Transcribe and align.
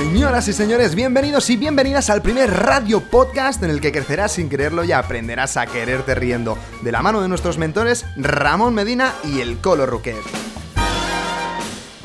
Señoras 0.00 0.48
y 0.48 0.54
señores, 0.54 0.94
bienvenidos 0.94 1.50
y 1.50 1.58
bienvenidas 1.58 2.08
al 2.08 2.22
primer 2.22 2.50
radio 2.50 3.00
podcast 3.00 3.62
en 3.62 3.68
el 3.68 3.82
que 3.82 3.92
crecerás 3.92 4.32
sin 4.32 4.48
quererlo 4.48 4.82
y 4.82 4.92
aprenderás 4.92 5.58
a 5.58 5.66
quererte 5.66 6.14
riendo, 6.14 6.56
de 6.80 6.90
la 6.90 7.02
mano 7.02 7.20
de 7.20 7.28
nuestros 7.28 7.58
mentores 7.58 8.06
Ramón 8.16 8.72
Medina 8.72 9.12
y 9.24 9.42
el 9.42 9.58
Colo 9.58 9.84
Ruquet. 9.84 10.16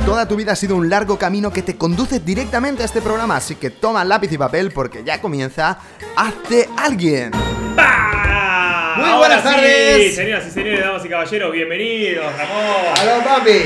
Toda 0.05 0.27
tu 0.27 0.35
vida 0.35 0.51
ha 0.51 0.55
sido 0.57 0.75
un 0.75 0.89
largo 0.89 1.17
camino 1.17 1.53
que 1.53 1.61
te 1.61 1.77
conduce 1.77 2.19
directamente 2.19 2.83
a 2.83 2.85
este 2.85 3.01
programa, 3.01 3.37
así 3.37 3.55
que 3.55 3.69
toma 3.69 4.03
lápiz 4.03 4.29
y 4.29 4.37
papel 4.37 4.71
porque 4.71 5.01
ya 5.05 5.21
comienza 5.21 5.79
Hazte 6.17 6.67
Alguien. 6.75 7.31
¡Pah! 7.77 8.95
Muy 8.97 9.05
Ahora 9.05 9.19
buenas 9.19 9.41
sí, 9.41 9.47
tardes. 9.47 10.15
Señoras 10.15 10.47
y 10.47 10.51
señores, 10.51 10.81
damas 10.81 11.05
y 11.05 11.07
caballeros, 11.07 11.51
bienvenidos, 11.53 12.25
Ramón. 12.25 12.99
¡Aló, 12.99 13.23
papi! 13.23 13.61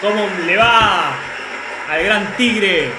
¿Cómo 0.00 0.24
le 0.46 0.56
va 0.56 1.16
al 1.90 2.04
gran 2.04 2.36
tigre 2.36 2.92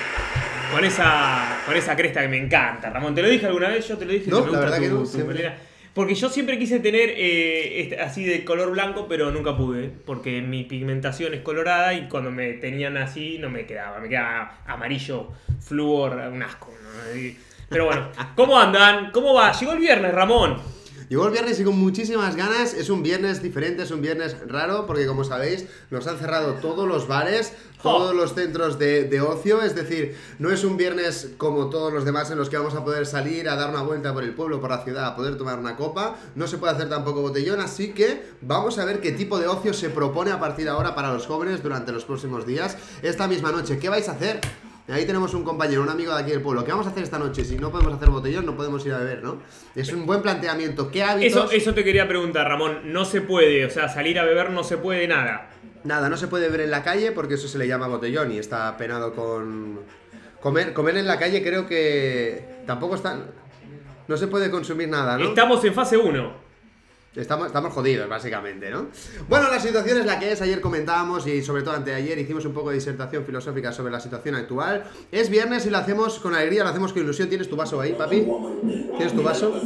con 0.71 0.83
esa, 0.83 1.61
con 1.65 1.75
esa 1.75 1.95
cresta 1.95 2.21
que 2.21 2.27
me 2.27 2.37
encanta? 2.37 2.89
Ramón, 2.89 3.15
¿te 3.15 3.21
lo 3.21 3.29
dije 3.29 3.45
alguna 3.47 3.69
vez? 3.69 3.87
Yo 3.87 3.97
te 3.97 4.05
lo 4.05 4.13
dije. 4.13 4.29
No, 4.29 4.45
me 4.45 4.51
la 4.51 4.59
verdad 4.59 4.79
que 4.79 4.89
no, 4.89 5.05
siempre. 5.05 5.51
Porque 5.93 6.13
yo 6.13 6.29
siempre 6.29 6.59
quise 6.59 6.79
tener 6.79 7.09
eh, 7.15 7.81
este- 7.81 7.99
así 7.99 8.23
de 8.23 8.45
color 8.45 8.69
blanco, 8.71 9.07
pero 9.07 9.31
nunca 9.31 9.57
pude. 9.57 9.89
Porque 10.05 10.41
mi 10.41 10.63
pigmentación 10.63 11.33
es 11.33 11.41
colorada 11.41 11.93
y 11.95 12.07
cuando 12.07 12.29
me 12.29 12.53
tenían 12.53 12.97
así 12.97 13.37
no 13.39 13.49
me 13.49 13.65
quedaba. 13.65 13.99
Me 13.99 14.07
quedaba 14.07 14.59
amarillo, 14.67 15.29
flúor, 15.59 16.13
un 16.31 16.43
asco. 16.43 16.71
Pero 17.69 17.85
bueno, 17.85 18.09
¿cómo 18.35 18.59
andan? 18.59 19.11
¿Cómo 19.11 19.33
va? 19.33 19.51
Llegó 19.53 19.73
el 19.73 19.79
viernes, 19.79 20.13
Ramón. 20.13 20.61
Llegó 21.09 21.25
el 21.25 21.31
viernes 21.31 21.57
y 21.59 21.63
con 21.63 21.77
muchísimas 21.77 22.35
ganas. 22.35 22.73
Es 22.73 22.89
un 22.89 23.01
viernes 23.01 23.41
diferente, 23.41 23.83
es 23.83 23.91
un 23.91 24.01
viernes 24.01 24.35
raro, 24.47 24.85
porque 24.85 25.07
como 25.07 25.23
sabéis, 25.23 25.65
nos 25.89 26.05
han 26.05 26.17
cerrado 26.17 26.55
todos 26.55 26.85
los 26.85 27.07
bares, 27.07 27.53
todos 27.81 28.13
los 28.13 28.33
centros 28.33 28.77
de, 28.77 29.05
de 29.05 29.21
ocio. 29.21 29.61
Es 29.61 29.73
decir, 29.73 30.17
no 30.37 30.51
es 30.51 30.65
un 30.65 30.75
viernes 30.75 31.29
como 31.37 31.69
todos 31.69 31.93
los 31.93 32.03
demás 32.03 32.29
en 32.31 32.37
los 32.37 32.49
que 32.49 32.57
vamos 32.57 32.75
a 32.75 32.83
poder 32.83 33.05
salir 33.05 33.47
a 33.47 33.55
dar 33.55 33.69
una 33.69 33.83
vuelta 33.83 34.13
por 34.13 34.23
el 34.23 34.33
pueblo, 34.33 34.59
por 34.59 34.69
la 34.69 34.83
ciudad, 34.83 35.05
a 35.05 35.15
poder 35.15 35.37
tomar 35.37 35.57
una 35.59 35.77
copa. 35.77 36.17
No 36.35 36.45
se 36.45 36.57
puede 36.57 36.73
hacer 36.73 36.89
tampoco 36.89 37.21
botellón, 37.21 37.61
así 37.61 37.93
que 37.93 38.23
vamos 38.41 38.77
a 38.77 38.83
ver 38.83 38.99
qué 38.99 39.13
tipo 39.13 39.39
de 39.39 39.47
ocio 39.47 39.73
se 39.73 39.89
propone 39.89 40.31
a 40.31 40.39
partir 40.41 40.65
de 40.65 40.71
ahora 40.71 40.93
para 40.93 41.13
los 41.13 41.25
jóvenes 41.25 41.63
durante 41.63 41.93
los 41.93 42.03
próximos 42.03 42.45
días. 42.45 42.77
Esta 43.01 43.29
misma 43.29 43.53
noche, 43.53 43.79
¿qué 43.79 43.87
vais 43.87 44.09
a 44.09 44.11
hacer? 44.11 44.41
Ahí 44.89 45.05
tenemos 45.05 45.33
un 45.33 45.43
compañero, 45.43 45.81
un 45.81 45.89
amigo 45.89 46.13
de 46.15 46.21
aquí 46.21 46.31
del 46.31 46.41
pueblo. 46.41 46.63
¿Qué 46.63 46.71
vamos 46.71 46.87
a 46.87 46.91
hacer 46.91 47.03
esta 47.03 47.19
noche? 47.19 47.43
Si 47.43 47.57
no 47.57 47.71
podemos 47.71 47.93
hacer 47.93 48.09
botellón, 48.09 48.45
no 48.45 48.55
podemos 48.55 48.85
ir 48.85 48.93
a 48.93 48.99
beber, 48.99 49.21
¿no? 49.21 49.41
Es 49.75 49.91
un 49.91 50.05
buen 50.05 50.21
planteamiento. 50.21 50.89
¿Qué 50.89 51.03
hábitos? 51.03 51.45
Eso, 51.45 51.51
eso 51.51 51.73
te 51.73 51.83
quería 51.83 52.07
preguntar, 52.07 52.47
Ramón. 52.47 52.93
No 52.93 53.03
se 53.03 53.19
puede, 53.19 53.65
o 53.65 53.69
sea, 53.69 53.89
salir 53.89 54.17
a 54.17 54.23
beber 54.23 54.51
no 54.51 54.63
se 54.63 54.77
puede 54.77 55.05
nada. 55.07 55.49
Nada, 55.83 56.07
no 56.09 56.15
se 56.15 56.27
puede 56.27 56.47
ver 56.49 56.61
en 56.61 56.71
la 56.71 56.83
calle 56.83 57.11
porque 57.11 57.33
eso 57.33 57.49
se 57.49 57.57
le 57.57 57.67
llama 57.67 57.87
botellón 57.87 58.31
y 58.31 58.37
está 58.37 58.77
penado 58.77 59.13
con... 59.13 59.81
Comer, 60.39 60.71
comer 60.73 60.97
en 60.97 61.07
la 61.07 61.19
calle 61.19 61.43
creo 61.43 61.67
que 61.67 62.61
tampoco 62.65 62.95
está... 62.95 63.17
No 64.07 64.15
se 64.15 64.27
puede 64.27 64.49
consumir 64.49 64.87
nada, 64.87 65.17
¿no? 65.17 65.25
Estamos 65.25 65.63
en 65.65 65.73
fase 65.73 65.97
1. 65.97 66.46
Estamos, 67.17 67.47
estamos 67.47 67.73
jodidos, 67.73 68.07
básicamente, 68.07 68.69
¿no? 68.69 68.87
Bueno, 69.27 69.49
la 69.49 69.59
situación 69.59 69.97
es 69.97 70.05
la 70.05 70.19
que 70.19 70.31
es. 70.31 70.41
Ayer 70.41 70.61
comentábamos 70.61 71.25
y 71.25 71.41
sobre 71.41 71.63
todo 71.63 71.73
anteayer 71.73 72.17
hicimos 72.19 72.45
un 72.45 72.53
poco 72.53 72.69
de 72.69 72.75
disertación 72.75 73.25
filosófica 73.25 73.71
sobre 73.71 73.91
la 73.91 73.99
situación 73.99 74.35
actual. 74.35 74.83
Es 75.11 75.29
viernes 75.29 75.65
y 75.65 75.71
lo 75.71 75.79
hacemos 75.79 76.19
con 76.19 76.35
alegría, 76.35 76.63
lo 76.63 76.69
hacemos 76.69 76.93
con 76.93 77.01
ilusión. 77.01 77.27
¿Tienes 77.27 77.49
tu 77.49 77.55
vaso 77.55 77.81
ahí, 77.81 77.93
papi? 77.93 78.27
¿Tienes 78.97 79.13
tu 79.13 79.23
vaso? 79.23 79.59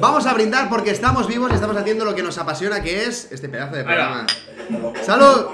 Vamos 0.00 0.26
a 0.26 0.32
brindar 0.32 0.70
porque 0.70 0.90
estamos 0.90 1.28
vivos 1.28 1.50
y 1.52 1.54
estamos 1.56 1.76
haciendo 1.76 2.06
lo 2.06 2.14
que 2.14 2.22
nos 2.22 2.38
apasiona, 2.38 2.82
que 2.82 3.04
es 3.04 3.30
este 3.30 3.50
pedazo 3.50 3.76
de 3.76 3.84
programa. 3.84 4.26
¡Salud! 5.02 5.48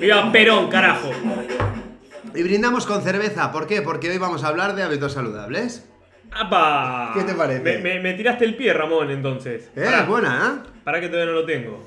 Viva 0.00 0.32
Perón, 0.32 0.68
carajo. 0.68 1.10
Y 2.34 2.42
brindamos 2.42 2.86
con 2.86 3.02
cerveza. 3.02 3.52
¿Por 3.52 3.68
qué? 3.68 3.82
Porque 3.82 4.10
hoy 4.10 4.18
vamos 4.18 4.42
a 4.42 4.48
hablar 4.48 4.74
de 4.74 4.82
hábitos 4.82 5.12
saludables. 5.12 5.84
¡Apa! 6.32 7.12
¿Qué 7.14 7.22
te 7.24 7.34
parece? 7.34 7.60
Me, 7.62 7.78
me- 7.78 8.00
me 8.00 8.14
tiraste 8.14 8.44
el 8.44 8.56
pie, 8.56 8.72
Ramón, 8.72 9.10
entonces. 9.10 9.68
¿Eh? 9.74 9.82
Pará, 9.84 10.00
Es 10.02 10.06
buena, 10.08 10.62
¿eh? 10.64 10.68
pará 10.84 11.00
que 11.00 11.08
todavía 11.08 11.32
no 11.32 11.40
lo 11.40 11.46
tengo. 11.46 11.84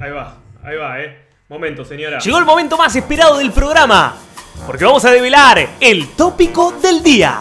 Ahí 0.00 0.10
va, 0.10 0.36
ahí 0.62 0.76
va, 0.76 1.00
eh. 1.00 1.24
Momento, 1.48 1.84
señora. 1.84 2.18
Llegó 2.18 2.38
el 2.38 2.44
momento 2.44 2.76
más 2.76 2.94
esperado 2.94 3.38
del 3.38 3.52
programa, 3.52 4.14
porque 4.66 4.84
vamos 4.84 5.04
a 5.04 5.10
develar 5.10 5.66
el 5.80 6.08
tópico 6.10 6.72
del 6.72 7.02
día. 7.02 7.40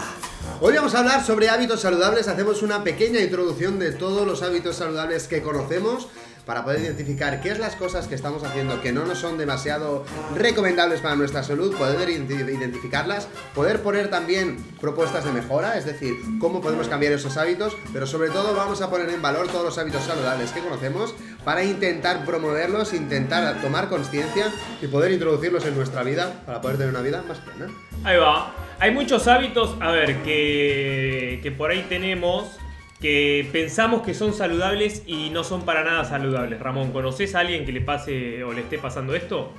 Hoy 0.61 0.73
vamos 0.75 0.95
a 0.95 0.99
hablar 0.99 1.23
sobre 1.23 1.49
hábitos 1.49 1.81
saludables. 1.81 2.27
Hacemos 2.27 2.63
una 2.63 2.83
pequeña 2.83 3.19
introducción 3.19 3.77
de 3.77 3.91
todos 3.91 4.25
los 4.25 4.41
hábitos 4.43 4.75
saludables 4.77 5.27
que 5.27 5.41
conocemos 5.41 6.07
para 6.47 6.63
poder 6.63 6.81
identificar 6.81 7.41
qué 7.41 7.51
es 7.51 7.59
las 7.59 7.75
cosas 7.75 8.07
que 8.07 8.15
estamos 8.15 8.43
haciendo 8.43 8.81
que 8.81 8.91
no 8.91 9.05
nos 9.05 9.19
son 9.19 9.37
demasiado 9.37 10.03
recomendables 10.35 11.01
para 11.01 11.15
nuestra 11.15 11.43
salud, 11.43 11.75
poder 11.77 12.09
identi- 12.09 12.39
identificarlas, 12.57 13.27
poder 13.53 13.83
poner 13.83 14.09
también 14.09 14.57
propuestas 14.81 15.25
de 15.25 15.31
mejora, 15.31 15.77
es 15.77 15.85
decir, 15.85 16.13
cómo 16.39 16.61
podemos 16.61 16.87
cambiar 16.87 17.11
esos 17.13 17.37
hábitos, 17.37 17.75
pero 17.93 18.07
sobre 18.07 18.29
todo 18.29 18.55
vamos 18.55 18.81
a 18.81 18.89
poner 18.89 19.09
en 19.09 19.21
valor 19.21 19.47
todos 19.49 19.65
los 19.65 19.77
hábitos 19.77 20.03
saludables 20.03 20.51
que 20.51 20.61
conocemos 20.61 21.13
para 21.43 21.63
intentar 21.63 22.25
promoverlos, 22.25 22.93
intentar 22.93 23.61
tomar 23.61 23.89
conciencia 23.89 24.45
y 24.81 24.87
poder 24.87 25.11
introducirlos 25.11 25.65
en 25.65 25.75
nuestra 25.75 26.03
vida 26.03 26.43
para 26.45 26.61
poder 26.61 26.77
tener 26.77 26.91
una 26.93 27.01
vida 27.01 27.23
más 27.27 27.39
plena. 27.39 27.71
Ahí 28.03 28.17
va. 28.17 28.53
Hay 28.79 28.91
muchos 28.91 29.27
hábitos, 29.27 29.75
a 29.81 29.91
ver, 29.91 30.21
que, 30.23 31.39
que 31.43 31.51
por 31.51 31.71
ahí 31.71 31.85
tenemos 31.89 32.57
que 33.01 33.47
pensamos 33.51 34.01
que 34.01 34.13
son 34.13 34.33
saludables 34.33 35.03
y 35.05 35.29
no 35.29 35.43
son 35.43 35.63
para 35.65 35.83
nada 35.83 36.03
saludables. 36.05 36.59
Ramón, 36.59 36.91
¿conoces 36.91 37.35
a 37.35 37.39
alguien 37.41 37.65
que 37.65 37.71
le 37.71 37.81
pase 37.81 38.43
o 38.43 38.53
le 38.53 38.61
esté 38.61 38.77
pasando 38.79 39.13
esto? 39.15 39.51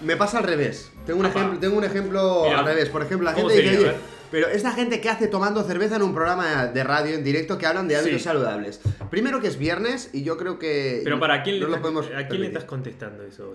Me 0.00 0.16
pasa 0.16 0.38
al 0.38 0.44
revés. 0.44 0.92
Tengo 1.06 1.20
un 1.20 1.26
Ajá. 1.26 1.38
ejemplo, 1.38 1.60
tengo 1.60 1.78
un 1.78 1.84
ejemplo 1.84 2.44
al 2.44 2.64
revés. 2.64 2.88
Por 2.90 3.02
ejemplo, 3.02 3.24
la 3.28 3.34
¿Cómo 3.34 3.48
gente 3.48 3.62
dice, 3.62 3.78
oye, 3.78 3.92
pero 4.30 4.48
esta 4.48 4.72
gente 4.72 5.00
que 5.00 5.08
hace 5.08 5.28
tomando 5.28 5.62
cerveza 5.64 5.96
en 5.96 6.02
un 6.02 6.14
programa 6.14 6.66
de 6.66 6.84
radio 6.84 7.14
en 7.14 7.24
directo 7.24 7.56
que 7.58 7.66
hablan 7.66 7.88
de 7.88 7.96
hábitos 7.96 8.18
Sí. 8.20 8.24
saludables. 8.24 8.80
Primero 9.10 9.40
que 9.40 9.48
es 9.48 9.58
viernes 9.58 10.10
y 10.12 10.22
yo 10.22 10.36
creo 10.36 10.58
que 10.58 11.00
Pero 11.04 11.18
para 11.20 11.42
quién, 11.42 11.60
no 11.60 11.66
le, 11.66 11.76
lo 11.76 11.80
podemos 11.82 12.06
¿a 12.16 12.26
quién 12.28 12.40
le 12.42 12.48
estás 12.48 12.64
contestando 12.64 13.22
eso? 13.24 13.54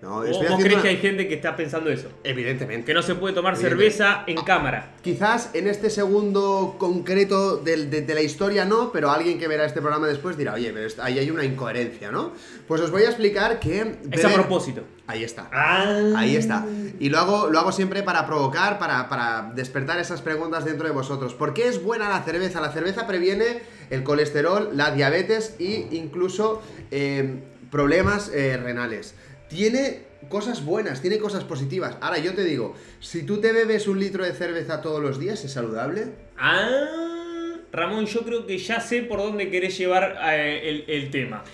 No, 0.00 0.22
¿Vos, 0.22 0.28
vos 0.28 0.60
crees 0.60 0.74
una- 0.74 0.82
que 0.82 0.88
hay 0.90 0.96
gente 0.98 1.26
que 1.26 1.34
está 1.34 1.56
pensando 1.56 1.90
eso? 1.90 2.08
Evidentemente. 2.22 2.84
Que 2.86 2.94
no 2.94 3.02
se 3.02 3.16
puede 3.16 3.34
tomar 3.34 3.56
cerveza 3.56 4.22
en 4.28 4.36
cámara. 4.42 4.92
Quizás 5.02 5.50
en 5.54 5.66
este 5.66 5.90
segundo 5.90 6.76
concreto 6.78 7.56
de, 7.56 7.86
de 7.86 8.14
la 8.14 8.20
historia 8.22 8.64
no, 8.64 8.92
pero 8.92 9.10
alguien 9.10 9.40
que 9.40 9.48
verá 9.48 9.64
este 9.64 9.80
programa 9.80 10.06
después 10.06 10.36
dirá, 10.36 10.54
oye, 10.54 10.70
pero 10.72 10.88
ahí 11.02 11.18
hay 11.18 11.30
una 11.32 11.44
incoherencia, 11.44 12.12
¿no? 12.12 12.32
Pues 12.68 12.80
os 12.80 12.92
voy 12.92 13.02
a 13.02 13.06
explicar 13.06 13.58
que... 13.58 13.96
Es 14.12 14.24
a 14.24 14.32
propósito. 14.32 14.82
Ahí 15.08 15.24
está. 15.24 15.48
Ah. 15.52 16.12
Ahí 16.16 16.36
está. 16.36 16.64
Y 17.00 17.08
lo 17.08 17.18
hago, 17.18 17.48
lo 17.50 17.58
hago 17.58 17.72
siempre 17.72 18.04
para 18.04 18.24
provocar, 18.24 18.78
para, 18.78 19.08
para 19.08 19.50
despertar 19.56 19.98
esas 19.98 20.22
preguntas 20.22 20.64
dentro 20.64 20.86
de 20.86 20.92
vosotros. 20.92 21.34
¿Por 21.34 21.54
qué 21.54 21.66
es 21.66 21.82
buena 21.82 22.08
la 22.08 22.22
cerveza? 22.22 22.60
La 22.60 22.70
cerveza 22.70 23.06
previene 23.08 23.62
el 23.90 24.04
colesterol, 24.04 24.70
la 24.74 24.92
diabetes 24.92 25.56
e 25.58 25.88
incluso 25.90 26.62
eh, 26.92 27.40
problemas 27.70 28.30
eh, 28.32 28.56
renales. 28.62 29.14
Tiene 29.48 30.02
cosas 30.28 30.64
buenas, 30.64 31.00
tiene 31.00 31.18
cosas 31.18 31.44
positivas. 31.44 31.96
Ahora 32.00 32.18
yo 32.18 32.34
te 32.34 32.44
digo, 32.44 32.74
si 33.00 33.22
tú 33.22 33.40
te 33.40 33.52
bebes 33.52 33.88
un 33.88 33.98
litro 33.98 34.24
de 34.24 34.32
cerveza 34.32 34.82
todos 34.82 35.00
los 35.02 35.18
días, 35.18 35.44
¿es 35.44 35.52
saludable? 35.52 36.06
Ah, 36.36 37.56
Ramón, 37.72 38.06
yo 38.06 38.20
creo 38.24 38.46
que 38.46 38.58
ya 38.58 38.80
sé 38.80 39.02
por 39.02 39.18
dónde 39.18 39.50
querés 39.50 39.76
llevar 39.78 40.16
eh, 40.32 40.68
el, 40.68 40.84
el 40.88 41.10
tema. 41.10 41.44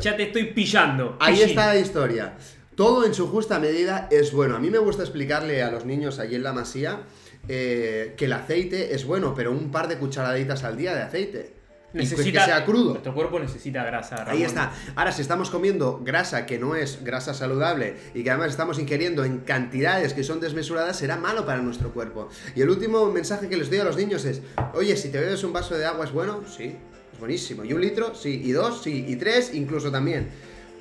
Ya, 0.00 0.16
te 0.16 0.22
estoy 0.24 0.44
pillando. 0.52 1.16
Ahí 1.20 1.34
Pillín. 1.34 1.48
está 1.50 1.66
la 1.68 1.78
historia. 1.78 2.34
Todo 2.74 3.06
en 3.06 3.14
su 3.14 3.28
justa 3.28 3.58
medida 3.58 4.06
es 4.10 4.32
bueno. 4.32 4.56
A 4.56 4.58
mí 4.58 4.70
me 4.70 4.78
gusta 4.78 5.02
explicarle 5.02 5.62
a 5.62 5.70
los 5.70 5.84
niños 5.86 6.18
allí 6.18 6.34
en 6.36 6.42
la 6.42 6.52
masía 6.52 7.00
eh, 7.48 8.14
que 8.16 8.26
el 8.26 8.32
aceite 8.34 8.94
es 8.94 9.06
bueno, 9.06 9.34
pero 9.34 9.50
un 9.50 9.70
par 9.70 9.88
de 9.88 9.96
cucharaditas 9.96 10.62
al 10.62 10.76
día 10.76 10.94
de 10.94 11.02
aceite. 11.02 11.52
Y 11.96 12.00
Necesita, 12.00 12.40
que 12.40 12.44
sea 12.44 12.64
crudo. 12.66 12.90
Nuestro 12.90 13.14
cuerpo 13.14 13.40
necesita 13.40 13.82
grasa. 13.82 14.16
Ramón. 14.16 14.34
Ahí 14.34 14.42
está. 14.42 14.70
Ahora, 14.94 15.12
si 15.12 15.22
estamos 15.22 15.48
comiendo 15.48 16.00
grasa 16.04 16.44
que 16.44 16.58
no 16.58 16.76
es 16.76 17.02
grasa 17.02 17.32
saludable 17.32 17.96
y 18.12 18.22
que 18.22 18.30
además 18.30 18.50
estamos 18.50 18.78
ingiriendo 18.78 19.24
en 19.24 19.38
cantidades 19.38 20.12
que 20.12 20.22
son 20.22 20.38
desmesuradas, 20.38 20.98
será 20.98 21.16
malo 21.16 21.46
para 21.46 21.62
nuestro 21.62 21.92
cuerpo. 21.92 22.28
Y 22.54 22.60
el 22.60 22.68
último 22.68 23.10
mensaje 23.10 23.48
que 23.48 23.56
les 23.56 23.70
doy 23.70 23.78
a 23.78 23.84
los 23.84 23.96
niños 23.96 24.26
es, 24.26 24.42
oye, 24.74 24.94
si 24.96 25.08
te 25.08 25.18
bebes 25.18 25.42
un 25.42 25.54
vaso 25.54 25.74
de 25.74 25.86
agua 25.86 26.04
es 26.04 26.12
bueno, 26.12 26.42
sí, 26.46 26.76
es 27.12 27.18
buenísimo. 27.18 27.64
¿Y 27.64 27.72
un 27.72 27.80
litro? 27.80 28.14
Sí. 28.14 28.42
¿Y 28.44 28.52
dos? 28.52 28.82
Sí. 28.82 29.06
¿Y 29.08 29.16
tres? 29.16 29.54
Incluso 29.54 29.90
también. 29.90 30.28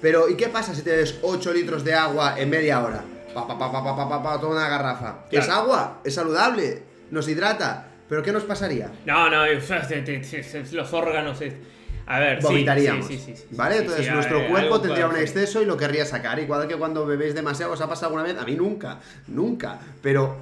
Pero, 0.02 0.28
¿y 0.28 0.36
qué 0.36 0.50
pasa 0.50 0.76
si 0.76 0.82
te 0.82 0.92
bebes 0.92 1.20
8 1.22 1.54
litros 1.54 1.86
de 1.86 1.94
agua 1.94 2.38
en 2.38 2.50
media 2.50 2.84
hora? 2.84 3.04
Pa, 3.34 3.48
pa, 3.48 3.58
pa, 3.58 3.72
pa, 3.72 3.84
pa, 3.84 3.96
pa, 3.96 4.10
pa, 4.10 4.24
pa, 4.24 4.40
toda 4.40 4.52
una 4.52 4.68
garrafa. 4.68 5.26
Claro. 5.30 5.46
Es 5.46 5.50
agua, 5.50 6.02
es 6.04 6.14
saludable, 6.14 6.84
nos 7.10 7.28
hidrata. 7.28 7.88
¿Pero 8.07 8.22
qué 8.22 8.31
nos 8.31 8.44
pasaría? 8.44 8.92
No, 9.06 9.30
no, 9.30 9.46
los 9.46 10.94
órganos. 10.94 11.40
A 12.07 12.19
ver, 12.19 12.40
vomitaríamos. 12.40 13.07
sí, 13.07 13.18
sí, 13.18 13.36
sí, 13.36 13.46
¿Vale? 13.52 13.78
Entonces 13.78 14.12
nuestro 14.12 14.48
cuerpo 14.48 14.80
tendría 14.80 15.07
un 15.07 15.16
exceso 15.16 15.62
y 15.62 15.66
lo 15.66 15.75
querría 15.75 16.06
sacar. 16.06 16.38
Igual 16.40 16.68
que 16.68 16.75
cuando 16.75 17.06
bebéis 17.06 17.34
demasiado, 17.34 17.74
¿os 17.74 17.81
ha 17.81 17.90
pasado 17.90 18.07
alguna 18.07 18.24
vez? 18.24 18.38
A 18.40 18.46
mí 18.46 18.56
nunca, 18.56 19.00
nunca. 19.28 19.80
Pero 20.04 20.38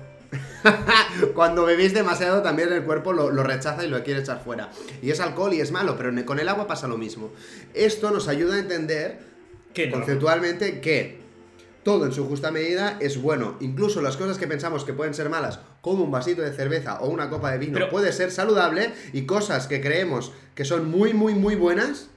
cuando 1.34 1.64
bebéis 1.64 1.94
demasiado 1.94 2.42
también 2.42 2.72
el 2.74 2.84
cuerpo 2.84 3.14
lo, 3.14 3.30
lo 3.30 3.44
rechaza 3.44 3.86
y 3.86 3.88
lo 3.88 4.04
quiere 4.04 4.20
echar 4.20 4.42
fuera. 4.44 4.70
Y 5.02 5.12
es 5.12 5.22
alcohol 5.22 5.54
y 5.54 5.62
es 5.62 5.72
malo, 5.72 5.96
pero 5.98 6.14
con 6.26 6.40
el 6.40 6.50
agua 6.50 6.68
pasa 6.68 6.90
lo 6.90 6.98
mismo. 6.98 7.32
Esto 7.74 8.12
nos 8.12 8.28
ayuda 8.28 8.56
a 8.56 8.60
entender 8.60 9.20
conceptualmente 9.90 10.82
que 10.82 11.23
todo 11.84 12.06
en 12.06 12.12
su 12.14 12.26
justa 12.28 12.52
medida 12.52 12.98
es 13.02 13.22
bueno. 13.22 13.58
Incluso 13.60 14.02
las 14.02 14.16
cosas 14.18 14.38
que 14.38 14.48
pensamos 14.48 14.84
que 14.86 14.94
pueden 14.94 15.14
ser 15.14 15.30
malas, 15.30 15.60
como 15.82 16.04
un 16.04 16.12
vasito 16.12 16.42
de 16.42 16.52
cerveza 16.54 17.00
o 17.02 17.10
una 17.10 17.30
copa 17.30 17.52
de 17.52 17.58
vino, 17.58 17.74
Pero- 17.74 17.90
puede 17.90 18.12
ser 18.12 18.32
saludable. 18.32 18.92
Y 19.14 19.24
cosas 19.26 19.68
que 19.68 19.82
creemos 19.82 20.32
que 20.56 20.66
son 20.66 20.90
muy, 20.90 21.14
muy, 21.14 21.34
muy 21.36 21.56
buenas, 21.56 22.10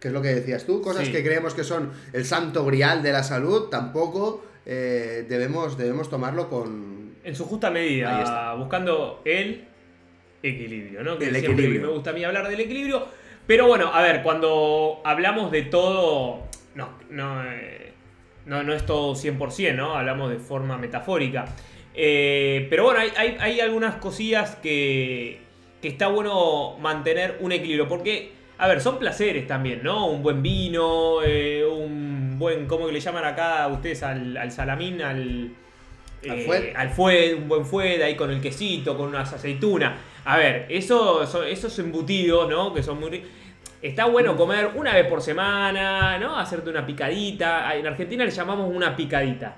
que 0.00 0.08
es 0.08 0.14
lo 0.14 0.20
que 0.22 0.34
decías 0.34 0.64
tú, 0.66 0.82
cosas 0.82 1.06
Sí. 1.06 1.12
que 1.12 1.22
creemos 1.24 1.54
que 1.54 1.64
son 1.64 1.90
el 2.12 2.24
santo 2.26 2.64
grial 2.66 3.02
de 3.02 3.12
la 3.12 3.22
salud, 3.22 3.68
tampoco 3.70 4.44
eh, 4.66 5.24
debemos, 5.28 5.76
debemos 5.78 6.08
tomarlo 6.10 6.48
con... 6.48 7.14
En 7.24 7.34
su 7.34 7.44
justa 7.46 7.68
Ahí 7.68 7.72
medida, 7.74 8.22
está. 8.22 8.54
buscando 8.54 9.22
el 9.24 9.64
equilibrio, 10.42 11.02
¿no? 11.02 11.18
Que 11.18 11.28
El 11.28 11.36
equilibrio. 11.36 11.80
me 11.82 11.88
gusta 11.88 12.10
a 12.10 12.12
mí 12.12 12.24
hablar 12.24 12.48
del 12.48 12.60
equilibrio. 12.60 13.06
Pero 13.46 13.66
bueno, 13.66 13.90
a 13.92 14.02
ver, 14.02 14.22
cuando 14.22 15.00
hablamos 15.04 15.50
de 15.52 15.62
todo, 15.62 16.42
no, 16.74 16.90
no, 17.10 17.42
eh, 17.44 17.83
no, 18.46 18.62
no 18.62 18.72
es 18.74 18.84
todo 18.86 19.14
100%, 19.14 19.74
¿no? 19.74 19.94
Hablamos 19.96 20.30
de 20.30 20.38
forma 20.38 20.76
metafórica. 20.78 21.46
Eh, 21.94 22.66
pero 22.70 22.84
bueno, 22.84 23.00
hay, 23.00 23.10
hay- 23.16 23.36
hay 23.40 23.60
algunas 23.60 23.96
cosillas 23.96 24.56
que, 24.56 25.38
que 25.80 25.88
está 25.88 26.08
bueno 26.08 26.76
mantener 26.80 27.38
un 27.40 27.52
equilibrio. 27.52 27.88
Porque, 27.88 28.32
a 28.58 28.68
ver, 28.68 28.80
son 28.80 28.98
placeres 28.98 29.46
también, 29.46 29.80
¿no? 29.82 30.06
Un 30.06 30.22
buen 30.22 30.42
vino, 30.42 31.22
eh, 31.24 31.64
un 31.64 32.38
buen, 32.38 32.66
¿cómo 32.66 32.86
que 32.86 32.92
le 32.92 33.00
llaman 33.00 33.24
acá 33.24 33.66
ustedes 33.68 34.02
al, 34.02 34.36
al 34.36 34.50
salamín? 34.50 35.00
Al, 35.02 35.50
Al 36.28 36.38
eh, 36.38 36.44
fuet. 36.46 36.76
al 36.76 36.90
fuet, 36.90 37.36
un 37.36 37.48
buen 37.48 37.64
fuet 37.64 38.02
ahí 38.02 38.16
con 38.16 38.30
el 38.30 38.40
quesito, 38.40 38.96
con 38.96 39.08
unas 39.10 39.32
aceitunas. 39.32 39.92
A 40.24 40.36
ver, 40.36 40.66
eso, 40.68 41.22
eso- 41.22 41.44
esos 41.44 41.78
embutidos, 41.78 42.48
¿no? 42.50 42.74
Que 42.74 42.82
son 42.82 42.98
muy 42.98 43.22
Está 43.84 44.06
bueno 44.06 44.34
comer 44.34 44.70
una 44.76 44.94
vez 44.94 45.06
por 45.06 45.20
semana, 45.20 46.18
¿no? 46.18 46.38
Hacerte 46.38 46.70
una 46.70 46.86
picadita. 46.86 47.70
En 47.76 47.86
Argentina 47.86 48.24
le 48.24 48.30
llamamos 48.30 48.74
una 48.74 48.96
picadita. 48.96 49.56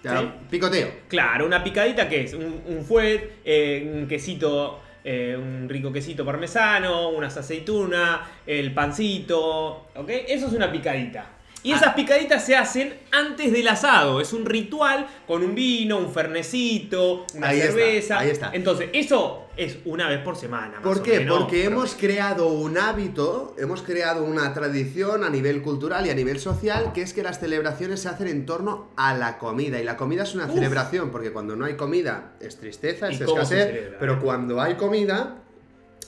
Sí. 0.00 0.30
Picoteo. 0.48 0.88
Claro, 1.08 1.44
una 1.44 1.64
picadita 1.64 2.08
que 2.08 2.20
es 2.20 2.32
un, 2.32 2.62
un 2.64 2.84
fuet, 2.84 3.40
eh, 3.44 3.90
un 3.92 4.06
quesito, 4.06 4.80
eh, 5.02 5.36
un 5.36 5.68
rico 5.68 5.92
quesito 5.92 6.24
parmesano, 6.24 7.08
unas 7.08 7.36
aceitunas, 7.36 8.20
el 8.46 8.72
pancito, 8.72 9.88
¿ok? 9.96 10.10
Eso 10.28 10.46
es 10.46 10.52
una 10.52 10.70
picadita. 10.70 11.33
Y 11.64 11.72
esas 11.72 11.94
picaditas 11.94 12.44
se 12.44 12.54
hacen 12.54 12.94
antes 13.10 13.50
del 13.50 13.66
asado. 13.66 14.20
Es 14.20 14.32
un 14.32 14.44
ritual 14.44 15.06
con 15.26 15.42
un 15.42 15.54
vino, 15.54 15.98
un 15.98 16.12
fernecito, 16.12 17.26
una 17.34 17.48
Ahí 17.48 17.60
está, 17.60 17.72
cerveza. 17.72 18.18
ahí 18.20 18.30
está. 18.30 18.50
Entonces, 18.52 18.90
eso 18.92 19.46
es 19.56 19.78
una 19.84 20.08
vez 20.08 20.20
por 20.20 20.36
semana. 20.36 20.74
más 20.74 20.82
¿Por 20.82 20.98
o 20.98 21.02
qué? 21.02 21.20
menos, 21.20 21.38
Porque 21.38 21.62
pero- 21.64 21.70
hemos 21.70 21.94
creado 21.94 22.48
un 22.48 22.76
hábito, 22.76 23.54
hemos 23.58 23.82
creado 23.82 24.24
una 24.24 24.52
tradición 24.52 25.24
a 25.24 25.30
nivel 25.30 25.62
cultural 25.62 26.06
y 26.06 26.10
a 26.10 26.14
nivel 26.14 26.38
social, 26.38 26.92
que 26.92 27.02
es 27.02 27.14
que 27.14 27.22
las 27.22 27.40
celebraciones 27.40 28.00
se 28.00 28.08
hacen 28.08 28.28
en 28.28 28.44
torno 28.46 28.90
a 28.96 29.14
la 29.14 29.38
comida. 29.38 29.80
Y 29.80 29.84
la 29.84 29.96
comida 29.96 30.24
es 30.24 30.34
una 30.34 30.44
Uf. 30.46 30.54
celebración, 30.54 31.10
porque 31.10 31.32
cuando 31.32 31.56
no 31.56 31.64
hay 31.64 31.76
comida 31.76 32.32
es 32.40 32.58
tristeza, 32.58 33.08
es 33.08 33.20
¿Y 33.20 33.24
cómo 33.24 33.44
se 33.44 33.54
escasez, 33.60 33.66
celebra, 33.74 33.98
pero 33.98 34.12
eh? 34.14 34.18
cuando 34.22 34.60
hay 34.60 34.74
comida... 34.74 35.40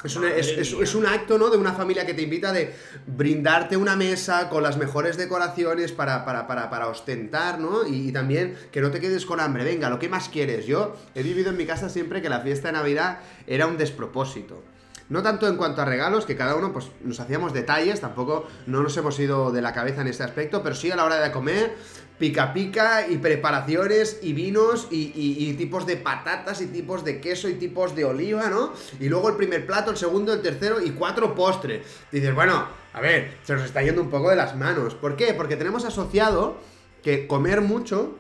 Es, 0.05 0.17
Madre 0.17 0.41
es- 0.41 0.73
es 0.73 0.95
un 0.95 1.07
acto, 1.07 1.39
¿no? 1.39 1.51
De 1.51 1.57
una 1.57 1.73
familia 1.73 2.05
que 2.07 2.15
te 2.15 2.23
invita 2.23 2.53
de 2.53 2.75
brindarte 3.07 3.77
una 3.77 3.97
mesa 3.97 4.49
con 4.49 4.63
las 4.63 4.77
mejores 4.77 5.17
decoraciones 5.17 5.93
para, 5.93 6.25
para, 6.25 6.47
para, 6.47 6.69
para 6.71 6.89
ostentar, 6.89 7.59
¿no? 7.59 7.87
Y, 7.87 8.09
y 8.09 8.13
también 8.13 8.57
que 8.73 8.81
no 8.81 8.91
te 8.91 9.01
quedes 9.01 9.25
con 9.27 9.41
hambre. 9.41 9.65
Venga, 9.65 9.89
lo 9.91 9.99
que 9.99 10.09
más 10.09 10.29
quieres. 10.29 10.67
Yo 10.67 10.95
he 11.15 11.23
vivido 11.23 11.51
en 11.51 11.57
mi 11.57 11.67
casa 11.67 11.89
siempre 11.89 12.23
que 12.23 12.29
la 12.29 12.41
fiesta 12.41 12.69
de 12.69 12.73
Navidad 12.75 13.19
era 13.47 13.67
un 13.67 13.77
despropósito. 13.79 14.63
No 15.09 15.23
tanto 15.23 15.47
en 15.47 15.57
cuanto 15.57 15.83
a 15.83 15.85
regalos, 15.85 16.27
que 16.27 16.37
cada 16.37 16.57
uno 16.57 16.73
pues 16.73 16.87
nos 17.05 17.21
hacíamos 17.21 17.53
detalles, 17.53 18.01
tampoco 18.01 18.47
no 18.67 18.83
nos 18.83 18.97
hemos 18.97 19.19
ido 19.21 19.53
de 19.53 19.63
la 19.63 19.73
cabeza 19.73 20.01
en 20.01 20.09
este 20.09 20.25
aspecto, 20.25 20.63
pero 20.63 20.75
sí 20.75 20.91
a 20.91 20.97
la 20.97 21.05
hora 21.05 21.21
de 21.21 21.31
comer, 21.31 21.75
pica 22.19 22.53
pica 22.53 23.07
y 23.09 23.19
preparaciones 23.19 24.19
y 24.23 24.33
vinos 24.33 24.89
y, 24.91 25.13
y- 25.15 25.49
y 25.51 25.55
tipos 25.55 25.87
de 25.87 25.97
patatas 25.97 26.61
y 26.61 26.67
tipos 26.67 27.05
de 27.05 27.21
queso 27.21 27.49
y 27.49 27.55
tipos 27.55 27.95
de 27.95 28.05
oliva, 28.05 28.49
¿no? 28.49 28.73
Y 28.99 29.09
luego 29.09 29.29
el 29.29 29.37
primer 29.37 29.65
plato, 29.67 29.91
el 29.93 29.97
segundo, 29.97 30.33
el 30.33 30.43
tercero 30.43 30.81
y 30.83 30.91
cuatro 30.91 31.35
postres. 31.35 31.87
Dices, 32.11 32.35
bueno, 32.35 32.67
a 32.93 33.01
ver, 33.01 33.37
se 33.45 33.53
nos 33.55 33.63
está 33.65 33.83
yendo 33.83 34.01
un 34.03 34.11
poco 34.11 34.31
de 34.31 34.37
las 34.37 34.57
manos. 34.57 34.95
¿Por 34.95 35.15
qué? 35.17 35.35
Porque 35.35 35.57
tenemos 35.57 35.85
asociado 35.85 36.57
que 37.05 37.27
comer 37.29 37.61
mucho 37.61 38.17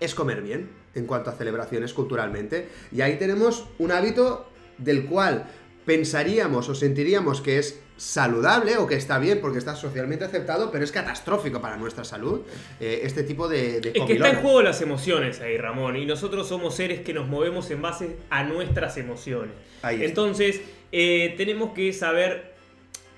es 0.00 0.14
comer 0.14 0.42
bien 0.42 0.68
en 0.94 1.06
cuanto 1.06 1.30
a 1.30 1.34
celebraciones 1.34 1.94
culturalmente. 1.94 2.68
Y 2.92 3.00
ahí 3.00 3.16
tenemos 3.18 3.66
un 3.78 3.92
hábito 3.92 4.50
del 4.78 5.06
cual 5.06 5.46
pensaríamos 5.84 6.68
o 6.68 6.74
sentiríamos 6.74 7.40
que 7.40 7.58
es 7.58 7.80
saludable 7.96 8.78
o 8.78 8.86
que 8.86 8.94
está 8.94 9.18
bien 9.18 9.40
porque 9.40 9.58
está 9.58 9.74
socialmente 9.76 10.24
aceptado, 10.24 10.70
pero 10.70 10.84
es 10.84 10.92
catastrófico 10.92 11.60
para 11.60 11.76
nuestra 11.76 12.04
salud 12.04 12.40
eh, 12.80 13.00
este 13.04 13.22
tipo 13.24 13.46
de, 13.48 13.80
de 13.80 13.92
Es 13.94 14.04
que 14.04 14.12
está 14.14 14.30
en 14.30 14.36
juego 14.36 14.62
las 14.62 14.80
emociones 14.80 15.40
ahí, 15.40 15.56
Ramón. 15.58 15.96
Y 15.96 16.06
nosotros 16.06 16.48
somos 16.48 16.74
seres 16.74 17.00
que 17.00 17.12
nos 17.12 17.28
movemos 17.28 17.70
en 17.70 17.82
base 17.82 18.16
a 18.30 18.42
nuestras 18.44 18.96
emociones. 18.96 19.52
Ahí. 19.82 20.02
Entonces, 20.04 20.60
eh, 20.92 21.34
tenemos 21.36 21.72
que 21.72 21.92
saber 21.92 22.50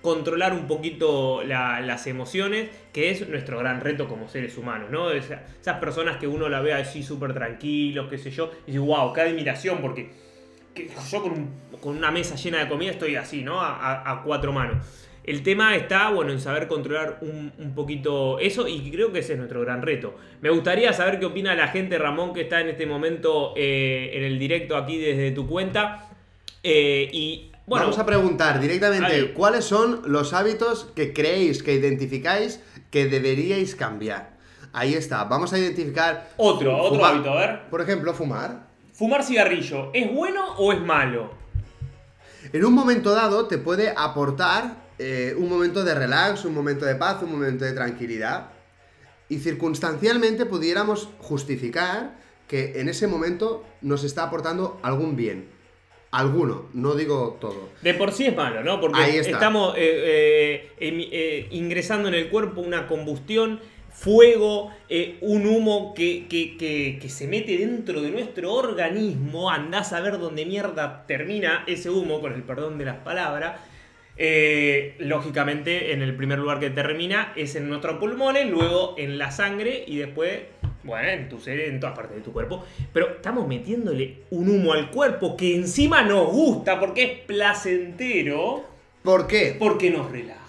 controlar 0.01 0.53
un 0.53 0.67
poquito 0.67 1.45
la- 1.45 1.81
las 1.81 2.09
emociones, 2.09 2.71
que 2.93 3.11
es 3.13 3.29
nuestro 3.29 3.59
gran 3.61 3.81
reto 3.81 4.09
como 4.09 4.29
seres 4.29 4.59
humanos, 4.59 4.91
¿no? 4.91 5.13
Esa- 5.13 5.45
esas 5.61 5.79
personas 5.79 6.17
que 6.17 6.27
uno 6.27 6.49
la 6.49 6.61
ve 6.61 6.73
así 6.75 7.05
súper 7.05 7.35
tranquilos, 7.35 8.09
qué 8.11 8.19
sé 8.19 8.33
yo, 8.33 8.51
y 8.67 8.73
dice, 8.73 8.81
wow, 8.81 9.13
qué 9.13 9.21
admiración, 9.21 9.81
porque 9.81 10.11
que 10.75 10.91
yo 11.11 11.23
con, 11.23 11.33
un- 11.33 11.51
con 11.81 11.97
una 11.97 12.11
mesa 12.11 12.37
llena 12.37 12.59
de 12.61 12.69
comida 12.69 12.91
estoy 12.93 13.17
así, 13.17 13.43
¿no? 13.43 13.61
A, 13.61 13.75
a- 13.77 14.11
a 14.13 14.23
cuatro 14.23 14.53
manos. 14.53 14.85
El 15.25 15.45
tema 15.45 15.77
está, 15.77 16.11
bueno, 16.11 16.33
en 16.33 16.41
saber 16.41 16.67
controlar 16.67 17.19
un, 17.21 17.53
un 17.59 17.75
poquito 17.77 18.41
eso 18.41 18.67
y 18.67 18.91
creo 18.91 19.13
que 19.13 19.21
ese 19.21 19.35
es 19.35 19.39
nuestro 19.39 19.61
gran 19.61 19.81
reto. 19.83 20.17
Me 20.41 20.51
gustaría 20.51 20.93
saber 20.93 21.21
qué 21.21 21.27
opina 21.27 21.55
la 21.55 21.69
gente, 21.69 21.97
Ramón, 21.97 22.33
que 22.35 22.41
está 22.41 22.61
en 22.61 22.69
este 22.71 22.87
momento 22.87 23.55
eh, 23.57 24.11
en 24.15 24.25
el 24.25 24.39
directo 24.41 24.77
aquí 24.77 24.99
desde 24.99 25.31
tu 25.31 25.47
cuenta. 25.47 26.09
Eh, 26.65 27.09
y 27.13 27.53
bueno, 27.67 27.85
Vamos 27.85 27.99
a 28.01 28.07
preguntar 28.07 28.59
directamente 28.61 29.13
Ahí. 29.13 29.33
cuáles 29.33 29.65
son 29.65 30.03
los 30.07 30.33
hábitos 30.33 30.91
que 30.97 31.13
creéis, 31.13 31.63
que 31.63 31.75
identificáis 31.75 32.61
que 32.91 33.07
deberíais 33.07 33.77
cambiar. 33.77 34.33
Ahí 34.73 34.95
está, 34.95 35.23
vamos 35.25 35.53
a 35.53 35.59
identificar... 35.59 36.31
otro, 36.37 36.77
otro 36.77 36.97
fumar. 36.97 37.15
hábito, 37.15 37.31
a 37.31 37.41
ver. 37.41 37.61
Por 37.71 37.81
ejemplo, 37.81 38.13
fumar. 38.13 38.72
Fumar 38.93 39.25
cigarrillo, 39.25 39.91
¿es 39.95 40.13
bueno 40.13 40.55
o 40.59 40.71
es 40.71 40.81
malo? 40.81 41.31
En 42.53 42.63
un 42.63 42.75
momento 42.75 43.15
dado 43.15 43.47
te 43.47 43.57
puede 43.57 43.95
aportar 43.97 44.77
eh, 44.99 45.35
un 45.39 45.49
momento 45.49 45.83
de 45.83 45.95
relax, 45.95 46.45
un 46.45 46.53
momento 46.53 46.85
de 46.85 46.95
paz, 46.97 47.23
un 47.23 47.33
momento 47.33 47.65
de 47.65 47.73
tranquilidad. 47.73 48.51
Y 49.31 49.39
circunstancialmente 49.39 50.45
pudiéramos 50.45 51.09
justificar 51.19 52.19
que 52.47 52.81
en 52.81 52.91
ese 52.91 53.07
momento 53.07 53.65
nos 53.81 54.05
está 54.05 54.25
aportando 54.25 54.79
algún 54.83 55.17
bien. 55.17 55.49
Alguno, 56.11 56.69
no 56.75 56.95
digo 56.95 57.39
todo. 57.41 57.71
De 57.81 57.95
por 57.95 58.13
sí 58.13 58.27
es 58.27 58.37
malo, 58.37 58.63
¿no? 58.63 58.79
Porque 58.79 59.19
estamos 59.19 59.75
eh, 59.79 60.71
eh, 60.79 61.49
ingresando 61.51 62.09
en 62.09 62.15
el 62.15 62.29
cuerpo 62.29 62.61
una 62.61 62.87
combustión, 62.87 63.59
fuego, 63.93 64.71
eh, 64.89 65.19
un 65.21 65.47
humo 65.47 65.95
que, 65.95 66.27
que- 66.29 66.57
que- 66.57 66.99
que 67.01 67.09
se 67.09 67.27
mete 67.27 67.57
dentro 67.59 68.01
de 68.03 68.11
nuestro 68.11 68.53
organismo. 68.55 69.51
Andás 69.51 69.93
a 69.93 70.01
ver 70.01 70.19
dónde 70.19 70.45
mierda 70.47 71.05
termina 71.07 71.65
ese 71.67 71.91
humo, 71.91 72.21
con 72.21 72.33
el 72.33 72.43
perdón 72.43 72.79
de 72.79 72.85
las 72.87 72.97
palabras. 72.99 73.61
Eh, 74.17 74.95
lógicamente, 74.99 75.93
en 75.93 76.03
el 76.03 76.15
primer 76.15 76.39
lugar 76.39 76.61
que 76.61 76.71
termina 76.71 77.33
es 77.37 77.55
en 77.57 77.69
nuestros 77.69 77.99
pulmones, 77.99 78.49
luego 78.51 78.95
en 78.99 79.17
la 79.19 79.31
sangre 79.31 79.85
y 79.87 79.97
después, 79.97 80.41
bueno, 80.85 81.09
en 81.09 81.29
tu 81.31 81.41
cerebro, 81.41 81.73
en 81.73 81.81
todas 81.81 81.97
partes 81.97 82.17
de 82.17 82.23
tu 82.23 82.33
cuerpo. 82.33 82.65
Pero 82.93 83.09
estamos 83.11 83.47
metiéndole 83.49 84.19
un 84.31 84.51
humo 84.51 84.75
al 84.75 84.91
cuerpo 84.91 85.37
que 85.37 85.55
encima 85.55 86.03
nos 86.03 86.27
gusta 86.31 86.79
porque 86.79 87.03
es 87.05 87.19
placentero, 87.21 88.65
¿Por 89.03 89.27
qué? 89.27 89.57
porque 89.59 89.91
nos 89.91 90.11
relaja. 90.11 90.41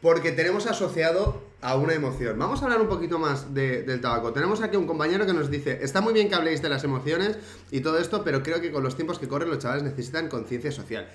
Porque 0.00 0.32
tenemos 0.32 0.66
asociado 0.66 1.42
a 1.64 1.76
una 1.76 1.94
emoción. 1.94 2.38
Vamos 2.38 2.60
a 2.60 2.64
hablar 2.66 2.80
un 2.82 2.88
poquito 2.88 3.18
más 3.18 3.54
de- 3.54 3.82
del 3.84 4.00
tabaco. 4.00 4.32
Tenemos 4.34 4.60
aquí 4.60 4.76
un 4.76 4.86
compañero 4.86 5.24
que 5.24 5.32
nos 5.32 5.50
dice, 5.50 5.78
está 5.82 6.02
muy 6.02 6.12
bien 6.12 6.28
que 6.28 6.34
habléis 6.34 6.60
de 6.60 6.68
las 6.68 6.84
emociones 6.84 7.38
y 7.70 7.80
todo 7.80 7.98
esto, 7.98 8.22
pero 8.22 8.42
creo 8.42 8.60
que 8.60 8.70
con 8.70 8.82
los 8.82 8.96
tiempos 8.96 9.18
que 9.18 9.28
corren 9.28 9.48
los 9.48 9.58
chavales 9.60 9.82
necesitan 9.82 10.28
conciencia 10.28 10.70
social. 10.70 11.08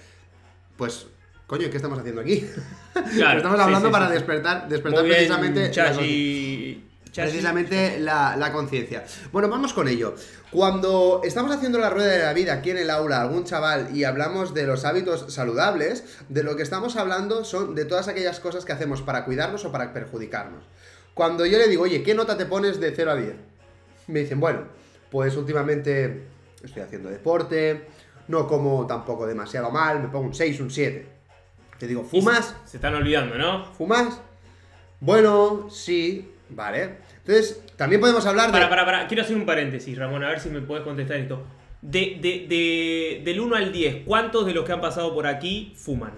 Pues, 0.75 1.05
coño, 1.45 1.69
¿qué 1.69 1.75
estamos 1.77 1.99
haciendo 1.99 2.21
aquí? 2.21 2.45
Claro, 3.15 3.37
estamos 3.37 3.59
hablando 3.59 3.87
sí, 3.89 3.91
para 3.91 4.07
sí. 4.07 4.13
despertar, 4.13 4.67
despertar 4.67 5.03
precisamente. 5.05 5.71
Chachi. 5.71 6.88
Precisamente 7.13 7.99
la, 7.99 8.35
la 8.37 8.51
conciencia. 8.51 9.03
Bueno, 9.31 9.49
vamos 9.49 9.73
con 9.73 9.87
ello. 9.87 10.15
Cuando 10.51 11.21
estamos 11.23 11.55
haciendo 11.55 11.79
la 11.79 11.89
rueda 11.89 12.11
de 12.11 12.19
la 12.19 12.33
vida 12.33 12.53
aquí 12.53 12.71
en 12.71 12.77
el 12.77 12.89
aula, 12.89 13.21
algún 13.21 13.43
chaval, 13.43 13.95
y 13.95 14.03
hablamos 14.03 14.53
de 14.53 14.65
los 14.65 14.85
hábitos 14.85 15.33
saludables, 15.33 16.03
de 16.29 16.43
lo 16.43 16.55
que 16.55 16.63
estamos 16.63 16.95
hablando 16.95 17.43
son 17.45 17.75
de 17.75 17.85
todas 17.85 18.07
aquellas 18.07 18.39
cosas 18.39 18.65
que 18.65 18.71
hacemos 18.71 19.01
para 19.01 19.25
cuidarnos 19.25 19.65
o 19.65 19.71
para 19.71 19.93
perjudicarnos. 19.93 20.63
Cuando 21.13 21.45
yo 21.45 21.57
le 21.57 21.67
digo, 21.67 21.83
oye, 21.83 22.03
¿qué 22.03 22.13
nota 22.15 22.37
te 22.37 22.45
pones 22.45 22.79
de 22.79 22.93
0 22.95 23.11
a 23.11 23.15
10? 23.15 23.35
Me 24.07 24.21
dicen, 24.21 24.39
bueno, 24.39 24.63
pues 25.11 25.35
últimamente 25.35 26.27
estoy 26.63 26.81
haciendo 26.81 27.09
deporte, 27.09 27.87
no 28.27 28.47
como 28.47 28.85
tampoco 28.87 29.27
demasiado 29.27 29.71
mal, 29.71 30.01
me 30.01 30.07
pongo 30.07 30.27
un 30.27 30.33
6, 30.33 30.59
un 30.61 30.71
7. 30.71 31.07
Te 31.77 31.87
digo, 31.87 32.03
¿fumas? 32.03 32.55
Se, 32.65 32.71
se 32.71 32.77
están 32.77 32.95
olvidando, 32.95 33.37
¿no? 33.37 33.65
¿Fumas? 33.73 34.19
Bueno, 34.99 35.67
sí, 35.69 36.31
vale. 36.51 36.97
Entonces, 37.19 37.61
también 37.75 38.01
podemos 38.01 38.25
hablar 38.25 38.47
de... 38.47 38.51
Para, 38.53 38.69
para, 38.69 38.85
para. 38.85 39.07
Quiero 39.07 39.23
hacer 39.23 39.35
un 39.35 39.45
paréntesis, 39.45 39.97
Ramón, 39.97 40.23
a 40.23 40.29
ver 40.29 40.39
si 40.39 40.49
me 40.49 40.61
puedes 40.61 40.83
contestar 40.83 41.17
esto. 41.17 41.43
De, 41.81 42.17
de, 42.21 42.45
de- 42.49 43.21
del 43.23 43.39
1 43.39 43.55
al 43.55 43.71
10, 43.71 44.03
¿cuántos 44.05 44.45
de 44.45 44.53
los 44.53 44.65
que 44.65 44.71
han 44.73 44.81
pasado 44.81 45.13
por 45.13 45.25
aquí 45.27 45.73
fuman? 45.77 46.11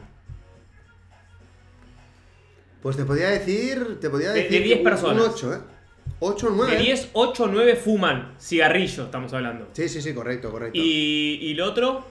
Pues 2.82 2.98
te 2.98 3.06
podría 3.06 3.30
decir, 3.30 4.00
te 4.00 4.10
podría 4.10 4.30
De- 4.32 4.40
de 4.40 4.44
decir 4.46 4.64
10 4.64 4.78
un- 4.80 4.84
personas. 4.84 5.24
Un 5.24 5.30
8, 5.32 5.54
¿eh? 5.54 5.58
8 6.20 6.48
o 6.48 6.50
9. 6.52 6.72
De 6.78 6.82
10, 6.82 7.10
8 7.14 7.44
o 7.44 7.48
9 7.48 7.76
fuman. 7.76 8.34
Cigarrillo, 8.40 9.04
estamos 9.06 9.32
hablando. 9.34 9.68
Sí, 9.74 9.88
sí, 9.88 10.02
sí, 10.02 10.14
correcto, 10.14 10.52
correcto. 10.52 10.80
¿Y, 10.80 10.82
¿Y, 11.42 11.48
y 11.50 11.52
el 11.52 11.62
otro? 11.62 12.06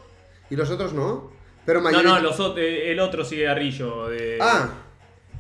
los 0.51 0.71
otros 0.71 0.93
no? 0.93 1.33
Pero 1.67 1.81
No, 1.81 1.91
mayorit- 1.91 2.03
no, 2.05 2.21
los 2.21 2.57
eh, 2.57 2.91
el 2.93 3.01
otro 3.01 3.25
cigarrillo. 3.25 4.09
De, 4.09 4.39
Ah, 4.41 4.71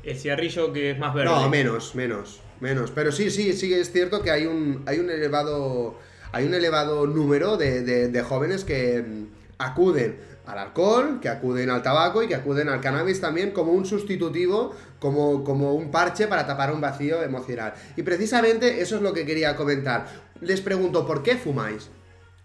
El 0.02 0.16
cigarrillo 0.16 0.72
que 0.72 0.90
es 0.92 0.98
más 0.98 1.14
verde. 1.14 1.30
no, 1.30 1.48
menos, 1.48 1.94
menos, 1.94 2.40
menos. 2.60 2.90
Pero 2.90 3.12
sí, 3.12 3.30
sí, 3.30 3.52
sí, 3.52 3.72
es 3.74 3.92
cierto 3.92 4.22
que 4.22 4.30
hay 4.30 4.46
un, 4.46 4.82
hay 4.86 4.98
un 4.98 5.10
elevado, 5.10 5.98
hay 6.32 6.46
un 6.46 6.54
elevado 6.54 7.06
número 7.06 7.56
de, 7.56 7.82
de- 7.82 8.22
jóvenes 8.22 8.64
que 8.64 9.02
mm, 9.02 9.24
acuden 9.58 10.18
al 10.46 10.58
alcohol, 10.58 11.20
que 11.20 11.28
acuden 11.28 11.70
al 11.70 11.82
tabaco 11.82 12.22
y 12.22 12.28
que 12.28 12.34
acuden 12.34 12.68
al 12.68 12.80
cannabis 12.80 13.20
también 13.20 13.52
como 13.52 13.72
un 13.72 13.86
sustitutivo, 13.86 14.74
como, 14.98 15.44
como 15.44 15.74
un 15.74 15.90
parche 15.90 16.26
para 16.26 16.46
tapar 16.46 16.72
un 16.72 16.80
vacío 16.80 17.22
emocional. 17.22 17.74
Y 17.96 18.02
precisamente 18.02 18.80
eso 18.80 18.96
es 18.96 19.02
lo 19.02 19.12
que 19.12 19.24
quería 19.24 19.54
comentar. 19.56 20.06
Les 20.40 20.60
pregunto, 20.60 21.06
¿por 21.06 21.22
qué 21.22 21.36
fumáis? 21.36 21.88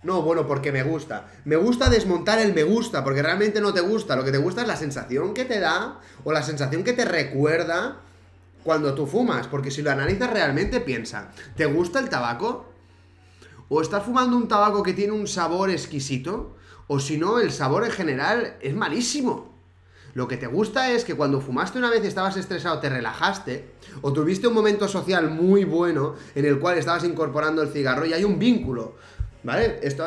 No, 0.03 0.21
bueno, 0.21 0.45
porque 0.45 0.71
me 0.71 0.83
gusta. 0.83 1.25
Me 1.45 1.55
gusta 1.55 1.89
desmontar 1.89 2.37
el 2.37 2.53
me 2.53 2.61
gusta, 2.63 3.03
porque 3.03 3.23
realmente 3.23 3.59
no 3.59 3.73
te 3.73 3.81
gusta. 3.81 4.15
Lo 4.15 4.23
que 4.23 4.31
te 4.31 4.37
gusta 4.37 4.61
es 4.61 4.67
la 4.67 4.75
sensación 4.75 5.33
que 5.33 5.45
te 5.45 5.59
da 5.59 5.99
o 6.23 6.31
la 6.31 6.43
sensación 6.43 6.83
que 6.83 6.93
te 6.93 7.05
recuerda 7.05 8.01
cuando 8.65 8.93
tú 8.95 9.07
fumas. 9.07 9.47
Porque 9.47 9.71
si 9.71 9.81
lo 9.81 9.91
analizas 9.91 10.29
realmente, 10.29 10.81
piensa, 10.81 11.31
¿te 11.55 11.65
gusta 11.65 11.99
el 11.99 12.09
tabaco? 12.09 12.65
¿O 13.69 13.81
estás 13.81 14.03
fumando 14.03 14.35
un 14.35 14.47
tabaco 14.47 14.83
que 14.83 14.93
tiene 14.93 15.13
un 15.13 15.27
sabor 15.27 15.69
exquisito? 15.69 16.57
O 16.87 16.99
si 16.99 17.17
no, 17.17 17.39
el 17.39 17.51
sabor 17.51 17.85
en 17.85 17.91
general 17.91 18.57
es 18.59 18.75
malísimo. 18.75 19.55
Lo 20.13 20.27
que 20.27 20.37
te 20.37 20.47
gusta 20.47 20.91
es 20.91 21.03
que 21.03 21.15
cuando 21.15 21.41
fumaste 21.41 21.77
una 21.77 21.89
vez 21.89 22.03
y 22.03 22.07
estabas 22.07 22.37
estresado, 22.37 22.79
te 22.79 22.89
relajaste, 22.89 23.73
o 24.01 24.13
tuviste 24.13 24.47
un 24.47 24.53
momento 24.53 24.87
social 24.87 25.29
muy 25.29 25.65
bueno 25.65 26.15
en 26.33 26.45
el 26.45 26.57
cual 26.57 26.77
estabas 26.77 27.03
incorporando 27.03 27.61
el 27.61 27.69
cigarro 27.69 28.05
y 28.05 28.13
hay 28.13 28.23
un 28.23 28.39
vínculo. 28.39 28.95
¿Vale? 29.43 29.79
Esto 29.83 30.05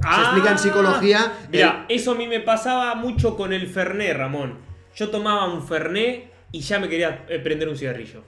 se 0.00 0.20
explica 0.20 0.50
en 0.50 0.58
psicología. 0.58 1.18
Ah, 1.26 1.46
Mira, 1.50 1.86
eso 1.88 2.12
a 2.12 2.14
mí 2.14 2.26
me 2.26 2.40
pasaba 2.40 2.94
mucho 2.94 3.36
con 3.36 3.52
el 3.52 3.68
Fernet, 3.68 4.16
Ramón. 4.16 4.58
Yo 4.96 5.10
tomaba 5.10 5.52
un 5.52 5.66
Fernet 5.66 6.33
y 6.54 6.60
ya 6.60 6.78
me 6.78 6.88
quería 6.88 7.24
eh, 7.28 7.40
prender 7.40 7.68
un 7.68 7.76
cigarrillo. 7.76 8.22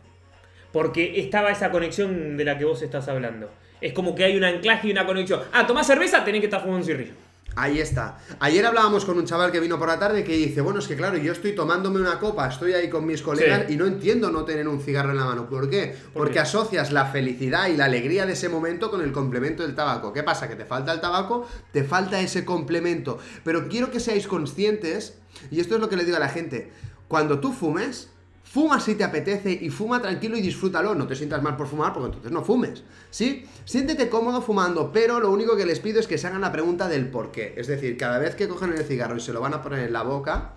Porque 0.73 1.21
estaba 1.21 1.53
esa 1.53 1.71
conexión 1.71 2.37
de 2.37 2.45
la 2.45 2.59
que 2.59 2.65
vos 2.65 2.83
estás 2.83 3.07
hablando. 3.07 3.49
Es 3.81 3.93
como 3.93 4.17
que 4.17 4.25
hay 4.25 4.37
un 4.37 4.43
anclaje 4.43 4.89
y 4.89 4.91
una 4.91 5.07
conexión. 5.07 5.43
Ah, 5.53 5.65
tomás 5.65 5.87
cerveza, 5.87 6.25
tenés 6.25 6.41
que 6.41 6.47
estar 6.47 6.61
fumando 6.61 6.81
un 6.81 6.85
cigarrillo. 6.85 7.13
Ahí 7.55 7.79
está. 7.79 8.19
Ayer 8.41 8.67
hablábamos 8.67 9.05
con 9.05 9.17
un 9.17 9.25
chaval 9.27 9.53
que 9.53 9.61
vino 9.61 9.79
por 9.79 9.87
la 9.87 9.99
tarde 9.99 10.25
que 10.25 10.37
dice, 10.37 10.61
bueno, 10.61 10.81
es 10.81 10.89
que 10.89 10.97
claro, 10.97 11.17
yo 11.19 11.33
estoy 11.33 11.55
tomándome 11.55 12.01
una 12.01 12.19
copa, 12.19 12.49
estoy 12.49 12.73
ahí 12.73 12.91
con 12.91 13.07
mis 13.07 13.23
colegas 13.23 13.63
Sí. 13.69 13.75
y 13.75 13.77
no 13.77 13.87
entiendo 13.87 14.31
no 14.31 14.45
tener 14.45 14.67
un 14.67 14.81
cigarro 14.81 15.13
en 15.13 15.19
la 15.19 15.25
mano. 15.25 15.49
¿Por 15.49 15.71
qué? 15.71 15.95
Porque 16.13 16.35
qué? 16.35 16.41
asocias 16.41 16.91
la 16.91 17.07
felicidad 17.07 17.69
y 17.69 17.77
la 17.77 17.85
alegría 17.85 18.27
de 18.27 18.33
ese 18.33 18.49
momento 18.49 18.91
con 18.91 19.03
el 19.03 19.13
complemento 19.13 19.63
del 19.63 19.77
tabaco. 19.77 20.13
¿Qué 20.13 20.25
pasa? 20.25 20.49
Que 20.49 20.57
te 20.57 20.65
falta 20.65 20.93
el 20.93 21.01
tabaco, 21.01 21.47
te 21.73 21.85
falta 21.85 22.21
ese 22.21 22.45
complemento. 22.45 23.19
Pero 23.45 23.69
quiero 23.69 23.93
que 23.93 24.01
seáis 24.01 24.27
conscientes, 24.27 25.17
y 25.53 25.61
esto 25.61 25.77
es 25.77 25.81
lo 25.81 25.89
que 25.89 25.97
le 25.97 26.05
digo 26.05 26.17
a 26.17 26.21
la 26.21 26.29
gente, 26.29 26.73
cuando 27.09 27.39
tú 27.41 27.53
fumes, 27.53 28.11
Fuma 28.57 28.81
si 28.81 28.95
te 28.95 29.05
apetece 29.05 29.53
y 29.53 29.69
fuma 29.69 30.01
tranquilo 30.01 30.35
y 30.35 30.41
disfrútalo. 30.41 30.95
No 30.95 31.07
te 31.07 31.15
sientas 31.15 31.43
mal 31.43 31.59
por 31.59 31.67
fumar 31.67 31.93
porque 31.93 32.07
entonces 32.07 32.33
no 32.33 32.43
fumes. 32.43 32.85
¿Sí? 33.11 33.45
Siéntete 33.67 34.09
cómodo 34.09 34.41
fumando, 34.41 34.93
pero 34.95 35.21
lo 35.21 35.31
único 35.31 35.59
que 35.59 35.67
les 35.67 35.79
pido 35.79 36.01
es 36.01 36.07
que 36.07 36.17
se 36.17 36.27
hagan 36.27 36.41
la 36.41 36.53
pregunta 36.53 36.89
del 36.89 37.11
por 37.11 37.33
qué. 37.33 37.53
Es 37.59 37.67
decir, 37.67 37.99
cada 37.99 38.19
vez 38.19 38.35
que 38.35 38.49
cogen 38.49 38.73
el 38.73 38.83
cigarro 38.83 39.15
y 39.15 39.21
se 39.21 39.35
lo 39.35 39.43
van 39.43 39.53
a 39.53 39.61
poner 39.61 39.81
en 39.81 39.93
la 39.93 40.05
boca, 40.05 40.55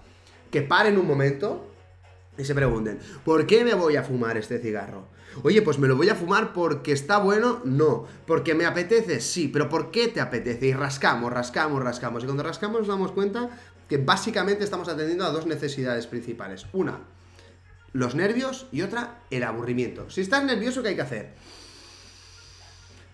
que 0.49 0.61
paren 0.61 0.97
un 0.97 1.07
momento 1.07 1.67
y 2.37 2.45
se 2.45 2.55
pregunten, 2.55 2.99
¿por 3.25 3.45
qué 3.45 3.65
me 3.65 3.73
voy 3.73 3.97
a 3.97 4.03
fumar 4.03 4.37
este 4.37 4.59
cigarro? 4.59 5.09
Oye, 5.43 5.61
pues 5.61 5.77
me 5.77 5.89
lo 5.89 5.97
voy 5.97 6.07
a 6.07 6.15
fumar 6.15 6.53
porque 6.53 6.93
está 6.93 7.17
bueno, 7.17 7.59
no. 7.65 8.05
Porque 8.25 8.55
me 8.55 8.65
apetece, 8.65 9.19
sí, 9.19 9.49
pero 9.49 9.67
¿por 9.67 9.91
qué 9.91 10.07
te 10.07 10.21
apetece? 10.21 10.67
Y 10.67 10.73
rascamos, 10.73 11.33
rascamos, 11.33 11.83
rascamos. 11.83 12.23
Y 12.23 12.27
cuando 12.27 12.43
rascamos 12.43 12.79
nos 12.79 12.87
damos 12.87 13.11
cuenta 13.11 13.49
que 13.89 13.97
básicamente 13.97 14.63
estamos 14.63 14.87
atendiendo 14.87 15.25
a 15.25 15.31
dos 15.31 15.45
necesidades 15.45 16.07
principales. 16.07 16.65
Una, 16.71 17.01
los 17.93 18.15
nervios 18.15 18.67
y 18.72 18.81
otra, 18.81 19.19
el 19.29 19.43
aburrimiento. 19.43 20.10
Si 20.10 20.22
estás 20.22 20.43
nervioso, 20.43 20.81
¿qué 20.81 20.89
hay 20.89 20.96
que 20.96 21.01
hacer? 21.01 21.34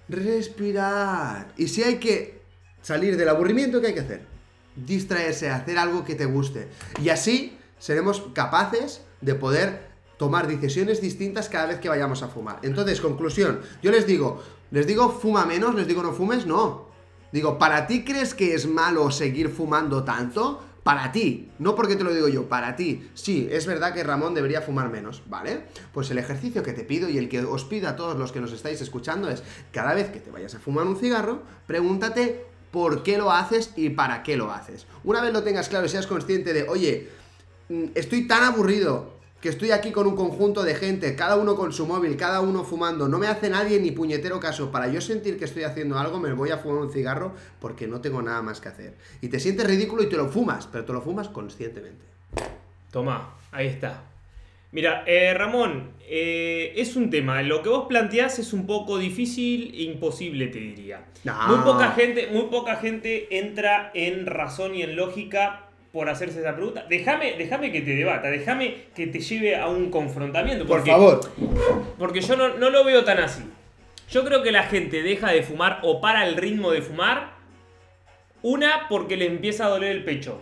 Respirar. 0.07 1.53
Y 1.57 1.67
si 1.67 1.83
hay 1.83 1.95
que 1.95 2.41
salir 2.81 3.17
del 3.17 3.29
aburrimiento, 3.29 3.81
¿qué 3.81 3.87
hay 3.87 3.93
que 3.93 4.01
hacer? 4.01 4.27
Distraerse, 4.75 5.49
hacer 5.49 5.77
algo 5.77 6.03
que 6.03 6.15
te 6.15 6.25
guste. 6.25 6.67
Y 7.01 7.09
así 7.09 7.57
seremos 7.79 8.23
capaces 8.33 9.01
de 9.21 9.35
poder 9.35 9.89
tomar 10.17 10.47
decisiones 10.47 11.01
distintas 11.01 11.49
cada 11.49 11.67
vez 11.67 11.79
que 11.79 11.89
vayamos 11.89 12.23
a 12.23 12.27
fumar. 12.27 12.59
Entonces, 12.63 13.01
conclusión, 13.01 13.61
yo 13.81 13.91
les 13.91 14.07
digo, 14.07 14.43
les 14.71 14.87
digo 14.87 15.09
fuma 15.09 15.45
menos, 15.45 15.75
les 15.75 15.87
digo 15.87 16.03
no 16.03 16.13
fumes, 16.13 16.45
no. 16.45 16.85
Digo, 17.31 17.57
¿para 17.57 17.87
ti 17.87 18.05
crees 18.05 18.33
que 18.33 18.53
es 18.53 18.67
malo 18.67 19.11
seguir 19.11 19.49
fumando 19.49 20.03
tanto? 20.03 20.61
Para 20.85 21.11
ti, 21.11 21.49
no 21.57 21.73
porque 21.73 21.95
te 21.95 22.03
lo 22.03 22.13
digo 22.13 22.27
yo, 22.27 22.47
para 22.47 22.75
ti. 22.75 23.09
Sí, 23.15 23.47
es 23.49 23.65
verdad 23.65 23.91
que 23.91 24.03
Ramón 24.03 24.35
debería 24.35 24.61
fumar 24.61 24.91
menos, 24.91 25.23
¿vale? 25.25 25.63
Pues 25.91 26.11
el 26.11 26.19
ejercicio 26.19 26.61
que 26.61 26.73
te 26.73 26.83
pido 26.83 27.09
y 27.09 27.17
el 27.17 27.27
que 27.27 27.43
os 27.43 27.65
pido 27.65 27.89
a 27.89 27.95
todos 27.95 28.15
los 28.19 28.31
que 28.31 28.39
nos 28.39 28.51
estáis 28.51 28.79
escuchando 28.81 29.27
es, 29.27 29.41
cada 29.71 29.95
vez 29.95 30.11
que 30.11 30.19
te 30.19 30.29
vayas 30.29 30.53
a 30.53 30.59
fumar 30.59 30.85
un 30.85 30.95
cigarro, 30.95 31.41
pregúntate 31.65 32.45
por 32.69 33.01
qué 33.01 33.17
lo 33.17 33.31
haces 33.31 33.71
y 33.75 33.89
para 33.89 34.21
qué 34.21 34.37
lo 34.37 34.51
haces. 34.51 34.85
Una 35.03 35.21
vez 35.21 35.33
lo 35.33 35.41
tengas 35.41 35.69
claro 35.69 35.87
y 35.87 35.89
seas 35.89 36.05
consciente 36.05 36.53
de, 36.53 36.69
oye, 36.69 37.09
mm, 37.69 37.85
estoy 37.95 38.27
tan 38.27 38.43
aburrido 38.43 39.14
que 39.45 39.49
estoy 39.49 39.69
aquí 39.69 39.91
con 39.91 40.07
un 40.07 40.15
conjunto 40.15 40.63
de 40.63 40.73
gente, 40.73 41.15
cada 41.15 41.35
uno 41.35 41.55
con 41.55 41.71
su 41.71 41.85
móvil, 41.85 42.17
cada 42.17 42.41
uno 42.41 42.63
fumando, 42.63 43.07
no 43.07 43.19
me 43.19 43.27
hace 43.27 43.47
nadie 43.47 43.79
ni 43.79 43.91
puñetero 43.91 44.39
caso. 44.39 44.71
Para 44.71 44.87
yo 44.87 45.01
sentir 45.01 45.37
que 45.37 45.45
estoy 45.45 45.61
haciendo 45.61 45.99
algo, 45.99 46.19
me 46.19 46.33
voy 46.33 46.49
a 46.49 46.57
fumar 46.57 46.79
un 46.79 46.91
cigarro 46.91 47.35
porque 47.59 47.85
no 47.85 48.01
tengo 48.01 48.23
nada 48.23 48.41
más 48.41 48.59
que 48.59 48.69
hacer. 48.69 48.95
Y 49.21 49.27
te 49.27 49.39
sientes 49.39 49.67
ridículo 49.67 50.01
y 50.01 50.09
te 50.09 50.17
lo 50.17 50.29
fumas, 50.29 50.65
pero 50.65 50.83
te 50.83 50.93
lo 50.93 51.01
fumas 51.03 51.29
conscientemente. 51.29 52.03
Toma, 52.89 53.35
ahí 53.51 53.67
está. 53.67 54.05
Mira, 54.71 55.03
eh, 55.05 55.31
Ramón, 55.35 55.91
eh, 56.07 56.73
es 56.77 56.95
un 56.95 57.11
tema. 57.11 57.43
Lo 57.43 57.61
que 57.61 57.69
vos 57.69 57.85
planteás 57.87 58.39
es 58.39 58.51
un 58.51 58.65
poco 58.65 58.97
difícil 58.97 59.75
e 59.75 59.83
imposible, 59.83 60.47
te 60.47 60.57
diría. 60.57 61.05
No. 61.23 61.49
Muy 61.49 61.57
poca 61.63 61.91
gente, 61.91 62.29
muy 62.31 62.45
poca 62.45 62.77
gente 62.77 63.37
entra 63.37 63.91
en 63.93 64.25
razón 64.25 64.73
y 64.73 64.81
en 64.81 64.95
lógica 64.95 65.64
por 65.95 66.09
hacerse 66.09 66.41
esa 66.41 66.53
pregunta. 66.53 66.85
Déjame, 66.89 67.35
déjame 67.37 67.71
que 67.71 67.79
te 67.79 67.95
debata, 67.95 68.27
déjame 68.29 68.87
que 68.93 69.07
te 69.07 69.19
lleve 69.21 69.55
a 69.55 69.69
un 69.69 69.89
confrontamiento. 69.89 70.65
Por 70.65 70.79
porque- 70.79 70.91
favor. 70.91 71.21
Porque 71.97 72.19
yo 72.19 72.35
no, 72.35 72.49
no 72.57 72.69
lo 72.69 72.83
veo 72.83 73.05
tan 73.05 73.19
así. 73.19 73.43
Yo 74.11 74.25
creo 74.25 74.43
que 74.43 74.51
la 74.51 74.63
gente 74.63 75.01
deja 75.01 75.31
de 75.31 75.41
fumar 75.41 75.79
o 75.83 76.01
para 76.01 76.27
el 76.27 76.35
ritmo 76.35 76.71
de 76.71 76.81
fumar. 76.81 77.31
Una, 78.41 78.87
porque 78.89 79.15
le 79.15 79.25
empieza 79.25 79.67
a 79.67 79.69
doler 79.69 79.91
el 79.95 80.03
pecho. 80.03 80.41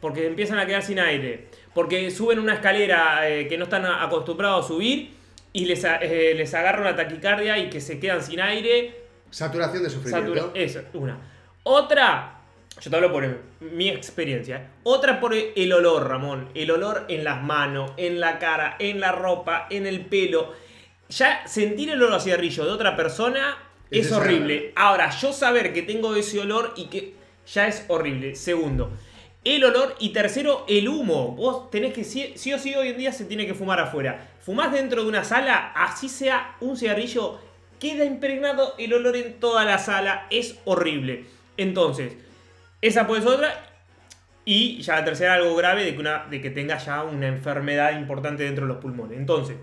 Porque 0.00 0.24
empiezan 0.24 0.60
a 0.60 0.66
quedar 0.66 0.84
sin 0.84 1.00
aire. 1.00 1.48
Porque 1.74 2.08
suben 2.12 2.38
una 2.38 2.54
escalera 2.54 3.28
eh, 3.28 3.48
que 3.48 3.58
no 3.58 3.64
están 3.64 3.84
acostumbrados 3.84 4.66
a 4.66 4.68
subir. 4.68 5.10
Y 5.52 5.64
les, 5.64 5.82
eh, 5.84 6.32
les 6.36 6.54
agarra 6.54 6.80
una 6.80 6.94
taquicardia 6.94 7.58
y 7.58 7.68
que 7.70 7.80
se 7.80 7.98
quedan 7.98 8.22
sin 8.22 8.40
aire. 8.40 8.94
Saturación 9.30 9.82
de 9.82 9.90
sufrimiento. 9.90 10.32
Satura- 10.32 10.52
Eso, 10.54 10.80
una. 10.94 11.18
Otra, 11.64 12.41
yo 12.80 12.90
te 12.90 12.96
hablo 12.96 13.12
por 13.12 13.38
mi 13.60 13.88
experiencia. 13.88 14.70
Otra 14.82 15.20
por 15.20 15.34
el 15.34 15.72
olor, 15.72 16.08
Ramón. 16.08 16.48
El 16.54 16.70
olor 16.70 17.04
en 17.08 17.24
las 17.24 17.42
manos, 17.42 17.92
en 17.96 18.18
la 18.18 18.38
cara, 18.38 18.76
en 18.78 19.00
la 19.00 19.12
ropa, 19.12 19.66
en 19.70 19.86
el 19.86 20.06
pelo. 20.06 20.52
Ya 21.08 21.46
sentir 21.46 21.90
el 21.90 22.02
olor 22.02 22.14
a 22.14 22.20
cigarrillo 22.20 22.64
de 22.64 22.70
otra 22.70 22.96
persona 22.96 23.58
Es 23.90 24.06
es, 24.06 24.12
horrible. 24.12 24.72
Ahora, 24.74 25.10
yo 25.10 25.32
saber 25.32 25.72
que 25.72 25.82
tengo 25.82 26.14
ese 26.16 26.40
olor 26.40 26.72
y 26.76 26.86
que 26.86 27.14
ya 27.46 27.66
es 27.66 27.84
horrible. 27.88 28.34
Segundo, 28.36 28.90
el 29.44 29.64
olor. 29.64 29.94
Y 29.98 30.10
tercero, 30.10 30.64
el 30.66 30.88
humo. 30.88 31.32
Vos 31.36 31.70
tenés 31.70 31.92
que, 31.92 32.04
sí, 32.04 32.32
sí 32.36 32.54
o 32.54 32.58
sí, 32.58 32.74
hoy 32.74 32.88
en 32.88 32.98
día 32.98 33.12
se 33.12 33.26
tiene 33.26 33.46
que 33.46 33.54
fumar 33.54 33.80
afuera. 33.80 34.30
Fumás 34.40 34.72
dentro 34.72 35.02
de 35.02 35.08
una 35.08 35.24
sala, 35.24 35.72
así 35.76 36.08
sea 36.08 36.56
un 36.60 36.76
cigarrillo, 36.76 37.38
queda 37.78 38.04
impregnado 38.04 38.74
el 38.78 38.94
olor 38.94 39.16
en 39.16 39.38
toda 39.38 39.64
la 39.64 39.78
sala. 39.78 40.26
Es 40.30 40.56
horrible. 40.64 41.26
Entonces, 41.58 42.14
esa 42.82 43.06
puede 43.06 43.22
ser 43.22 43.30
otra. 43.30 43.64
Y 44.44 44.82
ya 44.82 44.96
la 44.96 45.04
tercera, 45.04 45.34
algo 45.34 45.54
grave 45.54 45.84
de 45.84 45.96
que, 45.96 46.02
de 46.30 46.40
que 46.40 46.50
tenga 46.50 46.76
ya 46.76 47.04
una 47.04 47.28
enfermedad 47.28 47.96
importante 47.96 48.42
dentro 48.42 48.66
de 48.66 48.72
los 48.72 48.82
pulmones. 48.82 49.16
Entonces, 49.16 49.56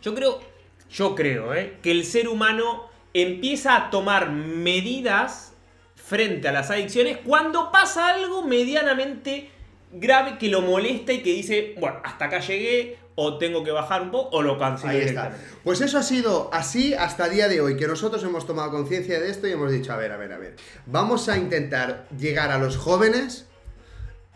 yo 0.00 0.14
creo, 0.14 0.40
yo 0.90 1.14
creo, 1.14 1.52
¿eh? 1.54 1.78
que 1.82 1.90
el 1.90 2.04
ser 2.04 2.28
humano 2.28 2.88
empieza 3.12 3.76
a 3.76 3.90
tomar 3.90 4.30
medidas 4.30 5.54
frente 5.96 6.48
a 6.48 6.52
las 6.52 6.70
adicciones 6.70 7.18
cuando 7.18 7.70
pasa 7.72 8.14
algo 8.14 8.42
medianamente 8.42 9.50
grave 9.92 10.38
que 10.38 10.48
lo 10.48 10.62
molesta 10.62 11.12
y 11.12 11.22
que 11.22 11.32
dice, 11.32 11.74
bueno, 11.78 12.00
hasta 12.04 12.26
acá 12.26 12.40
llegué, 12.40 12.98
o 13.16 13.36
tengo 13.38 13.62
que 13.62 13.70
bajar 13.70 14.02
un 14.02 14.10
poco, 14.10 14.36
o 14.36 14.42
lo 14.42 14.58
cancelo 14.58 14.92
Ahí 14.92 15.00
está. 15.00 15.36
Pues 15.62 15.80
eso 15.80 15.98
ha 15.98 16.02
sido 16.02 16.48
así 16.52 16.94
hasta 16.94 17.26
el 17.26 17.34
día 17.34 17.48
de 17.48 17.60
hoy, 17.60 17.76
que 17.76 17.86
nosotros 17.86 18.22
hemos 18.24 18.46
tomado 18.46 18.70
conciencia 18.70 19.20
de 19.20 19.30
esto 19.30 19.46
y 19.46 19.52
hemos 19.52 19.70
dicho, 19.70 19.92
a 19.92 19.96
ver, 19.96 20.12
a 20.12 20.16
ver, 20.16 20.32
a 20.32 20.38
ver, 20.38 20.56
vamos 20.86 21.28
a 21.28 21.36
intentar 21.36 22.06
llegar 22.16 22.50
a 22.50 22.58
los 22.58 22.76
jóvenes 22.76 23.49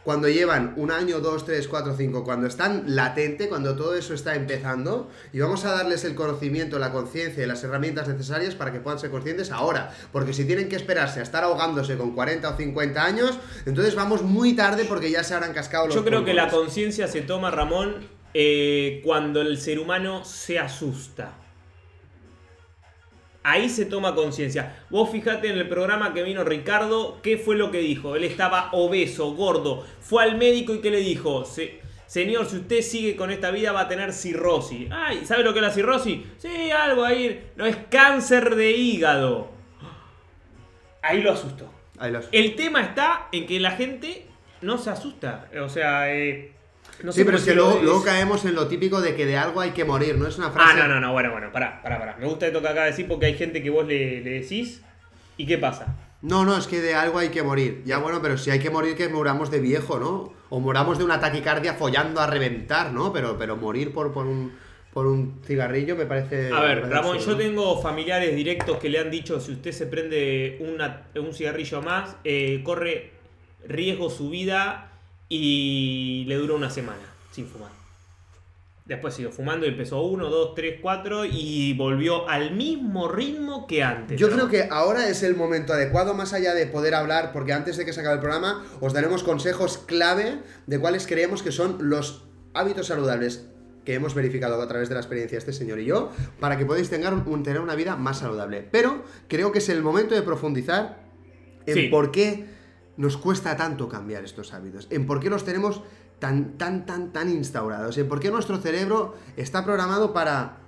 cuando 0.05 0.29
llevan 0.29 0.75
un 0.77 0.91
año, 0.91 1.21
dos, 1.21 1.45
tres, 1.45 1.67
cuatro, 1.67 1.95
cinco, 1.97 2.25
cuando 2.25 2.47
están 2.47 2.85
latente, 2.95 3.49
cuando 3.49 3.75
todo 3.75 3.95
eso 3.95 4.13
está 4.13 4.35
empezando, 4.35 5.11
y 5.33 5.41
vamos 5.41 5.65
a 5.65 5.73
darles 5.73 6.05
el 6.05 6.15
conocimiento, 6.15 6.79
la 6.79 6.93
conciencia 6.93 7.43
y 7.43 7.47
las 7.47 7.65
herramientas 7.65 8.07
necesarias 8.07 8.55
para 8.55 8.71
que 8.71 8.81
puedan 8.81 8.99
ser 8.99 9.11
conscientes 9.11 9.51
ahora. 9.51 9.95
Porque 10.13 10.35
si 10.35 10.45
tienen 10.45 10.69
que 10.69 10.77
esperarse 10.77 11.21
a 11.21 11.23
estar 11.23 11.43
ahogándose 11.43 11.97
con 11.97 12.15
40 12.15 12.51
o 12.51 12.57
50 12.57 13.05
años, 13.05 13.39
entonces 13.65 13.95
vamos 13.95 14.23
muy 14.23 14.55
tarde 14.55 14.85
porque 14.85 15.11
ya 15.11 15.25
se 15.25 15.35
habrán 15.35 15.55
cascado 15.55 15.87
los 15.87 15.95
Yo 15.95 16.05
creo 16.05 16.25
que 16.25 16.35
la 16.35 16.49
conciencia 16.49 17.09
se 17.09 17.23
toma, 17.23 17.51
Ramón, 17.51 18.07
eh, 18.35 19.01
cuando 19.05 19.41
el 19.41 19.59
ser 19.59 19.79
humano 19.79 20.25
se 20.25 20.59
asusta. 20.59 21.44
Ahí 23.47 23.69
se 23.69 23.85
toma 23.85 24.15
conciencia. 24.15 24.85
Vos 24.91 25.11
fijate 25.11 25.49
en 25.49 25.59
el 25.59 25.69
programa 25.69 26.13
que 26.15 26.23
vino 26.23 26.43
Ricardo, 26.45 27.21
¿qué 27.23 27.37
fue 27.37 27.57
lo 27.57 27.71
que 27.71 27.79
dijo? 27.79 28.17
Él 28.17 28.25
estaba 28.25 28.71
obeso, 28.73 29.33
gordo. 29.35 29.85
Fue 30.01 30.23
al 30.25 30.37
médico 30.39 30.75
y 30.75 30.81
¿qué 30.81 30.91
le 30.91 30.99
dijo? 31.01 31.45
Se- 31.45 31.81
Señor, 32.07 32.47
si 32.47 32.57
usted 32.57 32.81
sigue 32.81 33.17
con 33.17 33.31
esta 33.31 33.51
vida 33.51 33.73
va 33.73 33.81
a 33.83 33.89
tener 33.89 34.13
cirrosis. 34.13 34.89
Ay, 34.91 35.25
¿sabe 35.25 35.43
lo 35.43 35.53
que 35.53 35.59
es 35.59 35.65
la 35.65 35.71
cirrosis? 35.71 36.21
Sí, 36.39 36.71
algo 36.71 37.05
ahí. 37.05 37.51
No 37.57 37.67
es 37.67 37.77
cáncer 37.91 38.55
de 38.55 38.73
hígado. 38.73 39.49
Ahí 41.03 41.21
lo 41.23 41.33
asustó. 41.33 41.71
Ahí 41.99 42.13
El 42.33 42.57
tema 42.57 42.81
está 42.83 43.29
en 43.33 43.47
que 43.47 43.61
la 43.61 43.73
gente 43.73 44.27
no 44.63 44.79
se 44.79 44.91
asusta. 44.91 45.51
O 45.63 45.69
sea, 45.69 46.15
eh, 46.15 46.53
no 47.03 47.13
sí, 47.13 47.25
pero 47.25 47.37
es 47.39 47.45
que 47.45 47.55
luego, 47.55 47.81
luego 47.83 48.03
caemos 48.03 48.45
en 48.45 48.55
lo 48.55 48.67
típico 48.69 49.01
de 49.01 49.15
que 49.15 49.27
de 49.27 49.37
algo 49.37 49.61
hay 49.61 49.71
que 49.73 49.85
morir, 49.85 50.17
¿no? 50.17 50.27
Es 50.29 50.39
una 50.39 50.49
Ah, 50.49 50.53
frase... 50.53 50.79
no, 50.79 50.89
no, 50.89 51.01
no, 51.01 51.13
bueno, 51.13 51.31
bueno, 51.33 51.51
pará, 51.53 51.81
pará, 51.83 51.99
pará. 51.99 52.17
Me 52.19 52.27
gusta 52.27 52.47
esto 52.47 52.61
que 52.61 52.69
acaba 52.69 52.85
de 52.87 52.91
decir 52.93 53.09
porque 53.09 53.27
hay 53.27 53.35
gente 53.35 53.63
que 53.63 53.71
vos 53.71 53.87
le, 53.87 54.21
le 54.21 54.31
decís. 54.41 54.83
¿Y 55.37 55.47
qué 55.47 55.59
pasa? 55.59 55.97
No, 56.23 56.45
no, 56.45 56.57
es 56.57 56.67
que 56.67 56.81
de 56.81 56.95
algo 56.95 57.19
hay 57.19 57.29
que 57.31 57.43
morir. 57.43 57.83
Ya 57.85 57.99
bueno, 57.99 58.23
pero 58.23 58.39
si 58.39 58.51
hay 58.51 58.59
que 58.61 58.71
morir, 58.71 58.97
que 58.97 59.09
moramos 59.09 59.51
de 59.51 59.61
viejo, 59.61 59.99
¿no? 59.99 60.33
O 60.49 60.61
moramos 60.61 60.97
de 60.99 61.05
una 61.05 61.19
taquicardia 61.21 61.75
follando 61.75 62.21
a 62.21 62.27
reventar, 62.27 62.93
¿no? 62.93 63.13
Pero, 63.13 63.37
pero 63.39 63.57
morir 63.57 63.93
por, 63.93 64.13
por, 64.13 64.27
un, 64.27 64.53
por 64.93 65.07
un 65.07 65.41
cigarrillo 65.45 65.97
me 65.97 66.07
parece... 66.07 66.51
A 66.53 66.61
ver, 66.61 66.89
Ramón, 66.89 67.19
yo 67.19 67.37
tengo 67.37 67.83
familiares 67.83 68.35
directos 68.37 68.79
que 68.79 68.89
le 68.89 69.01
han 69.01 69.11
dicho 69.11 69.41
si 69.41 69.53
usted 69.53 69.73
se 69.73 69.87
prende 69.87 70.57
una- 70.61 71.09
un 71.17 71.35
cigarrillo 71.35 71.83
más, 71.83 72.17
eh, 72.25 72.63
corre 72.65 73.11
riesgo 73.67 74.09
su 74.09 74.31
vida 74.31 74.93
y 75.29 76.25
le 76.29 76.37
dura 76.37 76.55
una 76.55 76.71
semana 76.71 77.03
sin 77.33 77.47
fumar. 77.47 77.71
Después 78.85 79.15
siguió 79.15 79.33
fumando 79.33 79.65
y 79.65 79.71
empezó 79.71 80.03
uno, 80.03 80.29
dos, 80.29 80.55
tres, 80.55 80.79
cuatro 80.83 81.25
y 81.25 81.73
volvió 81.73 82.29
al 82.29 82.55
mismo 82.55 83.09
ritmo 83.09 83.67
que 83.67 83.83
antes. 83.83 84.21
Yo 84.21 84.29
creo 84.29 84.49
que 84.51 84.69
ahora 84.71 85.09
es 85.09 85.23
el 85.23 85.35
momento 85.37 85.73
adecuado, 85.73 86.13
más 86.13 86.35
allá 86.35 86.53
de 86.53 86.67
poder 86.67 86.95
hablar, 86.95 87.33
porque 87.33 87.55
antes 87.55 87.79
de 87.79 87.87
que 87.87 87.95
se 87.95 88.01
acabe 88.01 88.17
el 88.17 88.21
programa, 88.21 88.63
os 88.83 88.93
daremos 88.93 89.23
consejos 89.23 89.79
clave 89.79 90.41
de 90.67 90.79
cuáles 90.79 91.07
creemos 91.07 91.43
que 91.43 91.51
son 91.51 91.89
los 91.89 92.25
hábitos 92.53 92.89
saludables 92.89 93.47
que 93.87 93.95
hemos 93.95 94.15
verificado 94.15 94.61
a 94.61 94.69
través 94.69 94.91
de 94.91 94.95
la 94.97 95.01
experiencia 95.01 95.39
este 95.39 95.55
señor 95.55 95.81
y 95.81 95.87
yo, 95.87 96.11
para 96.39 96.59
que 96.59 96.67
podáis 96.67 96.91
tener, 96.91 97.13
un- 97.15 97.43
tener 97.43 97.61
una 97.63 97.75
vida 97.75 97.97
más 97.97 98.19
saludable. 98.19 98.69
Pero 98.71 99.03
creo 99.29 99.51
que 99.51 99.59
es 99.61 99.69
el 99.71 99.83
momento 99.83 100.15
de 100.15 100.21
profundizar 100.23 101.03
en 101.65 101.75
Sí. 101.75 101.89
por 101.89 102.11
qué 102.11 102.45
nos 102.97 103.17
cuesta 103.17 103.57
tanto 103.57 103.89
cambiar 103.89 104.25
estos 104.25 104.53
hábitos, 104.53 104.87
en 104.91 105.07
por 105.07 105.21
qué 105.21 105.31
los 105.31 105.45
tenemos 105.45 105.83
tan, 106.19 106.57
tan, 106.59 106.87
tan, 106.87 107.13
tan 107.13 107.29
instaurados, 107.31 107.99
en 107.99 108.09
por 108.09 108.21
qué 108.21 108.31
nuestro 108.31 108.59
cerebro 108.59 109.17
está 109.37 109.65
programado 109.65 110.13
para 110.13 110.59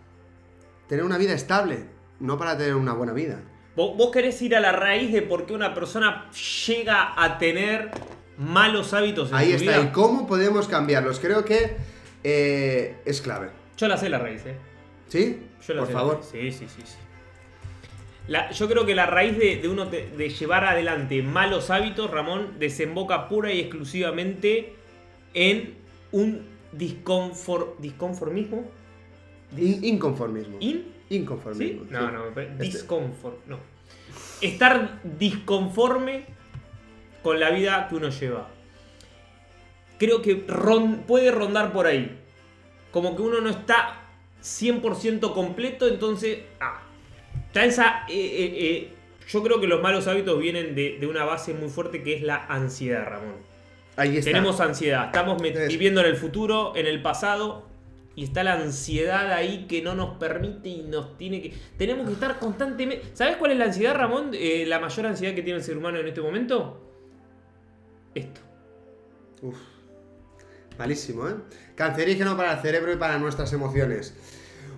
tener 0.88 1.04
una 1.04 1.18
vida 1.18 1.32
estable, 1.32 1.86
no 2.20 2.36
para 2.38 2.56
tener 2.58 2.74
una 2.74 2.92
buena 2.94 3.12
vida. 3.12 3.40
¿Vos, 3.76 4.10
querés 4.10 4.40
ir 4.40 4.56
a 4.56 4.60
la 4.60 4.72
raíz 4.72 5.12
de 5.12 5.20
por 5.22 5.44
qué 5.46 5.52
una 5.52 5.74
persona 5.74 6.30
llega 6.66 7.12
a 7.22 7.36
tener 7.38 7.90
malos 8.38 8.94
hábitos 8.94 9.28
en 9.30 9.34
Ahí 9.36 9.50
su 9.50 9.56
está, 9.64 9.78
vida? 9.78 9.88
y 9.88 9.92
cómo 9.92 10.26
podemos 10.26 10.66
cambiarlos. 10.66 11.20
Creo 11.20 11.44
que 11.44 11.76
eh, 12.24 12.96
es 13.04 13.20
clave. 13.20 13.50
Yo 13.76 13.86
la 13.86 13.98
sé 13.98 14.08
la 14.08 14.18
raíz, 14.18 14.44
eh. 14.46 14.56
¿Sí? 15.08 15.46
Yo 15.66 15.74
la 15.74 15.80
Por 15.82 15.88
sé 15.88 15.92
la 15.92 15.98
favor. 16.00 16.14
raíz. 16.16 16.26
Sí, 16.32 16.52
sí, 16.52 16.66
sí. 16.74 16.82
sí. 16.86 16.96
La- 18.28 18.50
yo 18.50 18.68
creo 18.68 18.84
que 18.84 18.94
la 18.94 19.06
raíz 19.06 19.38
de, 19.38 19.56
de 19.56 19.68
uno 19.68 19.88
te- 19.88 20.08
de 20.08 20.28
llevar 20.30 20.64
adelante 20.64 21.22
malos 21.22 21.70
hábitos, 21.70 22.10
Ramón, 22.10 22.58
desemboca 22.58 23.28
pura 23.28 23.52
y 23.52 23.60
exclusivamente 23.60 24.74
en 25.34 25.74
un 26.12 26.42
disconfor- 26.76 27.76
disconformismo. 27.78 28.64
In- 29.56 29.84
inconformismo. 29.84 30.56
¿In? 30.60 30.92
Inconformismo. 31.08 31.84
¿Sí? 31.84 31.88
No, 31.90 32.00
sí. 32.08 32.12
no, 32.12 32.26
Este- 32.40 32.46
disconfort, 32.62 33.36
no. 33.46 33.58
Estar 34.40 35.00
disconforme 35.04 36.24
con 37.22 37.38
la 37.38 37.50
vida 37.50 37.86
que 37.88 37.94
uno 37.94 38.08
lleva. 38.08 38.48
Creo 39.98 40.20
que 40.20 40.46
ron- 40.46 41.04
puede 41.06 41.30
rondar 41.30 41.72
por 41.72 41.86
ahí. 41.86 42.18
Como 42.90 43.14
que 43.16 43.22
uno 43.22 43.40
no 43.40 43.50
está 43.50 44.00
100% 44.42 45.32
completo, 45.32 45.86
entonces... 45.88 46.40
Ah, 46.60 46.82
está 47.56 47.64
esa... 47.64 48.04
eh, 48.08 48.14
eh, 48.14 48.54
eh, 48.58 48.92
yo 49.28 49.42
creo 49.42 49.60
que 49.60 49.66
los 49.66 49.82
malos 49.82 50.06
hábitos 50.06 50.38
vienen 50.40 50.74
de, 50.74 50.98
de 51.00 51.06
una 51.06 51.24
base 51.24 51.52
muy 51.54 51.68
fuerte 51.68 52.02
que 52.02 52.14
es 52.14 52.22
la 52.22 52.44
ansiedad, 52.46 53.04
Ramón. 53.04 53.34
Ahí 53.96 54.18
está. 54.18 54.30
Tenemos 54.30 54.60
ansiedad, 54.60 55.06
estamos 55.06 55.40
viviendo 55.40 56.00
en 56.00 56.06
el 56.06 56.16
futuro, 56.16 56.76
en 56.76 56.86
el 56.86 57.02
pasado, 57.02 57.66
y 58.14 58.24
está 58.24 58.44
la 58.44 58.54
ansiedad 58.54 59.32
ahí 59.32 59.66
que 59.66 59.82
no 59.82 59.94
nos 59.94 60.18
permite 60.18 60.68
y 60.68 60.82
nos 60.82 61.16
tiene 61.16 61.42
que... 61.42 61.54
Tenemos 61.76 62.06
que 62.06 62.12
estar 62.12 62.38
constantemente... 62.38 63.06
¿Sabes 63.14 63.36
cuál 63.36 63.52
es 63.52 63.58
la 63.58 63.64
ansiedad, 63.64 63.94
Ramón? 63.94 64.30
Eh, 64.32 64.64
la 64.66 64.78
mayor 64.78 65.06
ansiedad 65.06 65.34
que 65.34 65.42
tiene 65.42 65.58
el 65.58 65.64
ser 65.64 65.76
humano 65.76 65.98
en 65.98 66.06
este 66.06 66.20
momento. 66.20 66.80
Esto. 68.14 68.40
Uf. 69.42 69.56
Malísimo, 70.78 71.28
¿eh? 71.28 71.34
Cancerígeno 71.74 72.36
para 72.36 72.52
el 72.54 72.60
cerebro 72.60 72.92
y 72.92 72.96
para 72.96 73.18
nuestras 73.18 73.52
emociones. 73.52 74.14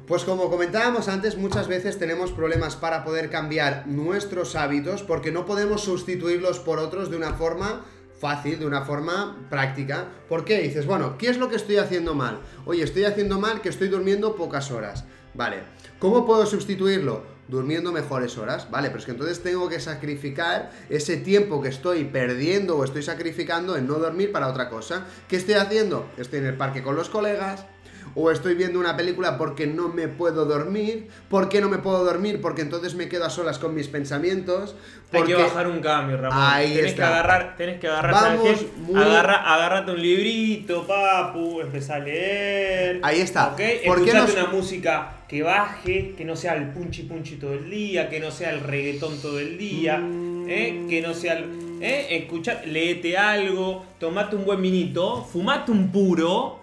Pues 0.08 0.24
como 0.24 0.48
comentábamos 0.48 1.06
antes, 1.08 1.36
muchas 1.36 1.68
veces 1.68 1.98
tenemos 1.98 2.32
problemas 2.32 2.76
para 2.76 3.04
poder 3.04 3.28
cambiar 3.28 3.86
nuestros 3.86 4.56
hábitos 4.56 5.02
porque 5.02 5.30
no 5.30 5.44
podemos 5.44 5.82
sustituirlos 5.82 6.60
por 6.60 6.78
otros 6.78 7.10
de 7.10 7.18
una 7.18 7.34
forma 7.34 7.84
fácil, 8.18 8.58
de 8.58 8.64
una 8.64 8.86
forma 8.86 9.46
práctica. 9.50 10.08
¿Por 10.26 10.46
qué? 10.46 10.62
Dices, 10.62 10.86
bueno, 10.86 11.18
¿qué 11.18 11.28
es 11.28 11.36
lo 11.36 11.50
que 11.50 11.56
estoy 11.56 11.76
haciendo 11.76 12.14
mal? 12.14 12.40
Oye, 12.64 12.84
estoy 12.84 13.04
haciendo 13.04 13.38
mal 13.38 13.60
que 13.60 13.68
estoy 13.68 13.88
durmiendo 13.88 14.34
pocas 14.34 14.70
horas. 14.70 15.04
Vale, 15.34 15.58
¿cómo 15.98 16.24
puedo 16.24 16.46
sustituirlo? 16.46 17.22
Durmiendo 17.48 17.92
mejores 17.92 18.38
horas, 18.38 18.70
vale, 18.70 18.88
pero 18.88 19.00
es 19.00 19.04
que 19.04 19.12
entonces 19.12 19.42
tengo 19.42 19.68
que 19.68 19.78
sacrificar 19.78 20.70
ese 20.88 21.18
tiempo 21.18 21.60
que 21.60 21.68
estoy 21.68 22.04
perdiendo 22.04 22.78
o 22.78 22.84
estoy 22.84 23.02
sacrificando 23.02 23.76
en 23.76 23.86
no 23.86 23.94
dormir 23.94 24.32
para 24.32 24.48
otra 24.48 24.70
cosa. 24.70 25.06
¿Qué 25.28 25.36
estoy 25.36 25.54
haciendo? 25.54 26.06
Estoy 26.16 26.40
en 26.40 26.46
el 26.46 26.56
parque 26.56 26.82
con 26.82 26.96
los 26.96 27.10
colegas, 27.10 27.66
o 28.14 28.30
estoy 28.30 28.54
viendo 28.54 28.78
una 28.80 28.96
película 28.96 29.38
porque 29.38 29.66
no 29.66 29.88
me 29.88 30.08
puedo 30.08 30.44
dormir. 30.44 31.08
¿Por 31.28 31.48
qué 31.48 31.60
no 31.60 31.68
me 31.68 31.78
puedo 31.78 32.04
dormir? 32.04 32.40
Porque 32.40 32.62
entonces 32.62 32.94
me 32.94 33.08
quedo 33.08 33.24
a 33.24 33.30
solas 33.30 33.58
con 33.58 33.74
mis 33.74 33.88
pensamientos. 33.88 34.74
Hay 35.12 35.20
Porque... 35.20 35.34
que 35.36 35.42
bajar 35.42 35.66
un 35.68 35.80
cambio, 35.80 36.16
Ramón. 36.18 36.38
Ahí 36.40 36.78
está. 36.78 36.96
que 36.96 37.02
agarrar, 37.02 37.56
tenés 37.56 37.80
que 37.80 37.88
agarrar, 37.88 38.12
Vamos 38.12 38.66
muy- 38.78 39.00
Agarra, 39.02 39.54
agarrate 39.54 39.92
un 39.92 40.02
librito, 40.02 40.86
papu, 40.86 41.60
empezá 41.60 41.96
a 41.96 41.98
leer. 42.00 43.00
Ahí 43.02 43.20
está. 43.20 43.48
¿Ok? 43.48 43.56
¿Por 43.86 44.04
qué 44.04 44.10
Escuchate 44.10 44.18
nos- 44.18 44.32
una 44.34 44.46
música 44.46 45.12
que 45.28 45.42
baje, 45.42 46.14
que 46.16 46.24
no 46.24 46.36
sea 46.36 46.54
el 46.56 46.68
punchi 46.70 47.02
punchi 47.04 47.36
todo 47.36 47.54
el 47.54 47.70
día, 47.70 48.08
que 48.08 48.20
no 48.20 48.30
sea 48.30 48.50
el 48.50 48.60
reggaetón 48.60 49.18
todo 49.20 49.38
el 49.38 49.56
día, 49.58 50.00
¿eh? 50.46 50.86
que 50.88 51.00
no 51.00 51.14
sea 51.14 51.34
el. 51.38 51.78
¿eh? 51.80 52.06
Escuchá, 52.22 52.62
léete 52.66 53.16
algo, 53.16 53.84
tomate 53.98 54.36
un 54.36 54.44
buen 54.44 54.60
minito, 54.60 55.22
fumate 55.24 55.70
un 55.70 55.90
puro, 55.92 56.57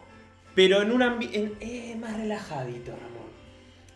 pero 0.55 0.81
en 0.81 0.91
un 0.91 1.01
ambiente 1.03 1.55
eh, 1.59 1.95
más 1.99 2.17
relajadito, 2.17 2.91
Ramón. 2.91 3.25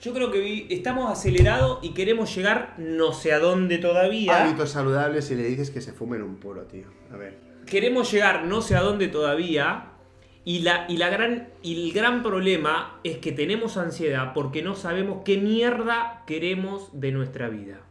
Yo 0.01 0.13
creo 0.13 0.31
que 0.31 0.39
vi- 0.39 0.67
estamos 0.69 1.11
acelerados 1.11 1.79
y 1.81 1.93
queremos 1.93 2.33
llegar 2.35 2.75
no 2.77 3.11
sé 3.13 3.33
a 3.33 3.39
dónde 3.39 3.77
todavía. 3.79 4.43
Hábitos 4.45 4.69
saludables 4.71 5.29
y 5.31 5.35
le 5.35 5.43
dices 5.43 5.71
que 5.71 5.81
se 5.81 5.91
fumen 5.93 6.21
un 6.21 6.35
puro, 6.37 6.63
tío. 6.63 6.85
A 7.11 7.17
ver. 7.17 7.37
queremos 7.65 8.11
llegar 8.11 8.45
no 8.45 8.61
sé 8.61 8.75
a 8.75 8.81
dónde 8.81 9.07
todavía 9.09 9.91
y, 10.45 10.59
la, 10.59 10.85
y, 10.89 10.97
la 10.97 11.09
gran, 11.09 11.49
y 11.61 11.85
el 11.87 11.93
gran 11.93 12.23
problema 12.23 12.99
es 13.03 13.17
que 13.17 13.31
tenemos 13.33 13.75
ansiedad 13.77 14.31
porque 14.33 14.61
no 14.63 14.73
sabemos 14.75 15.21
qué 15.25 15.37
mierda 15.37 16.23
queremos 16.25 16.89
de 16.99 17.11
nuestra 17.11 17.49
vida. 17.49 17.81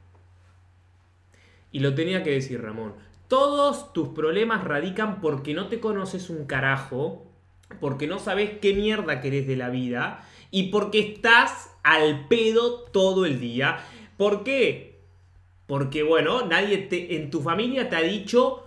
Y 1.71 1.81
lo 1.81 1.95
tenía 1.95 2.23
que 2.23 2.31
decir 2.31 2.63
Ramón. 2.63 2.95
Todos 3.29 3.93
tus 3.93 4.09
problemas 4.09 4.65
radican 4.65 5.21
porque 5.21 5.53
no 5.53 5.69
te 5.69 5.79
conoces 5.81 6.31
un 6.31 6.47
carajo, 6.47 7.28
porque 7.81 8.07
no 8.07 8.19
sabes 8.19 8.59
qué 8.61 8.75
mierda 8.75 9.21
querés 9.21 9.47
de 9.47 9.57
la 9.57 9.71
vida 9.71 10.25
y 10.51 10.65
porque 10.65 11.01
estás 11.01 11.71
al 11.83 12.27
pedo 12.29 12.83
todo 12.85 13.27
el 13.27 13.41
día. 13.41 13.79
¿Por 14.17 14.45
qué? 14.45 15.01
Porque, 15.67 16.03
bueno, 16.03 16.47
nadie 16.47 16.79
te, 16.79 17.17
en 17.17 17.31
tu 17.31 17.43
familia 17.43 17.89
te 17.89 17.97
ha 17.97 18.03
dicho 18.03 18.65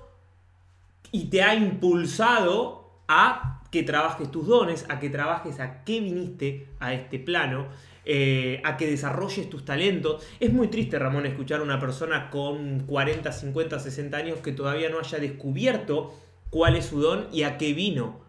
y 1.12 1.26
te 1.26 1.42
ha 1.42 1.56
impulsado 1.56 3.02
a 3.08 3.64
que 3.72 3.84
trabajes 3.84 4.30
tus 4.30 4.48
dones, 4.48 4.86
a 4.90 5.00
que 5.00 5.10
trabajes 5.10 5.60
a 5.60 5.84
qué 5.84 6.00
viniste 6.02 6.68
a 6.80 6.94
este 6.94 7.20
plano, 7.20 7.68
eh, 8.06 8.62
a 8.64 8.78
que 8.78 8.86
desarrolles 8.88 9.50
tus 9.50 9.66
talentos. 9.66 10.24
Es 10.40 10.52
muy 10.54 10.68
triste, 10.68 11.00
Ramón, 11.00 11.26
escuchar 11.26 11.62
a 11.62 11.64
una 11.64 11.80
persona 11.80 12.30
con 12.30 12.82
40, 12.82 13.32
50, 13.32 13.80
60 13.80 14.18
años 14.18 14.40
que 14.40 14.52
todavía 14.52 14.90
no 14.90 15.00
haya 15.00 15.20
descubierto 15.20 16.14
cuál 16.50 16.76
es 16.76 16.86
su 16.86 17.02
don 17.02 17.28
y 17.32 17.44
a 17.44 17.58
qué 17.58 17.74
vino. 17.74 18.20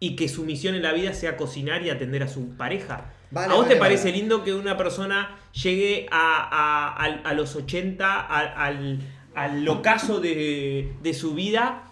Y 0.00 0.16
que 0.16 0.28
su 0.28 0.44
misión 0.44 0.74
en 0.74 0.82
la 0.82 0.92
vida 0.92 1.12
sea 1.12 1.36
cocinar 1.36 1.82
y 1.84 1.90
atender 1.90 2.22
a 2.22 2.28
su 2.28 2.56
pareja. 2.56 3.04
Vale, 3.30 3.52
¿A 3.52 3.56
vos 3.56 3.64
vale, 3.64 3.74
te 3.74 3.80
parece 3.80 4.04
vale. 4.08 4.16
lindo 4.16 4.42
que 4.42 4.54
una 4.54 4.76
persona 4.76 5.36
llegue 5.52 6.08
a, 6.10 6.38
a- 6.50 7.04
a- 7.04 7.28
a 7.28 7.34
los 7.34 7.54
80, 7.54 8.06
a- 8.20 8.64
al, 8.64 8.98
al 9.34 9.68
ocaso 9.68 10.18
de, 10.20 10.92
de 11.02 11.14
su 11.14 11.34
vida 11.34 11.82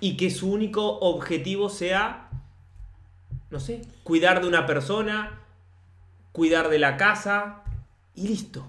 y 0.00 0.16
que 0.18 0.30
su 0.30 0.52
único 0.52 0.98
objetivo 1.00 1.68
sea, 1.70 2.28
no 3.50 3.58
sé, 3.60 3.80
cuidar 4.04 4.42
de 4.42 4.48
una 4.48 4.66
persona, 4.66 5.40
cuidar 6.32 6.68
de 6.68 6.78
la 6.78 6.96
casa 6.98 7.62
y 8.14 8.28
listo? 8.28 8.66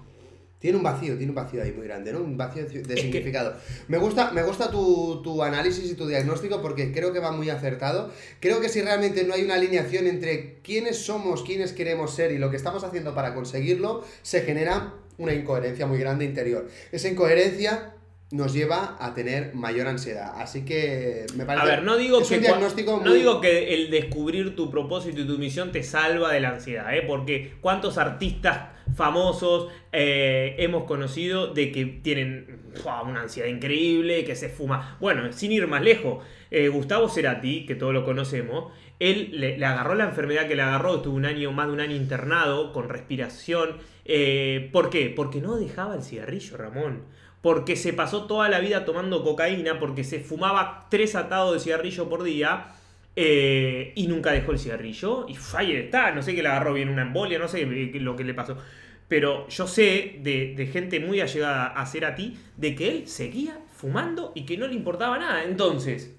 Tiene 0.58 0.78
un 0.78 0.82
vacío, 0.82 1.16
tiene 1.16 1.30
un 1.30 1.34
vacío 1.34 1.62
ahí 1.62 1.70
muy 1.72 1.86
grande, 1.86 2.12
¿no? 2.12 2.20
Un 2.20 2.36
vacío 2.36 2.64
de 2.64 2.82
que- 2.82 2.96
significado. 2.96 3.54
Me 3.88 3.98
gusta, 3.98 4.30
me 4.32 4.42
gusta 4.42 4.70
tu, 4.70 5.20
tu 5.22 5.42
análisis 5.42 5.90
y 5.90 5.94
tu 5.94 6.06
diagnóstico 6.06 6.62
porque 6.62 6.92
creo 6.92 7.12
que 7.12 7.18
va 7.18 7.30
muy 7.30 7.50
acertado. 7.50 8.10
Creo 8.40 8.60
que 8.60 8.68
si 8.70 8.80
realmente 8.80 9.24
no 9.24 9.34
hay 9.34 9.42
una 9.44 9.54
alineación 9.54 10.06
entre 10.06 10.60
quiénes 10.62 10.96
somos, 10.98 11.42
quiénes 11.42 11.72
queremos 11.72 12.14
ser 12.14 12.32
y 12.32 12.38
lo 12.38 12.50
que 12.50 12.56
estamos 12.56 12.84
haciendo 12.84 13.14
para 13.14 13.34
conseguirlo, 13.34 14.04
se 14.22 14.40
genera 14.42 14.94
una 15.18 15.34
incoherencia 15.34 15.86
muy 15.86 15.98
grande 15.98 16.24
interior. 16.24 16.68
Esa 16.92 17.08
incoherencia 17.08 17.92
nos 18.32 18.52
lleva 18.52 18.96
a 18.98 19.14
tener 19.14 19.54
mayor 19.54 19.86
ansiedad. 19.86 20.32
Así 20.36 20.64
que 20.64 21.26
me 21.36 21.44
parece 21.44 21.64
A 21.64 21.68
ver, 21.68 21.84
no 21.84 21.96
digo, 21.96 22.20
es 22.20 22.28
que, 22.28 22.36
un 22.36 22.40
diagnóstico 22.40 22.96
no 23.02 23.10
muy- 23.10 23.18
digo 23.18 23.40
que 23.40 23.74
el 23.74 23.90
descubrir 23.90 24.56
tu 24.56 24.68
propósito 24.70 25.20
y 25.20 25.26
tu 25.26 25.38
misión 25.38 25.70
te 25.70 25.82
salva 25.84 26.32
de 26.32 26.40
la 26.40 26.50
ansiedad, 26.50 26.92
¿eh? 26.94 27.04
porque 27.06 27.52
cuántos 27.60 27.98
artistas 27.98 28.70
famosos 28.96 29.68
eh, 29.92 30.56
hemos 30.58 30.84
conocido 30.84 31.52
de 31.54 31.70
que 31.70 31.84
tienen 31.86 32.60
una 33.04 33.22
ansiedad 33.22 33.48
increíble, 33.48 34.24
que 34.24 34.34
se 34.34 34.48
fuma. 34.48 34.96
Bueno, 35.00 35.32
sin 35.32 35.52
ir 35.52 35.66
más 35.68 35.82
lejos, 35.82 36.24
eh, 36.50 36.68
Gustavo 36.68 37.08
Cerati, 37.08 37.64
que 37.64 37.74
todos 37.74 37.94
lo 37.94 38.04
conocemos, 38.04 38.72
él 38.98 39.30
le, 39.32 39.56
le 39.58 39.66
agarró 39.66 39.94
la 39.94 40.04
enfermedad 40.04 40.48
que 40.48 40.56
le 40.56 40.62
agarró, 40.62 40.96
estuvo 40.96 41.14
un 41.14 41.26
año, 41.26 41.52
más 41.52 41.66
de 41.68 41.72
un 41.74 41.80
año 41.80 41.94
internado, 41.96 42.72
con 42.72 42.88
respiración. 42.88 43.76
Eh, 44.04 44.68
¿Por 44.72 44.90
qué? 44.90 45.12
Porque 45.14 45.40
no 45.40 45.56
dejaba 45.56 45.94
el 45.94 46.02
cigarrillo, 46.02 46.56
Ramón 46.56 47.02
porque 47.42 47.76
se 47.76 47.92
pasó 47.92 48.26
toda 48.26 48.48
la 48.48 48.60
vida 48.60 48.84
tomando 48.84 49.22
cocaína, 49.24 49.78
porque 49.78 50.04
se 50.04 50.20
fumaba 50.20 50.86
tres 50.90 51.14
atados 51.14 51.54
de 51.54 51.60
cigarrillo 51.60 52.08
por 52.08 52.22
día 52.24 52.68
eh, 53.14 53.92
y 53.94 54.06
nunca 54.08 54.32
dejó 54.32 54.52
el 54.52 54.58
cigarrillo. 54.58 55.26
Y 55.28 55.36
ahí 55.56 55.72
está, 55.76 56.10
no 56.12 56.22
sé 56.22 56.34
qué 56.34 56.42
le 56.42 56.48
agarró 56.48 56.72
bien 56.74 56.88
una 56.88 57.02
embolia, 57.02 57.38
no 57.38 57.48
sé 57.48 57.60
qué- 57.92 58.00
lo 58.00 58.16
que 58.16 58.24
le 58.24 58.34
pasó. 58.34 58.56
Pero 59.08 59.46
yo 59.48 59.66
sé 59.68 60.16
de, 60.22 60.54
de 60.56 60.66
gente 60.66 60.98
muy 61.00 61.20
allegada 61.20 61.66
a 61.68 61.86
ser 61.86 62.04
a 62.04 62.14
ti, 62.16 62.36
de 62.56 62.74
que 62.74 62.88
él 62.90 63.08
seguía 63.08 63.60
fumando 63.72 64.32
y 64.34 64.44
que 64.44 64.56
no 64.58 64.66
le 64.66 64.74
importaba 64.74 65.18
nada. 65.18 65.44
Entonces, 65.44 66.16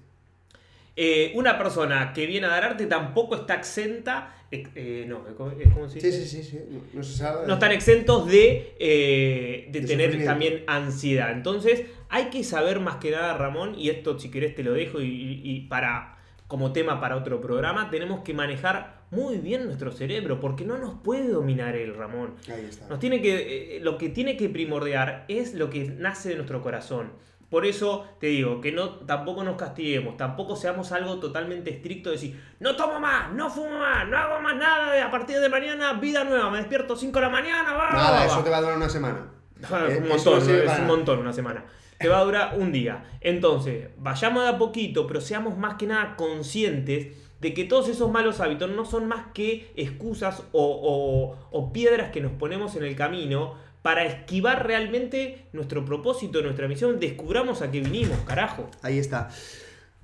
eh, 1.00 1.30
una 1.36 1.56
persona 1.56 2.12
que 2.12 2.26
viene 2.26 2.48
a 2.48 2.50
dar 2.50 2.64
arte 2.64 2.86
tampoco 2.86 3.36
está 3.36 3.54
exenta. 3.54 4.34
eh, 4.50 4.66
eh, 4.74 5.04
no, 5.06 5.24
es 5.28 5.34
como 5.72 5.88
se 5.88 6.00
Sí, 6.00 6.10
sí, 6.10 6.24
sí, 6.24 6.42
sí. 6.42 6.58
No, 6.68 6.80
no 6.92 7.02
se 7.04 7.16
sabe. 7.16 7.46
no 7.46 7.54
están 7.54 7.70
exentos 7.70 8.26
de, 8.26 8.74
eh, 8.80 9.68
de 9.70 9.80
De 9.80 9.86
tener 9.86 10.24
también 10.24 10.64
ansiedad. 10.66 11.30
Entonces, 11.30 11.84
hay 12.08 12.30
que 12.30 12.42
saber 12.42 12.80
más 12.80 12.96
que 12.96 13.12
nada, 13.12 13.34
Ramón, 13.38 13.76
y 13.78 13.90
esto 13.90 14.18
si 14.18 14.28
querés 14.28 14.56
te 14.56 14.64
lo 14.64 14.72
dejo 14.72 15.00
y, 15.00 15.68
para 15.70 16.16
como 16.48 16.72
tema 16.72 17.00
para 17.00 17.14
otro 17.14 17.40
programa, 17.40 17.90
tenemos 17.90 18.24
que 18.24 18.34
manejar 18.34 19.02
muy 19.12 19.36
bien 19.36 19.66
nuestro 19.66 19.92
cerebro, 19.92 20.40
porque 20.40 20.64
no 20.64 20.78
nos 20.78 20.94
puede 21.00 21.28
dominar 21.28 21.76
el 21.76 21.94
Ramón. 21.94 22.34
Ahí 22.52 22.64
está. 22.68 22.88
Nos 22.88 22.98
tiene 22.98 23.22
que, 23.22 23.78
lo 23.82 23.98
que 23.98 24.08
tiene 24.08 24.36
que 24.36 24.48
primordiar 24.48 25.26
es 25.28 25.54
lo 25.54 25.70
que 25.70 25.84
nace 25.84 26.30
de 26.30 26.34
nuestro 26.34 26.60
corazón. 26.60 27.12
Por 27.50 27.64
eso 27.64 28.06
te 28.20 28.26
digo 28.26 28.60
que 28.60 28.72
no, 28.72 28.90
tampoco 29.06 29.42
nos 29.42 29.56
castiguemos, 29.56 30.16
tampoco 30.18 30.54
seamos 30.54 30.92
algo 30.92 31.18
totalmente 31.18 31.70
estricto 31.70 32.10
de 32.10 32.16
decir, 32.16 32.42
no 32.60 32.76
tomo 32.76 33.00
más, 33.00 33.32
no 33.32 33.48
fumo 33.48 33.78
más, 33.78 34.06
no 34.06 34.18
hago 34.18 34.40
más 34.42 34.54
nada, 34.56 35.02
a 35.04 35.10
partir 35.10 35.38
de 35.40 35.48
mañana 35.48 35.94
vida 35.94 36.24
nueva, 36.24 36.50
me 36.50 36.58
despierto 36.58 36.94
5 36.94 37.18
de 37.18 37.24
la 37.24 37.30
mañana, 37.30 37.72
va, 37.72 37.90
Nada, 37.90 38.10
va, 38.18 38.24
eso 38.26 38.36
va". 38.38 38.44
te 38.44 38.50
va 38.50 38.56
a 38.58 38.60
durar 38.60 38.76
una 38.76 38.88
semana. 38.88 39.30
Un 39.98 40.08
montón, 40.08 40.38
es 40.50 40.62
para 40.66 40.80
un 40.82 40.86
montón 40.86 41.18
una 41.20 41.32
semana. 41.32 41.64
Te 41.98 42.06
va 42.06 42.20
a 42.20 42.24
durar 42.24 42.54
un 42.58 42.70
día. 42.70 43.04
Entonces, 43.20 43.88
vayamos 43.96 44.44
de 44.44 44.50
a 44.50 44.58
poquito, 44.58 45.06
pero 45.08 45.20
seamos 45.20 45.58
más 45.58 45.74
que 45.74 45.86
nada 45.88 46.14
conscientes 46.14 47.08
de 47.40 47.54
que 47.54 47.64
todos 47.64 47.88
esos 47.88 48.08
malos 48.10 48.40
hábitos 48.40 48.70
no 48.70 48.84
son 48.84 49.08
más 49.08 49.26
que 49.34 49.72
excusas 49.76 50.44
o, 50.52 50.62
o- 50.62 51.48
o 51.50 51.72
piedras 51.72 52.10
que 52.10 52.20
nos 52.20 52.32
ponemos 52.32 52.76
en 52.76 52.84
el 52.84 52.94
camino 52.94 53.54
para 53.88 54.04
esquivar 54.04 54.66
realmente 54.66 55.46
nuestro 55.54 55.82
propósito, 55.82 56.42
nuestra 56.42 56.68
misión. 56.68 57.00
Descubramos 57.00 57.62
a 57.62 57.70
qué 57.70 57.80
vinimos, 57.80 58.18
carajo. 58.26 58.70
Ahí 58.82 58.98
está. 58.98 59.30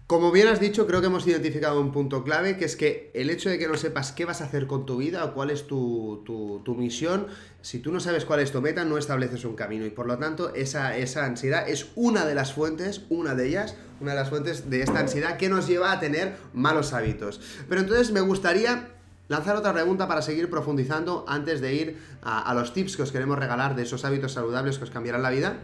Como 0.06 0.32
bien 0.32 0.48
has 0.48 0.58
dicho, 0.58 0.86
creo 0.86 1.02
que 1.02 1.08
hemos 1.08 1.26
identificado 1.26 1.78
un 1.82 1.92
punto 1.92 2.24
clave, 2.24 2.56
que 2.56 2.64
es 2.64 2.76
que 2.76 3.10
el 3.12 3.28
hecho 3.28 3.50
de 3.50 3.58
que 3.58 3.68
no 3.68 3.76
sepas 3.76 4.12
qué 4.12 4.24
vas 4.24 4.40
a 4.40 4.46
hacer 4.46 4.66
con 4.66 4.86
tu 4.86 4.96
vida 4.96 5.22
o 5.26 5.34
cuál 5.34 5.50
es 5.50 5.66
tu, 5.66 6.22
tu- 6.24 6.62
tu 6.64 6.74
misión, 6.74 7.26
si 7.60 7.78
tú 7.78 7.92
no 7.92 8.00
sabes 8.00 8.24
cuál 8.24 8.40
es 8.40 8.52
tu 8.52 8.62
meta, 8.62 8.86
no 8.86 8.96
estableces 8.96 9.44
un 9.44 9.54
camino. 9.54 9.84
Y 9.84 9.90
por 9.90 10.06
lo 10.06 10.16
tanto, 10.16 10.54
esa, 10.54 10.96
esa 10.96 11.26
ansiedad 11.26 11.68
es 11.68 11.88
una 11.94 12.24
de 12.24 12.34
las 12.34 12.54
fuentes, 12.54 13.02
una 13.10 13.34
de 13.34 13.48
ellas, 13.48 13.76
una 14.00 14.12
de 14.12 14.16
las 14.18 14.30
fuentes 14.30 14.70
de 14.70 14.80
esta 14.80 14.98
ansiedad 15.00 15.36
que 15.36 15.50
nos 15.50 15.66
lleva 15.66 15.92
a 15.92 16.00
tener 16.00 16.36
malos 16.54 16.94
hábitos. 16.94 17.38
Pero 17.68 17.82
entonces 17.82 18.12
me 18.12 18.22
gustaría 18.22 18.93
lanzar 19.28 19.56
otra 19.56 19.72
pregunta 19.72 20.06
para 20.08 20.22
seguir 20.22 20.50
profundizando 20.50 21.24
antes 21.28 21.60
de 21.60 21.74
ir 21.74 21.98
a, 22.22 22.40
a 22.40 22.54
los 22.54 22.72
tips 22.72 22.96
que 22.96 23.02
os 23.02 23.12
queremos 23.12 23.38
regalar 23.38 23.74
de 23.74 23.82
esos 23.82 24.04
hábitos 24.04 24.32
saludables 24.32 24.78
que 24.78 24.84
os 24.84 24.90
cambiarán 24.90 25.22
la 25.22 25.30
vida. 25.30 25.58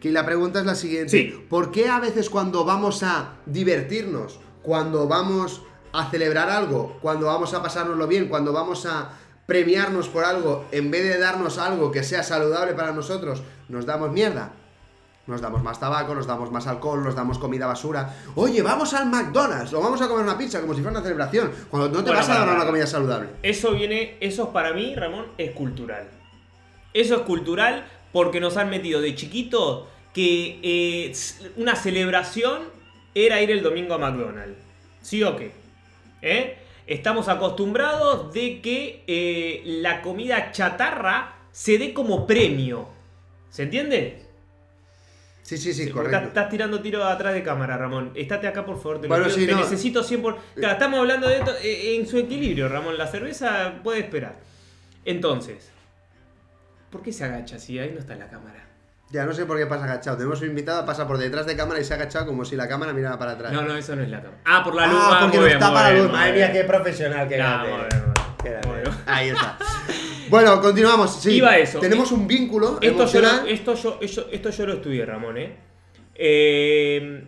Que 0.00 0.10
la 0.10 0.24
pregunta 0.24 0.60
es 0.60 0.66
la 0.66 0.74
siguiente. 0.74 1.10
Sí. 1.10 1.46
¿Por 1.48 1.70
qué 1.70 1.88
a 1.88 2.00
veces 2.00 2.30
cuando 2.30 2.64
vamos 2.64 3.02
a 3.02 3.34
divertirnos, 3.44 4.40
cuando 4.62 5.06
vamos 5.06 5.62
a 5.92 6.10
celebrar 6.10 6.48
algo, 6.48 6.98
cuando 7.02 7.26
vamos 7.26 7.52
a 7.54 7.62
pasárnoslo 7.62 8.06
bien, 8.06 8.28
cuando 8.28 8.52
vamos 8.52 8.86
a 8.86 9.10
premiarnos 9.46 10.08
por 10.08 10.24
algo, 10.24 10.64
en 10.70 10.90
vez 10.90 11.02
de 11.02 11.18
darnos 11.18 11.58
algo 11.58 11.90
que 11.90 12.04
sea 12.04 12.22
saludable 12.22 12.72
para 12.74 12.92
nosotros, 12.92 13.42
nos 13.68 13.84
damos 13.84 14.12
mierda? 14.12 14.52
Nos 15.30 15.40
damos 15.40 15.62
más 15.62 15.78
tabaco, 15.78 16.12
nos 16.12 16.26
damos 16.26 16.50
más 16.50 16.66
alcohol, 16.66 17.04
nos 17.04 17.14
damos 17.14 17.38
comida 17.38 17.66
basura. 17.66 18.16
Oye, 18.34 18.62
vamos 18.62 18.92
al 18.94 19.06
McDonald's 19.06 19.72
o 19.72 19.80
vamos 19.80 20.02
a 20.02 20.08
comer 20.08 20.24
una 20.24 20.36
pizza 20.36 20.60
como 20.60 20.74
si 20.74 20.80
fuera 20.80 20.98
una 20.98 21.02
celebración, 21.02 21.52
cuando 21.70 21.88
no 21.88 22.04
te 22.04 22.10
Bueno, 22.10 22.18
vas 22.18 22.28
a 22.28 22.44
dar 22.44 22.56
una 22.56 22.66
comida 22.66 22.86
saludable. 22.86 23.28
Eso 23.44 23.70
viene, 23.70 24.16
eso 24.20 24.52
para 24.52 24.72
mí, 24.72 24.92
Ramón, 24.96 25.26
es 25.38 25.52
cultural. 25.52 26.08
Eso 26.92 27.14
es 27.14 27.20
cultural 27.22 27.86
porque 28.12 28.40
nos 28.40 28.56
han 28.56 28.70
metido 28.70 29.00
de 29.00 29.14
chiquito 29.14 29.88
que 30.12 30.58
eh, 30.62 31.12
una 31.56 31.76
celebración 31.76 32.62
era 33.14 33.40
ir 33.40 33.52
el 33.52 33.62
domingo 33.62 33.94
a 33.94 33.98
McDonald's. 33.98 34.58
¿Sí 35.00 35.22
o 35.22 35.36
qué? 35.36 35.52
¿Eh? 36.22 36.58
Estamos 36.88 37.28
acostumbrados 37.28 38.32
de 38.34 38.60
que 38.60 39.04
eh, 39.06 39.62
la 39.64 40.02
comida 40.02 40.50
chatarra 40.50 41.36
se 41.52 41.78
dé 41.78 41.94
como 41.94 42.26
premio. 42.26 42.88
¿Se 43.48 43.62
entiende? 43.62 44.29
Sí, 45.42 45.58
sí, 45.58 45.72
sí, 45.74 45.90
correcto. 45.90 46.28
estás 46.28 46.48
tirando 46.48 46.80
tiro 46.80 47.04
atrás 47.04 47.34
de 47.34 47.42
cámara, 47.42 47.76
Ramón. 47.76 48.12
Estate 48.14 48.46
acá, 48.46 48.64
por 48.64 48.76
favor. 48.76 49.00
Te, 49.00 49.08
Bueno, 49.08 49.28
sí, 49.28 49.46
Te 49.46 49.52
no. 49.52 49.58
necesito 49.58 50.02
100%. 50.04 50.20
Por... 50.22 50.36
Claro, 50.54 50.74
estamos 50.74 51.00
hablando 51.00 51.28
de 51.28 51.38
esto 51.38 51.52
eh, 51.62 51.96
en 51.96 52.06
su 52.06 52.18
equilibrio, 52.18 52.68
Ramón. 52.68 52.96
La 52.96 53.06
cerveza 53.06 53.74
puede 53.82 54.00
esperar. 54.00 54.36
Entonces, 55.04 55.70
¿por 56.90 57.02
qué 57.02 57.12
se 57.12 57.24
agacha 57.24 57.58
si 57.58 57.78
ahí 57.78 57.90
no 57.92 57.98
está 58.00 58.14
la 58.14 58.28
cámara? 58.28 58.64
Ya 59.10 59.24
no 59.24 59.32
sé 59.32 59.44
por 59.44 59.58
qué 59.58 59.66
pasa 59.66 59.84
agachado. 59.84 60.18
Tenemos 60.18 60.40
un 60.40 60.48
invitado, 60.50 60.86
pasa 60.86 61.04
por 61.08 61.18
detrás 61.18 61.44
de 61.46 61.56
cámara 61.56 61.80
y 61.80 61.84
se 61.84 61.94
ha 61.94 61.96
agachado 61.96 62.26
como 62.26 62.44
si 62.44 62.54
la 62.54 62.68
cámara 62.68 62.92
mirara 62.92 63.18
para 63.18 63.32
atrás. 63.32 63.52
No, 63.52 63.62
no, 63.62 63.74
eso 63.76 63.96
no 63.96 64.02
es 64.02 64.08
la 64.08 64.18
cámara. 64.22 64.40
Ah, 64.44 64.62
por 64.62 64.74
la 64.76 64.86
luz. 64.86 65.00
Ah, 65.02 65.18
porque 65.22 65.38
no 65.38 65.46
está 65.46 65.72
para 65.72 65.90
bien, 65.90 66.04
luz. 66.04 66.12
Madre 66.12 66.32
mía, 66.32 66.52
qué 66.52 66.62
profesional, 66.62 67.26
qué 67.26 67.36
grande. 67.38 67.70
Ahí 69.06 69.30
está. 69.30 69.56
Bueno, 70.30 70.60
continuamos. 70.60 71.20
Sí, 71.20 71.32
Iba 71.32 71.58
eso. 71.58 71.78
Tenemos 71.80 72.12
un 72.12 72.26
vínculo 72.26 72.78
Esto 72.80 72.86
yo, 72.86 72.88
emocional. 73.18 73.40
lo, 73.44 73.50
esto, 73.50 73.74
yo, 73.74 73.98
esto, 74.00 74.26
esto 74.30 74.50
yo 74.50 74.66
lo 74.66 74.72
estudié, 74.74 75.04
Ramón, 75.04 75.36
¿eh? 75.38 75.56
Eh, 76.14 77.24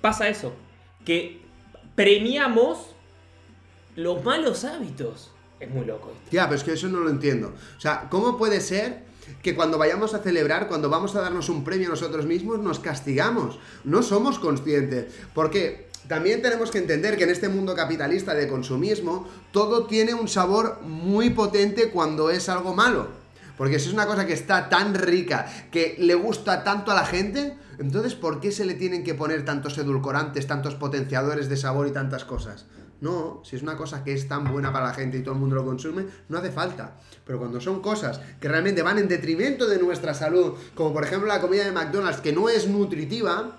Pasa 0.00 0.28
eso, 0.28 0.52
que 1.04 1.40
premiamos 1.94 2.78
los 3.94 4.22
malos 4.24 4.64
hábitos. 4.64 5.30
Es 5.60 5.70
muy 5.70 5.84
loco 5.84 6.10
esto. 6.10 6.28
Ya, 6.32 6.44
pero 6.46 6.56
es 6.56 6.64
que 6.64 6.72
eso 6.72 6.88
no 6.88 6.98
lo 7.00 7.08
entiendo. 7.10 7.54
O 7.76 7.80
sea, 7.80 8.08
¿cómo 8.10 8.36
puede 8.36 8.60
ser 8.60 9.04
que 9.42 9.54
cuando 9.54 9.78
vayamos 9.78 10.12
a 10.14 10.18
celebrar, 10.18 10.66
cuando 10.66 10.90
vamos 10.90 11.14
a 11.14 11.20
darnos 11.20 11.48
un 11.48 11.62
premio 11.62 11.86
a 11.86 11.90
nosotros 11.90 12.26
mismos, 12.26 12.58
nos 12.58 12.80
castigamos? 12.80 13.60
No 13.84 14.02
somos 14.02 14.40
conscientes. 14.40 15.14
Porque 15.34 15.86
también 16.08 16.42
tenemos 16.42 16.70
que 16.70 16.78
entender 16.78 17.16
que 17.16 17.24
en 17.24 17.30
este 17.30 17.48
mundo 17.48 17.74
capitalista 17.74 18.34
de 18.34 18.48
consumismo, 18.48 19.28
todo 19.52 19.86
tiene 19.86 20.14
un 20.14 20.28
sabor 20.28 20.80
muy 20.82 21.30
potente 21.30 21.90
cuando 21.90 22.30
es 22.30 22.48
algo 22.48 22.74
malo. 22.74 23.08
Porque 23.56 23.78
si 23.78 23.88
es 23.88 23.94
una 23.94 24.06
cosa 24.06 24.26
que 24.26 24.32
está 24.32 24.68
tan 24.68 24.94
rica, 24.94 25.46
que 25.70 25.96
le 25.98 26.14
gusta 26.14 26.64
tanto 26.64 26.90
a 26.90 26.94
la 26.94 27.06
gente, 27.06 27.56
entonces 27.78 28.14
¿por 28.14 28.40
qué 28.40 28.50
se 28.50 28.64
le 28.64 28.74
tienen 28.74 29.04
que 29.04 29.14
poner 29.14 29.44
tantos 29.44 29.78
edulcorantes, 29.78 30.46
tantos 30.46 30.74
potenciadores 30.74 31.48
de 31.48 31.56
sabor 31.56 31.86
y 31.86 31.92
tantas 31.92 32.24
cosas? 32.24 32.66
No, 33.00 33.42
si 33.44 33.56
es 33.56 33.62
una 33.62 33.76
cosa 33.76 34.04
que 34.04 34.12
es 34.12 34.28
tan 34.28 34.44
buena 34.50 34.72
para 34.72 34.86
la 34.86 34.94
gente 34.94 35.18
y 35.18 35.22
todo 35.22 35.34
el 35.34 35.40
mundo 35.40 35.56
lo 35.56 35.64
consume, 35.64 36.06
no 36.28 36.38
hace 36.38 36.52
falta. 36.52 36.94
Pero 37.24 37.38
cuando 37.38 37.60
son 37.60 37.82
cosas 37.82 38.20
que 38.40 38.48
realmente 38.48 38.82
van 38.82 38.98
en 38.98 39.08
detrimento 39.08 39.68
de 39.68 39.78
nuestra 39.78 40.14
salud, 40.14 40.54
como 40.74 40.92
por 40.92 41.04
ejemplo 41.04 41.26
la 41.26 41.40
comida 41.40 41.64
de 41.64 41.72
McDonald's, 41.72 42.20
que 42.20 42.32
no 42.32 42.48
es 42.48 42.68
nutritiva, 42.68 43.58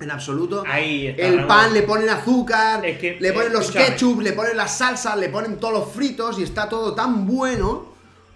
en 0.00 0.10
absoluto. 0.10 0.64
Ahí 0.66 1.06
está, 1.08 1.22
el 1.22 1.32
Ramón. 1.34 1.48
pan 1.48 1.72
le 1.74 1.82
ponen 1.82 2.08
azúcar, 2.10 2.84
Es 2.84 2.98
que, 2.98 3.16
le 3.20 3.32
ponen 3.32 3.50
eh, 3.50 3.52
los 3.54 3.62
escúchame. 3.66 3.86
ketchup, 3.86 4.20
le 4.20 4.32
ponen 4.32 4.56
las 4.56 4.76
salsas, 4.78 5.16
le 5.16 5.28
ponen 5.28 5.58
todos 5.58 5.74
los 5.74 5.92
fritos 5.92 6.38
y 6.38 6.42
está 6.42 6.68
todo 6.68 6.94
tan 6.94 7.26
bueno. 7.26 7.92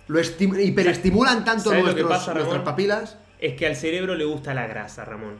Lo 0.06 0.18
esti- 0.18 0.64
hiperestimulan 0.64 1.44
tanto 1.44 1.70
¿Sabes 1.70 1.84
lo 1.84 1.94
que 1.94 2.02
nuestros, 2.02 2.18
pasa, 2.20 2.34
nuestras 2.34 2.62
papilas. 2.62 3.16
Es 3.38 3.54
que 3.54 3.66
al 3.66 3.76
cerebro 3.76 4.14
le 4.14 4.24
gusta 4.24 4.54
la 4.54 4.66
grasa, 4.66 5.04
Ramón. 5.04 5.36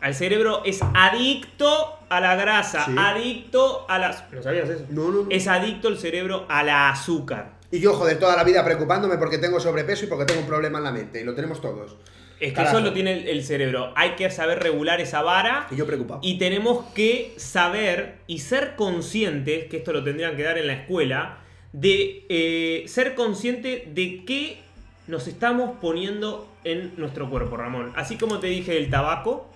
Al 0.00 0.14
cerebro 0.14 0.62
es 0.64 0.80
adicto 0.92 1.98
a 2.08 2.20
la 2.20 2.34
grasa, 2.34 2.84
Sí. 2.86 2.94
adicto 2.98 3.86
a 3.88 3.98
las... 3.98 4.24
¿No 4.32 4.42
sabías 4.42 4.68
eso? 4.68 4.84
No, 4.90 5.04
no, 5.10 5.22
no. 5.22 5.26
Es 5.30 5.46
adicto 5.48 5.88
el 5.88 5.96
cerebro 5.98 6.44
a 6.48 6.62
la 6.62 6.90
azúcar. 6.90 7.52
Y 7.70 7.80
yo, 7.80 7.94
joder, 7.94 8.18
toda 8.18 8.36
la 8.36 8.44
vida 8.44 8.62
preocupándome 8.64 9.16
porque 9.16 9.38
tengo 9.38 9.58
sobrepeso 9.60 10.04
y 10.04 10.08
porque 10.08 10.26
tengo 10.26 10.40
un 10.42 10.46
problema 10.46 10.78
en 10.78 10.84
la 10.84 10.92
mente. 10.92 11.20
Y 11.20 11.24
lo 11.24 11.34
tenemos 11.34 11.60
todos. 11.60 11.96
Es 12.44 12.50
que 12.50 12.56
Carajo. 12.56 12.76
eso 12.76 12.86
lo 12.86 12.92
tiene 12.92 13.12
el, 13.12 13.28
el 13.28 13.42
cerebro. 13.42 13.94
Hay 13.96 14.10
que 14.16 14.28
saber 14.28 14.58
regular 14.62 15.00
esa 15.00 15.22
vara. 15.22 15.66
Y 15.70 15.76
yo 15.76 15.86
preocupado. 15.86 16.20
Y 16.22 16.36
tenemos 16.36 16.84
que 16.92 17.32
saber 17.38 18.16
y 18.26 18.40
ser 18.40 18.76
conscientes, 18.76 19.64
que 19.64 19.78
esto 19.78 19.94
lo 19.94 20.04
tendrían 20.04 20.36
que 20.36 20.42
dar 20.42 20.58
en 20.58 20.66
la 20.66 20.74
escuela, 20.74 21.38
de 21.72 22.26
eh, 22.28 22.84
ser 22.86 23.14
consciente 23.14 23.88
de 23.94 24.26
qué 24.26 24.58
nos 25.06 25.26
estamos 25.26 25.78
poniendo 25.80 26.46
en 26.64 26.92
nuestro 26.98 27.30
cuerpo, 27.30 27.56
Ramón. 27.56 27.92
Así 27.96 28.16
como 28.16 28.40
te 28.40 28.48
dije 28.48 28.74
del 28.74 28.90
tabaco, 28.90 29.50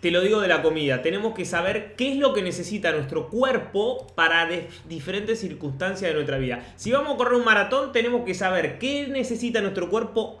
te 0.00 0.12
lo 0.12 0.20
digo 0.20 0.40
de 0.40 0.46
la 0.46 0.62
comida. 0.62 1.02
Tenemos 1.02 1.34
que 1.34 1.44
saber 1.44 1.94
qué 1.96 2.12
es 2.12 2.18
lo 2.18 2.34
que 2.34 2.42
necesita 2.42 2.92
nuestro 2.92 3.30
cuerpo 3.30 4.06
para 4.14 4.48
diferentes 4.88 5.40
circunstancias 5.40 6.08
de 6.08 6.14
nuestra 6.14 6.38
vida. 6.38 6.64
Si 6.76 6.92
vamos 6.92 7.14
a 7.14 7.16
correr 7.16 7.34
un 7.34 7.44
maratón, 7.44 7.90
tenemos 7.90 8.24
que 8.24 8.34
saber 8.34 8.78
qué 8.78 9.08
necesita 9.08 9.60
nuestro 9.60 9.90
cuerpo 9.90 10.38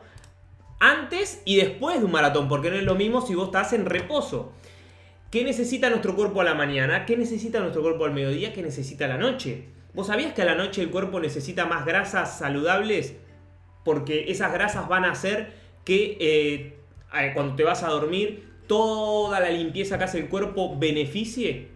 antes 0.84 1.40
y 1.44 1.56
después 1.56 1.98
de 1.98 2.04
un 2.04 2.12
maratón, 2.12 2.48
porque 2.48 2.70
no 2.70 2.76
es 2.76 2.82
lo 2.84 2.94
mismo 2.94 3.20
si 3.26 3.34
vos 3.34 3.46
estás 3.46 3.72
en 3.72 3.86
reposo. 3.86 4.52
¿Qué 5.30 5.42
necesita 5.44 5.88
nuestro 5.90 6.14
cuerpo 6.14 6.40
a 6.40 6.44
la 6.44 6.54
mañana? 6.54 7.06
¿Qué 7.06 7.16
necesita 7.16 7.58
nuestro 7.60 7.82
cuerpo 7.82 8.04
al 8.04 8.12
mediodía? 8.12 8.52
¿Qué 8.52 8.62
necesita 8.62 9.06
a 9.06 9.08
la 9.08 9.16
noche? 9.18 9.64
¿Vos 9.94 10.08
sabías 10.08 10.32
que 10.34 10.42
a 10.42 10.44
la 10.44 10.54
noche 10.54 10.82
el 10.82 10.90
cuerpo 10.90 11.18
necesita 11.20 11.66
más 11.66 11.84
grasas 11.86 12.38
saludables? 12.38 13.16
Porque 13.84 14.26
esas 14.28 14.52
grasas 14.52 14.88
van 14.88 15.04
a 15.04 15.12
hacer 15.12 15.52
que 15.84 16.16
eh, 16.20 16.76
cuando 17.34 17.54
te 17.56 17.64
vas 17.64 17.82
a 17.82 17.88
dormir, 17.88 18.48
toda 18.66 19.40
la 19.40 19.50
limpieza 19.50 19.98
que 19.98 20.04
hace 20.04 20.18
el 20.18 20.28
cuerpo 20.28 20.76
beneficie 20.78 21.68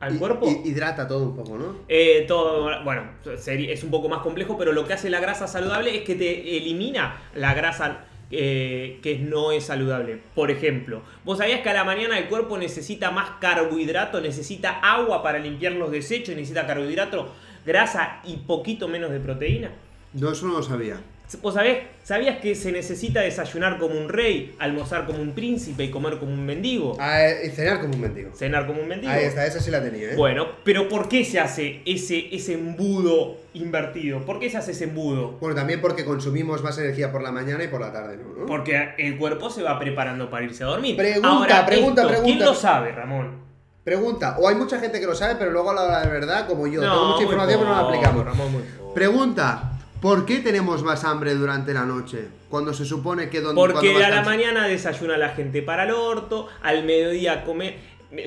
al 0.00 0.18
cuerpo. 0.18 0.46
y- 0.48 0.68
hidrata 0.68 1.06
todo 1.08 1.22
un 1.24 1.36
poco, 1.36 1.56
¿no? 1.56 1.76
Eh, 1.88 2.24
todo, 2.28 2.82
bueno, 2.84 3.02
es 3.24 3.84
un 3.84 3.90
poco 3.90 4.08
más 4.08 4.20
complejo, 4.20 4.58
pero 4.58 4.72
lo 4.72 4.86
que 4.86 4.92
hace 4.94 5.08
la 5.10 5.20
grasa 5.20 5.46
saludable 5.46 5.96
es 5.96 6.02
que 6.02 6.14
te 6.14 6.56
elimina 6.56 7.22
la 7.34 7.54
grasa 7.54 8.04
eh, 8.30 8.98
que 9.02 9.18
no 9.18 9.52
es 9.52 9.64
saludable. 9.66 10.20
Por 10.34 10.50
ejemplo, 10.50 11.02
¿vos 11.24 11.38
sabías 11.38 11.60
que 11.60 11.70
a 11.70 11.74
la 11.74 11.84
mañana 11.84 12.18
el 12.18 12.26
cuerpo 12.26 12.58
necesita 12.58 13.10
más 13.10 13.30
carbohidrato, 13.40 14.20
necesita 14.20 14.80
agua 14.80 15.22
para 15.22 15.38
limpiar 15.38 15.72
los 15.72 15.90
desechos, 15.90 16.34
necesita 16.34 16.66
carbohidrato, 16.66 17.32
grasa 17.64 18.20
y 18.24 18.38
poquito 18.38 18.88
menos 18.88 19.10
de 19.10 19.20
proteína? 19.20 19.70
No, 20.12 20.32
eso 20.32 20.46
no 20.46 20.54
lo 20.54 20.62
sabía. 20.62 21.00
¿Vos 21.42 21.54
sabés, 21.54 21.78
sabías 22.04 22.38
que 22.38 22.54
se 22.54 22.70
necesita 22.70 23.20
desayunar 23.20 23.78
como 23.78 23.98
un 23.98 24.08
rey, 24.08 24.54
almorzar 24.60 25.06
como 25.06 25.20
un 25.20 25.32
príncipe 25.32 25.82
y 25.84 25.90
comer 25.90 26.18
como 26.18 26.32
un 26.32 26.46
mendigo? 26.46 26.96
Ah, 27.00 27.20
eh, 27.26 27.50
cenar 27.50 27.80
como 27.80 27.94
un 27.94 28.00
mendigo. 28.00 28.30
Cenar 28.32 28.66
como 28.66 28.80
un 28.80 28.86
mendigo. 28.86 29.12
Ahí 29.12 29.24
está, 29.24 29.44
esa 29.44 29.58
sí 29.60 29.72
la 29.72 29.82
tenía, 29.82 30.12
¿eh? 30.12 30.16
Bueno, 30.16 30.46
pero 30.62 30.88
¿por 30.88 31.08
qué 31.08 31.24
se 31.24 31.40
hace 31.40 31.82
ese, 31.84 32.28
ese 32.34 32.54
embudo 32.54 33.38
invertido? 33.54 34.20
¿Por 34.20 34.38
qué 34.38 34.48
se 34.48 34.58
hace 34.58 34.70
ese 34.70 34.84
embudo? 34.84 35.32
Bueno, 35.40 35.56
también 35.56 35.80
porque 35.80 36.04
consumimos 36.04 36.62
más 36.62 36.78
energía 36.78 37.10
por 37.10 37.22
la 37.22 37.32
mañana 37.32 37.64
y 37.64 37.68
por 37.68 37.80
la 37.80 37.92
tarde, 37.92 38.18
¿no? 38.18 38.46
Porque 38.46 38.90
el 38.96 39.18
cuerpo 39.18 39.50
se 39.50 39.64
va 39.64 39.78
preparando 39.80 40.30
para 40.30 40.44
irse 40.44 40.62
a 40.62 40.68
dormir. 40.68 40.96
Pregunta, 40.96 41.28
Ahora, 41.28 41.66
pregunta, 41.66 42.02
esto, 42.02 42.12
¿Quién 42.12 42.22
pregunta. 42.24 42.44
lo 42.44 42.54
sabe, 42.54 42.92
Ramón? 42.92 43.46
Pregunta, 43.82 44.36
o 44.38 44.48
hay 44.48 44.54
mucha 44.54 44.78
gente 44.78 45.00
que 45.00 45.06
lo 45.06 45.14
sabe, 45.14 45.34
pero 45.36 45.50
luego 45.50 45.70
a 45.70 45.74
la 45.74 45.82
hora 45.84 46.00
de 46.02 46.08
verdad, 46.08 46.46
como 46.46 46.66
yo, 46.66 46.80
tengo 46.80 47.06
mucha 47.06 47.22
información, 47.22 47.60
pero 47.60 47.70
no 47.70 47.82
la 47.82 47.88
aplicamos. 47.88 48.24
Ramón, 48.24 48.52
muy 48.52 48.62
poco. 48.62 48.94
Pregunta, 48.94 49.75
¿por 50.06 50.24
qué 50.24 50.38
tenemos 50.38 50.84
más 50.84 51.02
hambre 51.02 51.34
durante 51.34 51.74
la 51.74 51.84
noche? 51.84 52.28
Cuando 52.48 52.72
se 52.72 52.84
supone 52.84 53.28
que 53.28 53.40
donde 53.40 53.60
Porque 53.60 54.04
a 54.04 54.08
la 54.08 54.22
mañana 54.22 54.68
desayuna 54.68 55.16
la 55.16 55.30
gente 55.30 55.62
para 55.62 55.82
el 55.82 55.90
orto, 55.90 56.46
al 56.62 56.84
mediodía 56.84 57.44
come... 57.44 57.74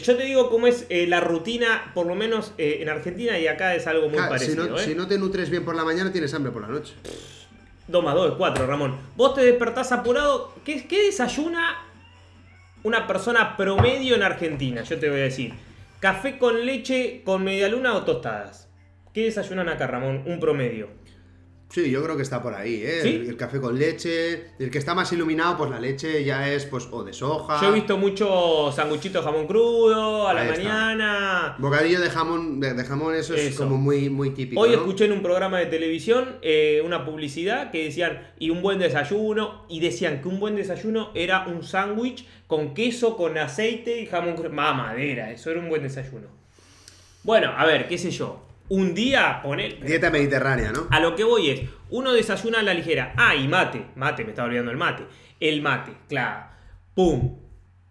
Yo 0.01 0.17
te 0.17 0.25
digo 0.25 0.49
cómo 0.49 0.67
es 0.67 0.85
eh, 0.89 1.07
la 1.07 1.21
rutina, 1.21 1.91
por 1.93 2.05
lo 2.05 2.15
menos 2.15 2.51
eh, 2.57 2.79
en 2.81 2.89
Argentina 2.89 3.39
y 3.39 3.47
acá 3.47 3.75
es 3.75 3.87
algo 3.87 4.09
muy 4.09 4.17
Claro, 4.17 4.37
si, 4.37 4.45
parecido. 4.47 4.67
no, 4.67 4.77
¿eh? 4.77 4.83
si 4.83 4.93
no 4.93 5.07
te 5.07 5.17
nutres 5.17 5.49
bien 5.49 5.63
por 5.63 5.73
la 5.73 5.85
mañana, 5.85 6.11
tienes 6.11 6.33
hambre 6.33 6.51
por 6.51 6.63
la 6.63 6.67
noche. 6.67 6.95
2 7.87 8.03
más 8.03 8.13
2 8.13 8.31
es 8.31 8.37
4, 8.37 8.67
Ramón. 8.67 8.97
Vos 9.15 9.33
te 9.35 9.41
despertás 9.41 9.93
apurado. 9.93 10.53
¿Qué, 10.65 10.85
qué 10.85 11.05
desayuna 11.05 11.77
una 12.83 13.07
persona 13.07 13.55
promedio 13.55 14.15
en 14.15 14.23
Argentina? 14.23 14.83
Yo 14.83 14.99
te 14.99 15.09
voy 15.09 15.21
a 15.21 15.23
decir. 15.23 15.53
¿Café 16.01 16.37
con 16.37 16.65
leche 16.65 17.21
con 17.23 17.45
media 17.45 17.69
luna 17.69 17.93
o 17.95 18.03
tostadas? 18.03 18.67
¿Qué 19.13 19.23
desayunan 19.23 19.69
acá, 19.69 19.87
Ramón? 19.87 20.23
Un 20.25 20.41
promedio. 20.41 20.99
Sí, 21.71 21.91
yo 21.91 22.03
creo 22.03 22.17
que 22.17 22.23
está 22.23 22.41
por 22.41 22.55
ahí, 22.55 22.81
¿eh? 22.83 22.99
¿Sí? 23.03 23.09
El, 23.09 23.29
el 23.29 23.37
café 23.37 23.61
con 23.61 23.77
leche. 23.77 24.47
El 24.57 24.71
que 24.71 24.79
está 24.79 24.95
más 24.95 25.13
iluminado, 25.13 25.55
pues 25.55 25.69
la 25.69 25.79
leche 25.79 26.23
ya 26.23 26.51
es, 26.51 26.65
pues, 26.65 26.87
o 26.89 27.03
de 27.03 27.13
soja. 27.13 27.61
Yo 27.61 27.69
he 27.69 27.73
visto 27.73 27.95
mucho 27.95 28.71
sanguchito 28.71 29.19
de 29.19 29.25
jamón 29.25 29.45
crudo 29.45 30.27
a 30.27 30.33
la 30.33 30.45
está. 30.49 30.57
mañana. 30.57 31.55
Bocadillo 31.59 32.01
de 32.01 32.09
jamón, 32.09 32.59
de, 32.59 32.73
de 32.73 32.83
jamón, 32.83 33.13
eso, 33.13 33.35
es 33.35 33.55
como 33.55 33.77
muy, 33.77 34.09
muy 34.09 34.31
típico. 34.31 34.59
Hoy 34.59 34.69
¿no? 34.69 34.77
escuché 34.77 35.05
en 35.05 35.11
un 35.11 35.21
programa 35.21 35.59
de 35.59 35.67
televisión 35.67 36.37
eh, 36.41 36.81
una 36.83 37.05
publicidad 37.05 37.69
que 37.69 37.83
decían, 37.83 38.31
y 38.39 38.49
un 38.49 38.63
buen 38.63 38.79
desayuno, 38.79 39.65
y 39.69 39.79
decían 39.79 40.23
que 40.23 40.27
un 40.27 40.39
buen 40.39 40.55
desayuno 40.55 41.11
era 41.13 41.45
un 41.45 41.61
sándwich 41.61 42.25
con 42.47 42.73
queso, 42.73 43.15
con 43.15 43.37
aceite 43.37 44.01
y 44.01 44.07
jamón 44.07 44.33
crudo. 44.33 44.49
Mamadera, 44.49 45.29
eso 45.31 45.51
era 45.51 45.59
un 45.59 45.69
buen 45.69 45.83
desayuno. 45.83 46.27
Bueno, 47.21 47.53
a 47.55 47.63
ver, 47.67 47.87
qué 47.87 47.99
sé 47.99 48.09
yo. 48.09 48.48
Un 48.69 48.93
día, 48.93 49.41
poner... 49.41 49.83
Dieta 49.83 50.11
mediterránea, 50.11 50.71
¿no? 50.71 50.87
A 50.91 50.99
lo 50.99 51.15
que 51.15 51.23
voy 51.23 51.49
es, 51.49 51.61
uno 51.89 52.13
desayuna 52.13 52.59
a 52.59 52.63
la 52.63 52.73
ligera. 52.73 53.13
Ah, 53.17 53.35
y 53.35 53.47
mate. 53.47 53.87
Mate, 53.95 54.23
me 54.23 54.29
estaba 54.29 54.47
olvidando 54.47 54.71
el 54.71 54.77
mate. 54.77 55.03
El 55.39 55.61
mate, 55.61 55.91
claro. 56.07 56.45
Pum. 56.93 57.39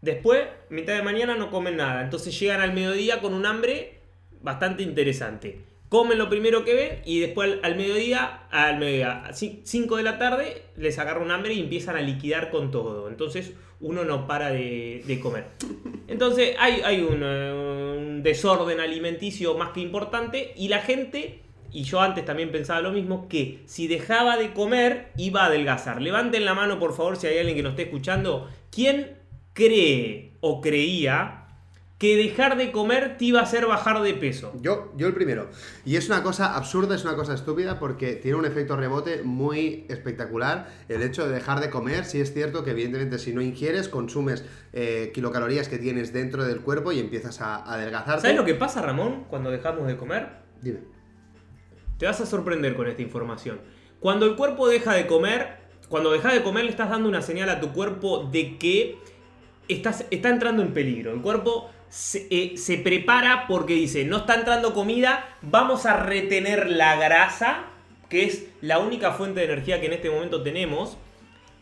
Después, 0.01 0.47
mitad 0.71 0.95
de 0.95 1.03
mañana 1.03 1.35
no 1.35 1.51
comen 1.51 1.77
nada. 1.77 2.03
Entonces 2.03 2.39
llegan 2.39 2.61
al 2.61 2.73
mediodía 2.73 3.21
con 3.21 3.35
un 3.35 3.45
hambre 3.45 4.01
bastante 4.41 4.85
interesante. 4.85 5.65
Comen 5.89 6.19
lo 6.19 6.29
primero 6.29 6.65
que 6.65 6.75
ven 6.75 7.03
y 7.07 7.21
después 7.21 7.59
al, 7.63 7.77
mediodía, 7.77 8.43
al 8.51 8.79
mediodía, 8.79 9.25
5 9.33 9.97
de 9.97 10.03
la 10.03 10.19
tarde, 10.19 10.63
les 10.77 10.99
agarra 10.99 11.23
un 11.23 11.31
hambre 11.31 11.55
y 11.55 11.61
empiezan 11.61 11.97
a 11.97 12.03
liquidar 12.03 12.51
con 12.51 12.71
todo. 12.71 13.09
Entonces 13.09 13.55
uno 13.81 14.05
no 14.05 14.27
para 14.27 14.51
de, 14.51 15.03
de 15.07 15.21
comer. 15.21 15.47
Entonces 16.09 16.57
hay, 16.59 16.83
hay 16.85 17.01
un, 17.01 17.23
eh, 17.23 17.97
un 17.97 18.23
desorden 18.23 18.81
alimenticio 18.81 19.57
más 19.57 19.71
que 19.71 19.81
importante 19.81 20.53
y 20.57 20.69
la 20.69 20.81
gente, 20.81 21.41
y 21.73 21.85
yo 21.85 22.01
antes 22.01 22.25
también 22.25 22.53
pensaba 22.53 22.81
lo 22.81 22.93
mismo, 22.93 23.27
que 23.29 23.61
si 23.65 23.89
dejaba 23.89 24.37
de 24.37 24.53
comer 24.53 25.13
iba 25.17 25.43
a 25.43 25.47
adelgazar. 25.47 26.03
Levanten 26.03 26.45
la 26.45 26.55
mano 26.55 26.79
por 26.79 26.95
favor 26.95 27.17
si 27.17 27.29
hay 27.29 27.39
alguien 27.39 27.57
que 27.57 27.63
nos 27.63 27.71
esté 27.71 27.85
escuchando. 27.85 28.49
¿Quién 28.71 29.17
cree 29.55 30.33
o 30.41 30.61
creía 30.61 31.38
que 31.99 32.17
dejar 32.17 32.57
de 32.57 32.71
comer 32.71 33.17
te 33.19 33.27
iba 33.27 33.41
a 33.41 33.43
hacer 33.43 33.67
bajar 33.67 34.01
de 34.03 34.15
peso? 34.15 34.53
Yo, 34.63 34.93
yo 34.97 35.09
el 35.09 35.15
primero. 35.15 35.51
Y 35.85 35.97
es 35.97 36.09
una 36.09 36.23
cosa 36.23 36.57
absurda, 36.57 36.95
es 36.95 37.05
una 37.05 37.17
cosa 37.17 37.35
estúpida 37.35 37.81
porque 37.81 38.15
tiene 38.15 38.39
un 38.39 38.45
efecto 38.45 38.77
rebote 38.77 39.23
muy 39.25 39.85
espectacular. 39.89 40.69
El 40.89 41.03
hecho 41.03 41.27
de 41.27 41.35
dejar 41.35 41.61
de 41.61 41.71
comer, 41.71 42.05
sí 42.05 42.21
es 42.21 42.33
cierto 42.33 42.63
que 42.63 42.71
evidentemente 42.71 43.19
si 43.19 43.33
no 43.33 43.43
ingieres, 43.43 43.89
consumes 43.89 44.45
eh, 44.73 45.11
kilocalorías 45.13 45.69
que 45.69 45.79
tienes 45.79 46.13
dentro 46.13 46.45
del 46.45 46.61
cuerpo 46.61 46.93
y 46.93 47.01
empiezas 47.01 47.41
a, 47.41 47.57
a 47.57 47.75
adelgazarte. 47.75 48.23
¿Sabes 48.23 48.37
lo 48.37 48.45
que 48.45 48.55
pasa, 48.55 48.81
Ramón, 48.81 49.25
cuando 49.29 49.51
dejamos 49.51 49.89
de 49.89 49.97
comer? 49.97 50.29
Dime. 50.63 50.81
Te 51.99 52.07
vas 52.07 52.21
a 52.21 52.27
sorprender 52.27 52.77
con 52.77 52.87
esta 52.87 53.03
información. 53.03 53.61
Cuando 53.99 54.27
el 54.27 54.37
cuerpo 54.37 54.69
deja 54.69 54.93
de 54.95 55.09
comer, 55.09 55.59
cuando 55.89 56.13
dejas 56.13 56.33
de 56.33 56.45
comer 56.45 56.65
le 56.65 56.71
estás 56.71 56.91
dando 56.91 57.09
una 57.09 57.23
señal 57.23 57.51
a 57.51 57.59
tu 57.59 57.73
cuerpo 57.73 58.29
de 58.31 58.57
que 58.57 58.99
estás, 59.67 60.07
está 60.13 60.29
entrando 60.29 60.63
en 60.63 60.73
peligro. 60.73 61.13
El 61.13 61.23
cuerpo 61.23 61.71
se, 61.91 62.27
eh, 62.31 62.57
se 62.57 62.79
prepara 62.79 63.47
porque 63.47 63.75
dice, 63.75 64.05
no 64.05 64.19
está 64.19 64.35
entrando 64.35 64.75
comida, 64.75 65.37
vamos 65.43 65.87
a 65.87 65.97
retener 65.97 66.71
la 66.71 66.97
grasa, 66.97 67.65
que 68.09 68.25
es 68.25 68.47
la 68.61 68.79
única 68.79 69.13
fuente 69.13 69.41
de 69.41 69.47
energía 69.47 69.81
que 69.81 69.87
en 69.87 69.93
este 69.95 70.11
momento 70.11 70.43
tenemos, 70.43 70.97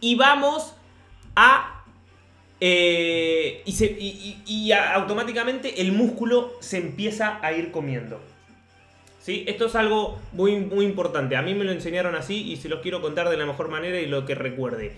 y 0.01 0.15
vamos 0.17 0.75
a... 1.35 1.85
eh, 2.61 3.63
y, 3.65 3.73
se- 3.73 3.97
y- 3.99 4.73
automáticamente 4.73 5.81
el 5.81 5.93
músculo 5.93 6.53
se 6.61 6.79
empieza 6.79 7.39
a 7.43 7.53
ir 7.53 7.71
comiendo. 7.71 8.21
¿sí? 9.21 9.45
Esto 9.47 9.67
es 9.67 9.75
algo 9.75 10.19
muy, 10.33 10.57
muy 10.57 10.85
importante. 10.85 11.37
A 11.37 11.43
mí 11.43 11.55
me 11.55 11.65
lo 11.65 11.73
enseñaron 11.73 12.15
así 12.15 12.51
y 12.53 12.57
se 12.57 12.69
los 12.69 12.81
quiero 12.81 13.01
contar 13.01 13.29
de 13.29 13.37
la 13.37 13.47
mejor 13.47 13.69
manera 13.69 14.01
y 14.01 14.07
lo 14.07 14.25
que 14.27 14.35
recuerde. 14.35 14.97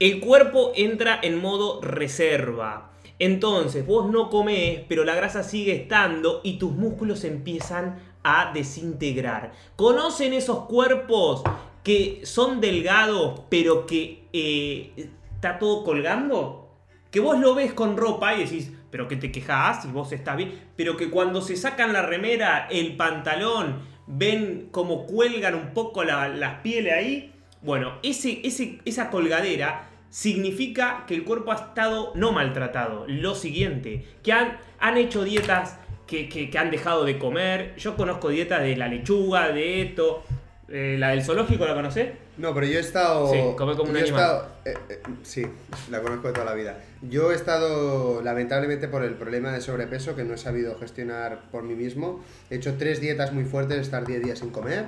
El 0.00 0.20
cuerpo 0.20 0.72
entra 0.76 1.18
en 1.22 1.38
modo 1.40 1.80
reserva. 1.80 2.90
Entonces, 3.18 3.86
vos 3.86 4.10
no 4.10 4.28
comés, 4.30 4.80
pero 4.88 5.04
la 5.04 5.14
grasa 5.14 5.42
sigue 5.42 5.72
estando 5.74 6.40
y 6.42 6.58
tus 6.58 6.72
músculos 6.72 7.24
empiezan 7.24 7.98
a 8.22 8.50
desintegrar. 8.52 9.52
¿Conocen 9.76 10.32
esos 10.32 10.64
cuerpos 10.66 11.42
que 11.82 12.20
son 12.24 12.60
delgados, 12.60 13.42
pero 13.48 13.86
que 13.86 14.24
eh, 14.32 15.10
está 15.34 15.58
todo 15.58 15.84
colgando? 15.84 16.70
Que 17.10 17.20
vos 17.20 17.38
lo 17.38 17.54
ves 17.54 17.72
con 17.72 17.96
ropa 17.96 18.34
y 18.34 18.44
decís, 18.44 18.72
pero 18.90 19.06
que 19.06 19.16
te 19.16 19.30
quejas 19.30 19.84
y 19.84 19.88
vos 19.88 20.10
estás 20.12 20.36
bien. 20.36 20.68
Pero 20.74 20.96
que 20.96 21.10
cuando 21.10 21.40
se 21.42 21.56
sacan 21.56 21.92
la 21.92 22.02
remera, 22.02 22.66
el 22.70 22.96
pantalón, 22.96 23.82
ven 24.06 24.68
como 24.72 25.06
cuelgan 25.06 25.54
un 25.54 25.72
poco 25.72 26.02
la- 26.02 26.28
las 26.28 26.60
pieles 26.60 26.92
ahí. 26.94 27.32
Bueno, 27.62 27.94
ese, 28.02 28.40
ese, 28.44 28.80
esa 28.84 29.10
colgadera 29.10 29.90
significa 30.18 31.04
que 31.08 31.14
el 31.16 31.24
cuerpo 31.24 31.50
ha 31.50 31.56
estado 31.56 32.12
no 32.14 32.30
maltratado. 32.30 33.04
Lo 33.08 33.34
siguiente, 33.34 34.04
que 34.22 34.32
han, 34.32 34.58
han 34.78 34.96
hecho 34.96 35.24
dietas 35.24 35.76
que, 36.06 36.28
que- 36.28 36.50
que 36.50 36.56
han 36.58 36.70
dejado 36.70 37.04
de 37.04 37.18
comer. 37.18 37.74
Yo 37.76 37.96
conozco 37.96 38.28
dietas 38.28 38.62
de 38.62 38.76
la 38.76 38.86
lechuga, 38.86 39.48
de 39.50 39.82
esto. 39.82 40.22
Eh, 40.68 40.96
la 41.00 41.10
del 41.10 41.22
zoológico, 41.24 41.66
¿la 41.66 41.74
conocés? 41.74 42.12
No, 42.38 42.54
pero 42.54 42.64
yo 42.66 42.78
he 42.78 42.80
estado. 42.80 43.30
Sí, 43.32 43.38
come 43.56 43.74
como 43.76 43.90
un 43.90 43.96
animal. 43.96 44.20
estado- 44.20 44.48
eh, 44.64 44.74
eh, 44.88 45.02
sí, 45.24 45.42
la 45.90 46.00
conozco 46.00 46.28
de 46.28 46.32
toda 46.34 46.46
la 46.46 46.54
vida. 46.54 46.78
Yo 47.02 47.32
he 47.32 47.34
estado, 47.34 48.22
lamentablemente, 48.22 48.86
por 48.86 49.02
el 49.04 49.14
problema 49.14 49.50
de 49.52 49.60
sobrepeso 49.60 50.14
que 50.14 50.22
no 50.24 50.34
he 50.34 50.38
sabido 50.38 50.78
gestionar 50.78 51.40
por 51.50 51.64
mí 51.64 51.74
mismo. 51.74 52.24
He 52.50 52.54
hecho 52.56 52.74
tres 52.78 53.00
dietas 53.00 53.32
muy 53.32 53.44
fuertes, 53.44 53.78
estar 53.78 54.06
10 54.06 54.22
días 54.22 54.38
sin 54.38 54.50
comer. 54.50 54.84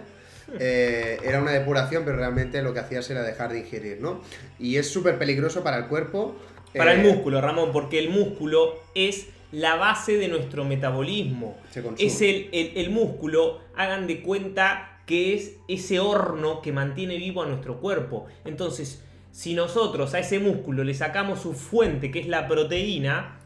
Eh, 0.59 1.19
era 1.25 1.41
una 1.43 1.51
depuración, 1.53 2.05
pero 2.05 2.17
realmente 2.19 2.63
lo 2.63 2.73
que 2.73 2.81
hacías 2.81 3.09
era 3.11 3.23
dejar 3.23 3.53
de 3.53 3.61
ingerir, 3.61 3.99
¿no? 4.01 4.21
Y 4.59 4.77
es 4.77 4.89
súper 4.91 5.19
peligroso 5.19 5.63
para 5.65 5.79
el 5.79 5.87
cuerpo. 5.87 6.37
Para 6.75 6.93
eh, 6.95 7.01
el 7.01 7.03
músculo, 7.13 7.41
Ramón, 7.41 7.73
porque 7.73 7.99
el 7.99 8.11
músculo 8.11 8.75
es 8.95 9.29
la 9.53 9.77
base 9.77 10.17
de 10.17 10.29
nuestro 10.29 10.65
metabolismo. 10.65 11.57
Se. 11.71 11.83
Es 11.99 12.21
el, 12.21 12.49
el- 12.53 12.73
el 12.77 12.91
músculo, 12.91 13.61
hagan 13.77 14.07
de 14.07 14.23
cuenta 14.23 15.01
que 15.07 15.35
es 15.35 15.55
ese 15.69 16.01
horno 16.01 16.63
que 16.63 16.73
mantiene 16.73 17.17
vivo 17.17 17.43
a 17.43 17.47
nuestro 17.47 17.81
cuerpo. 17.81 18.27
Entonces, 18.45 19.03
si 19.31 19.55
nosotros 19.55 20.15
a 20.15 20.19
ese 20.19 20.39
músculo 20.39 20.83
le 20.85 20.95
sacamos 20.95 21.41
su 21.41 21.55
fuente, 21.55 22.11
que 22.11 22.19
es 22.21 22.27
la 22.27 22.49
proteína, 22.49 23.39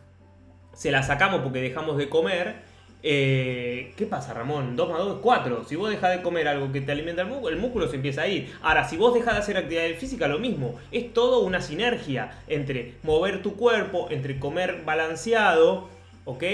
se 0.75 0.91
la 0.91 1.03
sacamos 1.03 1.41
porque 1.43 1.61
dejamos 1.61 1.99
de 1.99 2.09
comer. 2.09 2.70
Eh, 3.03 3.95
¿Qué 3.97 4.07
pasa, 4.07 4.35
Ramón? 4.35 4.77
2 4.77 4.89
más 4.91 4.99
2 4.99 5.17
es 5.17 5.21
4. 5.23 5.65
Si 5.65 5.77
vos 5.77 5.91
dejas 5.91 6.17
de 6.17 6.23
comer 6.23 6.49
algo 6.49 6.71
que 6.71 6.81
te 6.81 6.93
alimenta 6.93 7.23
el 7.23 7.29
músculo, 7.29 7.55
el 7.55 7.61
músculo 7.61 7.89
se 7.89 7.97
empieza 7.97 8.23
a 8.23 8.29
ir. 8.29 8.53
Ahora, 8.63 8.89
si 8.89 8.97
vos 8.97 9.15
dejas 9.15 9.35
de 9.35 9.41
hacer 9.41 9.57
actividad 9.57 9.99
física, 9.99 10.29
lo 10.29 10.39
mismo. 10.39 10.79
Es 10.93 11.13
todo 11.13 11.41
una 11.41 11.61
sinergia 11.61 12.43
entre 12.47 12.95
mover 13.03 13.43
tu 13.43 13.57
cuerpo, 13.57 14.09
entre 14.11 14.39
comer 14.39 14.83
balanceado, 14.85 15.89
¿ok? 16.25 16.45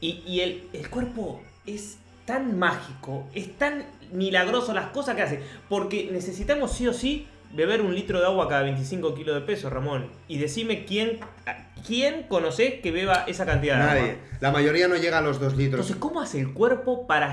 Y, 0.00 0.40
el, 0.40 0.68
el 0.74 0.90
cuerpo 0.90 1.40
es 1.64 1.96
tan 2.26 2.58
mágico, 2.58 3.26
es 3.34 3.56
tan 3.56 3.86
milagroso 4.12 4.74
las 4.74 4.86
cosas 4.88 5.16
que 5.16 5.22
hace. 5.22 5.40
Porque 5.70 6.10
necesitamos 6.12 6.72
sí 6.72 6.86
o 6.86 6.92
sí 6.92 7.26
beber 7.54 7.80
un 7.82 7.94
litro 7.94 8.20
de 8.20 8.26
agua 8.26 8.48
cada 8.48 8.62
25 8.62 9.14
kilos 9.14 9.34
de 9.34 9.40
peso, 9.42 9.70
Ramón. 9.70 10.10
Y 10.28 10.38
decime 10.38 10.84
quién, 10.84 11.18
quién 11.86 12.24
conocés 12.28 12.80
que 12.80 12.90
beba 12.90 13.24
esa 13.26 13.46
cantidad 13.46 13.76
de 13.76 13.82
agua. 13.82 13.94
Nadie. 14.00 14.18
La 14.40 14.50
mayoría 14.50 14.88
no 14.88 14.96
llega 14.96 15.18
a 15.18 15.22
los 15.22 15.40
dos 15.40 15.56
litros. 15.56 15.80
Entonces, 15.80 15.96
¿cómo 15.96 16.20
hace 16.20 16.40
el 16.40 16.52
cuerpo 16.52 17.06
para, 17.06 17.32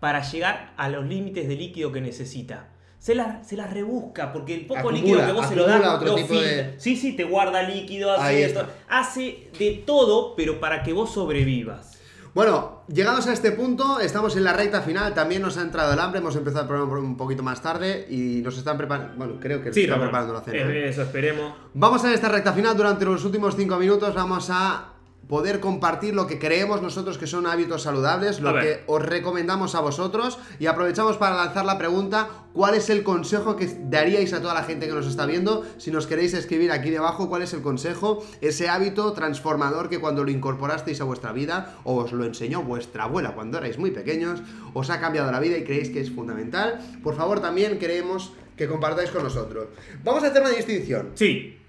para 0.00 0.22
llegar 0.22 0.72
a 0.76 0.88
los 0.88 1.06
límites 1.06 1.48
de 1.48 1.56
líquido 1.56 1.92
que 1.92 2.00
necesita? 2.00 2.68
Se 2.98 3.14
la, 3.14 3.42
se 3.44 3.56
la 3.56 3.66
rebusca, 3.66 4.30
porque 4.30 4.54
el 4.54 4.66
poco 4.66 4.80
Acumula, 4.80 4.98
líquido 5.00 5.26
que 5.26 5.32
vos 5.32 5.46
se 5.48 5.56
lo 5.56 5.66
das, 5.66 5.80
otro 5.94 6.08
lo 6.08 6.14
tipo 6.16 6.28
filtra. 6.28 6.48
de- 6.50 6.74
Sí, 6.80 6.96
sí, 6.96 7.16
te 7.16 7.24
guarda 7.24 7.62
líquido, 7.62 8.12
hace 8.12 8.44
esto. 8.44 8.66
Hace 8.90 9.48
de 9.58 9.82
todo, 9.86 10.36
pero 10.36 10.60
para 10.60 10.82
que 10.82 10.92
vos 10.92 11.10
sobrevivas. 11.14 11.98
Bueno, 12.32 12.82
llegados 12.86 13.26
a 13.26 13.32
este 13.32 13.50
punto, 13.50 13.98
estamos 13.98 14.36
en 14.36 14.44
la 14.44 14.52
recta 14.52 14.82
final. 14.82 15.14
También 15.14 15.42
nos 15.42 15.56
ha 15.58 15.62
entrado 15.62 15.92
el 15.92 15.98
hambre. 15.98 16.20
Hemos 16.20 16.36
empezado 16.36 16.62
el 16.62 16.68
programa 16.68 16.98
un 16.98 17.16
poquito 17.16 17.42
más 17.42 17.60
tarde 17.60 18.06
y 18.08 18.40
nos 18.42 18.56
están 18.56 18.76
preparando. 18.78 19.14
Bueno, 19.16 19.34
creo 19.40 19.60
que 19.62 19.72
Sí, 19.72 19.82
están 19.82 20.00
preparando 20.00 20.34
la 20.34 20.40
cena. 20.42 20.58
Eh, 20.72 20.88
Eso 20.90 21.02
esperemos. 21.02 21.52
Vamos 21.74 22.04
a 22.04 22.14
esta 22.14 22.28
recta 22.28 22.52
final. 22.52 22.76
Durante 22.76 23.04
los 23.04 23.24
últimos 23.24 23.56
5 23.56 23.76
minutos 23.78 24.14
vamos 24.14 24.48
a 24.50 24.89
poder 25.30 25.60
compartir 25.60 26.12
lo 26.12 26.26
que 26.26 26.40
creemos 26.40 26.82
nosotros 26.82 27.16
que 27.16 27.28
son 27.28 27.46
hábitos 27.46 27.84
saludables, 27.84 28.40
lo 28.40 28.52
que 28.52 28.82
os 28.88 29.00
recomendamos 29.00 29.76
a 29.76 29.80
vosotros 29.80 30.40
y 30.58 30.66
aprovechamos 30.66 31.18
para 31.18 31.36
lanzar 31.36 31.64
la 31.64 31.78
pregunta, 31.78 32.28
¿cuál 32.52 32.74
es 32.74 32.90
el 32.90 33.04
consejo 33.04 33.54
que 33.54 33.68
daríais 33.84 34.32
a 34.32 34.42
toda 34.42 34.54
la 34.54 34.64
gente 34.64 34.88
que 34.88 34.92
nos 34.92 35.06
está 35.06 35.26
viendo? 35.26 35.64
Si 35.78 35.92
nos 35.92 36.08
queréis 36.08 36.34
escribir 36.34 36.72
aquí 36.72 36.90
debajo, 36.90 37.28
¿cuál 37.28 37.42
es 37.42 37.52
el 37.52 37.62
consejo, 37.62 38.24
ese 38.40 38.68
hábito 38.68 39.12
transformador 39.12 39.88
que 39.88 40.00
cuando 40.00 40.24
lo 40.24 40.32
incorporasteis 40.32 41.00
a 41.00 41.04
vuestra 41.04 41.30
vida 41.30 41.76
o 41.84 41.94
os 41.94 42.10
lo 42.10 42.24
enseñó 42.24 42.64
vuestra 42.64 43.04
abuela 43.04 43.32
cuando 43.36 43.58
erais 43.58 43.78
muy 43.78 43.92
pequeños, 43.92 44.42
os 44.74 44.90
ha 44.90 44.98
cambiado 44.98 45.30
la 45.30 45.38
vida 45.38 45.56
y 45.56 45.62
creéis 45.62 45.90
que 45.90 46.00
es 46.00 46.10
fundamental? 46.10 46.80
Por 47.04 47.14
favor, 47.14 47.38
también 47.38 47.78
queremos 47.78 48.32
que 48.56 48.66
compartáis 48.66 49.10
con 49.10 49.22
nosotros. 49.22 49.68
Vamos 50.02 50.24
a 50.24 50.26
hacer 50.26 50.42
una 50.42 50.50
distinción 50.50 51.10
Sí, 51.14 51.59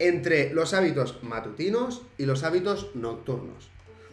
entre 0.00 0.52
los 0.52 0.74
hábitos 0.74 1.22
matutinos 1.22 2.02
y 2.18 2.26
los 2.26 2.42
hábitos 2.42 2.90
nocturnos. 2.94 3.70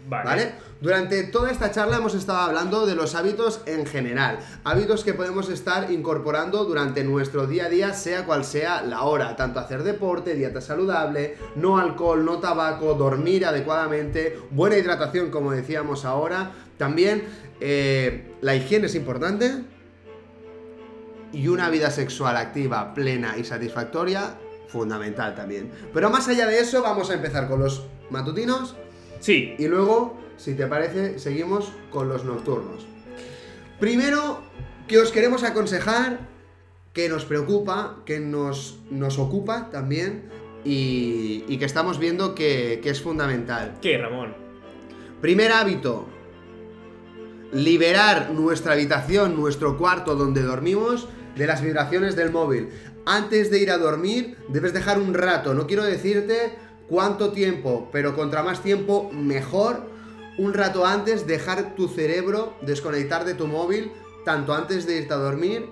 vale. 0.07 0.25
¿Vale? 0.25 0.51
Durante 0.79 1.23
toda 1.23 1.49
esta 1.49 1.71
charla 1.71 1.97
hemos 1.97 2.13
estado 2.13 2.37
hablando 2.37 2.85
de 2.85 2.93
los 2.93 3.15
hábitos 3.15 3.61
en 3.65 3.87
general, 3.87 4.37
hábitos 4.63 5.03
que 5.03 5.15
podemos 5.15 5.49
estar 5.49 5.91
incorporando 5.91 6.65
durante 6.65 7.03
nuestro 7.03 7.47
día 7.47 7.65
a 7.65 7.69
día, 7.69 7.93
sea 7.93 8.25
cual 8.25 8.45
sea 8.45 8.83
la 8.83 9.01
hora, 9.01 9.35
tanto 9.35 9.59
hacer 9.59 9.81
deporte, 9.81 10.35
dieta 10.35 10.61
saludable, 10.61 11.35
no 11.55 11.79
alcohol, 11.79 12.23
no 12.23 12.37
tabaco, 12.37 12.93
dormir 12.93 13.47
adecuadamente, 13.47 14.37
buena 14.51 14.77
hidratación, 14.77 15.31
como 15.31 15.51
decíamos 15.51 16.05
ahora, 16.05 16.51
también 16.77 17.23
eh, 17.59 18.35
la 18.41 18.53
higiene 18.53 18.85
es 18.85 18.93
importante 18.93 19.63
y 21.33 21.47
una 21.47 21.69
vida 21.69 21.89
sexual 21.89 22.37
activa, 22.37 22.93
plena 22.93 23.35
y 23.37 23.43
satisfactoria, 23.43 24.37
fundamental 24.67 25.35
también. 25.35 25.71
Pero 25.93 26.09
más 26.09 26.27
allá 26.27 26.47
de 26.47 26.59
eso, 26.59 26.81
vamos 26.81 27.09
a 27.09 27.13
empezar 27.13 27.47
con 27.47 27.59
los 27.59 27.85
matutinos 28.09 28.75
Sí, 29.19 29.55
y 29.57 29.67
luego, 29.67 30.17
si 30.37 30.53
te 30.53 30.67
parece, 30.67 31.19
seguimos 31.19 31.71
con 31.89 32.09
los 32.09 32.23
nocturnos. 32.23 32.85
Primero, 33.79 34.41
que 34.87 34.99
os 34.99 35.11
queremos 35.11 35.43
aconsejar, 35.43 36.19
que 36.93 37.09
nos 37.09 37.25
preocupa, 37.25 37.97
que 38.05 38.19
nos, 38.19 38.79
nos 38.89 39.19
ocupa 39.19 39.69
también 39.69 40.29
y, 40.63 41.43
y 41.47 41.57
que 41.57 41.65
estamos 41.65 41.99
viendo 41.99 42.35
que, 42.35 42.79
que 42.81 42.89
es 42.89 43.01
fundamental. 43.01 43.77
¿qué, 43.81 43.97
Ramón? 43.97 44.35
Primer 45.21 45.51
hábito, 45.51 46.07
liberar 47.51 48.31
nuestra 48.31 48.73
habitación, 48.73 49.35
nuestro 49.35 49.77
cuarto 49.77 50.15
donde 50.15 50.41
dormimos, 50.41 51.07
de 51.35 51.45
las 51.47 51.61
vibraciones 51.61 52.15
del 52.15 52.31
móvil. 52.31 52.69
Antes 53.09 53.49
de 53.49 53.59
ir 53.59 53.71
a 53.71 53.77
dormir, 53.77 54.35
debes 54.49 54.73
dejar 54.73 54.99
un 54.99 55.13
rato, 55.13 55.53
no 55.53 55.65
quiero 55.65 55.85
decirte 55.85 56.57
cuánto 56.89 57.31
tiempo, 57.31 57.87
pero 57.89 58.13
contra 58.13 58.43
más 58.43 58.61
tiempo, 58.61 59.09
mejor. 59.13 59.89
Un 60.37 60.53
rato 60.53 60.85
antes, 60.85 61.25
dejar 61.25 61.73
tu 61.73 61.87
cerebro 61.87 62.57
desconectar 62.63 63.23
de 63.23 63.33
tu 63.33 63.47
móvil, 63.47 63.93
tanto 64.25 64.53
antes 64.53 64.85
de 64.85 64.97
irte 64.97 65.13
a 65.13 65.17
dormir 65.17 65.69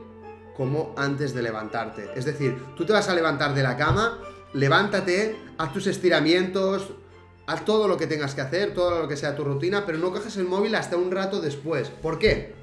como 0.55 0.95
antes 0.95 1.33
de 1.33 1.41
levantarte. 1.41 2.09
Es 2.15 2.23
decir, 2.23 2.57
tú 2.77 2.85
te 2.85 2.93
vas 2.93 3.09
a 3.09 3.13
levantar 3.13 3.53
de 3.53 3.63
la 3.63 3.75
cama, 3.75 4.17
levántate, 4.53 5.37
haz 5.57 5.73
tus 5.73 5.87
estiramientos, 5.87 6.93
haz 7.47 7.65
todo 7.65 7.89
lo 7.89 7.97
que 7.97 8.07
tengas 8.07 8.33
que 8.33 8.41
hacer, 8.41 8.73
todo 8.73 9.01
lo 9.01 9.09
que 9.09 9.17
sea 9.17 9.35
tu 9.35 9.43
rutina, 9.43 9.85
pero 9.85 9.97
no 9.97 10.13
coges 10.13 10.37
el 10.37 10.45
móvil 10.45 10.73
hasta 10.73 10.95
un 10.95 11.11
rato 11.11 11.41
después. 11.41 11.89
¿Por 11.89 12.17
qué? 12.17 12.54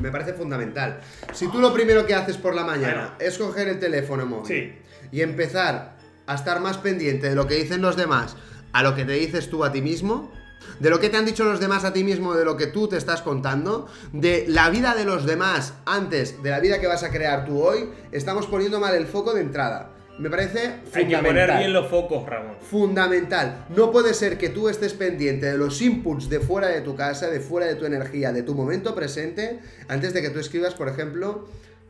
Me 0.00 0.10
parece 0.10 0.32
fundamental. 0.34 1.00
Si 1.32 1.48
tú 1.48 1.60
lo 1.60 1.72
primero 1.72 2.04
que 2.06 2.14
haces 2.14 2.36
por 2.36 2.54
la 2.54 2.64
mañana 2.64 3.14
es 3.18 3.38
coger 3.38 3.68
el 3.68 3.78
teléfono 3.78 4.26
móvil 4.26 4.46
Sí. 4.46 4.72
y 5.12 5.20
empezar 5.22 5.96
a 6.26 6.34
estar 6.34 6.60
más 6.60 6.78
pendiente 6.78 7.28
de 7.28 7.34
lo 7.34 7.46
que 7.46 7.54
dicen 7.54 7.80
los 7.82 7.96
demás 7.96 8.36
a 8.72 8.82
lo 8.82 8.94
que 8.96 9.04
te 9.04 9.12
dices 9.12 9.48
tú 9.50 9.62
a 9.64 9.70
ti 9.70 9.82
mismo, 9.82 10.32
de 10.80 10.90
lo 10.90 10.98
que 10.98 11.08
te 11.10 11.16
han 11.16 11.24
dicho 11.26 11.44
los 11.44 11.60
demás 11.60 11.84
a 11.84 11.92
ti 11.92 12.02
mismo, 12.02 12.34
de 12.34 12.44
lo 12.44 12.56
que 12.56 12.66
tú 12.66 12.88
te 12.88 12.96
estás 12.96 13.22
contando, 13.22 13.86
de 14.12 14.46
la 14.48 14.68
vida 14.70 14.96
de 14.96 15.04
los 15.04 15.26
demás 15.26 15.74
antes 15.86 16.42
de 16.42 16.50
la 16.50 16.58
vida 16.58 16.80
que 16.80 16.88
vas 16.88 17.04
a 17.04 17.10
crear 17.10 17.44
tú 17.44 17.62
hoy, 17.62 17.90
estamos 18.10 18.46
poniendo 18.46 18.80
mal 18.80 18.94
el 18.96 19.06
foco 19.06 19.32
de 19.32 19.42
entrada. 19.42 19.90
Me 20.18 20.30
parece 20.30 20.80
fundamental. 20.84 20.94
Hay 20.94 21.08
que 21.08 21.16
poner 21.16 21.58
bien 21.58 21.72
los 21.72 21.88
focos, 21.88 22.24
Ramón. 22.26 22.56
Fundamental. 22.60 23.66
No 23.70 23.90
puede 23.90 24.14
ser 24.14 24.38
que 24.38 24.48
tú 24.48 24.68
estés 24.68 24.92
pendiente 24.92 25.46
de 25.46 25.58
los 25.58 25.80
inputs 25.82 26.28
de 26.28 26.40
fuera 26.40 26.68
de 26.68 26.82
tu 26.82 26.94
casa, 26.94 27.28
de 27.28 27.40
fuera 27.40 27.66
de 27.66 27.74
tu 27.74 27.84
energía, 27.84 28.32
de 28.32 28.42
tu 28.42 28.54
momento 28.54 28.94
presente, 28.94 29.58
antes 29.88 30.14
de 30.14 30.22
que 30.22 30.30
tú 30.30 30.38
escribas, 30.38 30.74
por 30.74 30.88
ejemplo, 30.88 31.48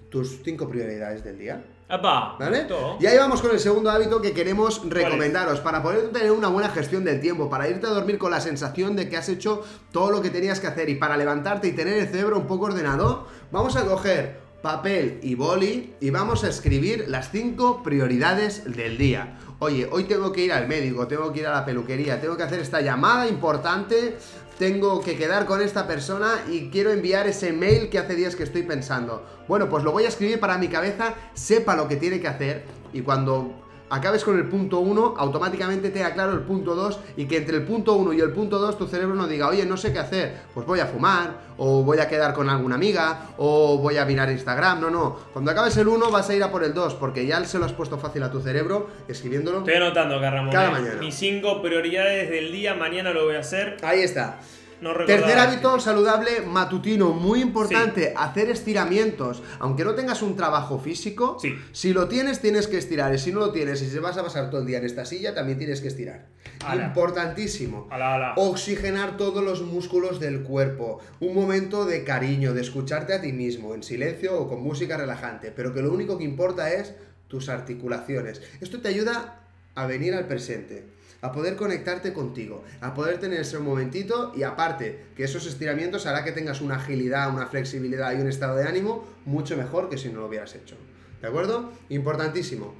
tus 0.08 0.42
cinco 0.42 0.68
prioridades 0.68 1.22
del 1.22 1.38
día. 1.38 1.64
Apa, 1.86 2.36
¿Vale? 2.38 2.66
Y 2.98 3.04
ahí 3.04 3.18
vamos 3.18 3.42
con 3.42 3.50
el 3.50 3.60
segundo 3.60 3.90
hábito 3.90 4.22
que 4.22 4.32
queremos 4.32 4.88
recomendaros 4.88 5.60
para 5.60 5.82
poder 5.82 6.10
tener 6.12 6.32
una 6.32 6.48
buena 6.48 6.70
gestión 6.70 7.04
del 7.04 7.20
tiempo, 7.20 7.50
para 7.50 7.68
irte 7.68 7.86
a 7.86 7.90
dormir 7.90 8.16
con 8.16 8.30
la 8.30 8.40
sensación 8.40 8.96
de 8.96 9.10
que 9.10 9.18
has 9.18 9.28
hecho 9.28 9.62
todo 9.92 10.10
lo 10.10 10.22
que 10.22 10.30
tenías 10.30 10.60
que 10.60 10.66
hacer 10.66 10.88
y 10.88 10.94
para 10.94 11.18
levantarte 11.18 11.68
y 11.68 11.72
tener 11.72 11.98
el 11.98 12.08
cerebro 12.08 12.38
un 12.38 12.46
poco 12.46 12.66
ordenado, 12.66 13.26
vamos 13.52 13.76
a 13.76 13.84
coger 13.84 14.43
papel 14.64 15.18
y 15.22 15.34
boli 15.34 15.92
y 16.00 16.08
vamos 16.08 16.42
a 16.42 16.48
escribir 16.48 17.04
las 17.06 17.30
cinco 17.30 17.82
prioridades 17.82 18.64
del 18.64 18.96
día. 18.96 19.38
Oye, 19.58 19.86
hoy 19.92 20.04
tengo 20.04 20.32
que 20.32 20.42
ir 20.46 20.54
al 20.54 20.66
médico, 20.68 21.06
tengo 21.06 21.30
que 21.34 21.40
ir 21.40 21.46
a 21.46 21.52
la 21.52 21.66
peluquería, 21.66 22.18
tengo 22.18 22.38
que 22.38 22.44
hacer 22.44 22.60
esta 22.60 22.80
llamada 22.80 23.28
importante, 23.28 24.16
tengo 24.58 25.02
que 25.02 25.18
quedar 25.18 25.44
con 25.44 25.60
esta 25.60 25.86
persona 25.86 26.42
y 26.50 26.70
quiero 26.70 26.92
enviar 26.92 27.26
ese 27.26 27.52
mail 27.52 27.90
que 27.90 27.98
hace 27.98 28.14
días 28.14 28.36
que 28.36 28.42
estoy 28.42 28.62
pensando. 28.62 29.26
Bueno, 29.48 29.68
pues 29.68 29.84
lo 29.84 29.92
voy 29.92 30.04
a 30.04 30.08
escribir 30.08 30.40
para 30.40 30.56
mi 30.56 30.68
cabeza, 30.68 31.14
sepa 31.34 31.76
lo 31.76 31.86
que 31.86 31.96
tiene 31.96 32.18
que 32.18 32.28
hacer 32.28 32.64
y 32.94 33.02
cuando 33.02 33.63
acabes 33.90 34.24
con 34.24 34.36
el 34.38 34.46
punto 34.48 34.80
1, 34.80 35.14
automáticamente 35.16 35.90
tenga 35.90 36.12
claro 36.12 36.32
el 36.32 36.40
punto 36.40 36.74
2 36.74 37.00
y 37.16 37.26
que 37.26 37.38
entre 37.38 37.58
el 37.58 37.62
punto 37.64 37.94
1 37.94 38.12
y 38.14 38.20
el 38.20 38.32
punto 38.32 38.58
2 38.58 38.78
tu 38.78 38.86
cerebro 38.86 39.14
no 39.14 39.26
diga, 39.26 39.48
oye, 39.48 39.64
no 39.66 39.76
sé 39.76 39.92
qué 39.92 39.98
hacer, 39.98 40.34
pues 40.52 40.66
voy 40.66 40.80
a 40.80 40.86
fumar, 40.86 41.54
o 41.56 41.82
voy 41.82 41.98
a 41.98 42.08
quedar 42.08 42.34
con 42.34 42.48
alguna 42.48 42.74
amiga, 42.74 43.28
o 43.38 43.78
voy 43.78 43.96
a 43.98 44.04
mirar 44.04 44.30
Instagram, 44.30 44.80
no, 44.80 44.90
no. 44.90 45.16
Cuando 45.32 45.50
acabes 45.50 45.76
el 45.76 45.88
1 45.88 46.10
vas 46.10 46.28
a 46.30 46.34
ir 46.34 46.42
a 46.42 46.50
por 46.50 46.64
el 46.64 46.74
2, 46.74 46.94
porque 46.94 47.26
ya 47.26 47.44
se 47.44 47.58
lo 47.58 47.64
has 47.64 47.72
puesto 47.72 47.98
fácil 47.98 48.22
a 48.22 48.30
tu 48.30 48.40
cerebro 48.40 48.88
escribiéndolo. 49.08 49.58
Estoy 49.58 49.74
anotando 49.74 50.16
acá, 50.16 50.30
Ramón. 50.30 50.52
Cada 50.52 50.68
eh. 50.68 50.72
mañana. 50.72 51.00
Mis 51.00 51.14
cinco 51.14 51.62
prioridades 51.62 52.30
del 52.30 52.52
día, 52.52 52.74
mañana 52.74 53.12
lo 53.12 53.24
voy 53.24 53.36
a 53.36 53.40
hacer. 53.40 53.76
Ahí 53.82 54.00
está. 54.00 54.38
No. 54.84 55.04
Tercer 55.06 55.38
hábito 55.38 55.80
saludable 55.80 56.42
matutino, 56.42 57.12
muy 57.12 57.40
importante, 57.40 58.12
hacer 58.16 58.50
estiramientos. 58.50 59.42
Aunque 59.58 59.82
no 59.84 59.94
tengas 59.94 60.20
un 60.20 60.36
trabajo 60.36 60.78
físico, 60.78 61.38
Sí. 61.40 61.54
si 61.72 61.94
lo 61.94 62.06
tienes 62.06 62.40
tienes 62.40 62.68
que 62.68 62.76
estirar 62.76 63.14
y 63.14 63.18
si 63.18 63.32
no 63.32 63.40
lo 63.40 63.50
tienes 63.50 63.80
y 63.80 63.88
si 63.88 63.98
vas 63.98 64.18
a 64.18 64.22
pasar 64.22 64.50
todo 64.50 64.60
el 64.60 64.66
día 64.66 64.78
en 64.78 64.84
esta 64.84 65.04
silla, 65.06 65.34
también 65.34 65.56
tienes 65.58 65.80
que 65.80 65.88
estirar. 65.88 66.26
Ala. 66.64 66.84
Importantísimo. 66.84 67.88
Ala, 67.90 68.14
ala. 68.16 68.34
Oxigenar 68.36 69.16
todos 69.16 69.42
los 69.42 69.62
músculos 69.62 70.20
del 70.20 70.42
cuerpo. 70.42 71.00
Un 71.20 71.34
momento 71.34 71.86
de 71.86 72.04
cariño, 72.04 72.52
de 72.52 72.60
escucharte 72.60 73.14
a 73.14 73.20
ti 73.20 73.32
mismo, 73.32 73.74
en 73.74 73.82
silencio 73.82 74.38
o 74.38 74.48
con 74.48 74.62
música 74.62 74.96
relajante. 74.96 75.50
Pero 75.50 75.72
que 75.72 75.80
lo 75.82 75.92
único 75.92 76.18
que 76.18 76.24
importa 76.24 76.72
es 76.72 76.94
tus 77.28 77.48
articulaciones. 77.48 78.42
Esto 78.60 78.80
te 78.80 78.88
ayuda 78.88 79.40
a 79.74 79.86
venir 79.86 80.14
al 80.14 80.26
presente, 80.28 80.84
a 81.24 81.32
poder 81.32 81.56
conectarte 81.56 82.12
contigo, 82.12 82.64
a 82.82 82.92
poder 82.92 83.18
tener 83.18 83.40
ese 83.40 83.58
momentito 83.58 84.32
y 84.36 84.42
aparte 84.42 85.06
que 85.16 85.24
esos 85.24 85.46
estiramientos 85.46 86.04
hará 86.04 86.22
que 86.22 86.32
tengas 86.32 86.60
una 86.60 86.76
agilidad, 86.76 87.32
una 87.32 87.46
flexibilidad 87.46 88.12
y 88.12 88.20
un 88.20 88.28
estado 88.28 88.56
de 88.56 88.68
ánimo 88.68 89.06
mucho 89.24 89.56
mejor 89.56 89.88
que 89.88 89.96
si 89.96 90.10
no 90.10 90.20
lo 90.20 90.26
hubieras 90.26 90.54
hecho. 90.54 90.76
¿De 91.22 91.26
acuerdo? 91.26 91.72
Importantísimo. 91.88 92.74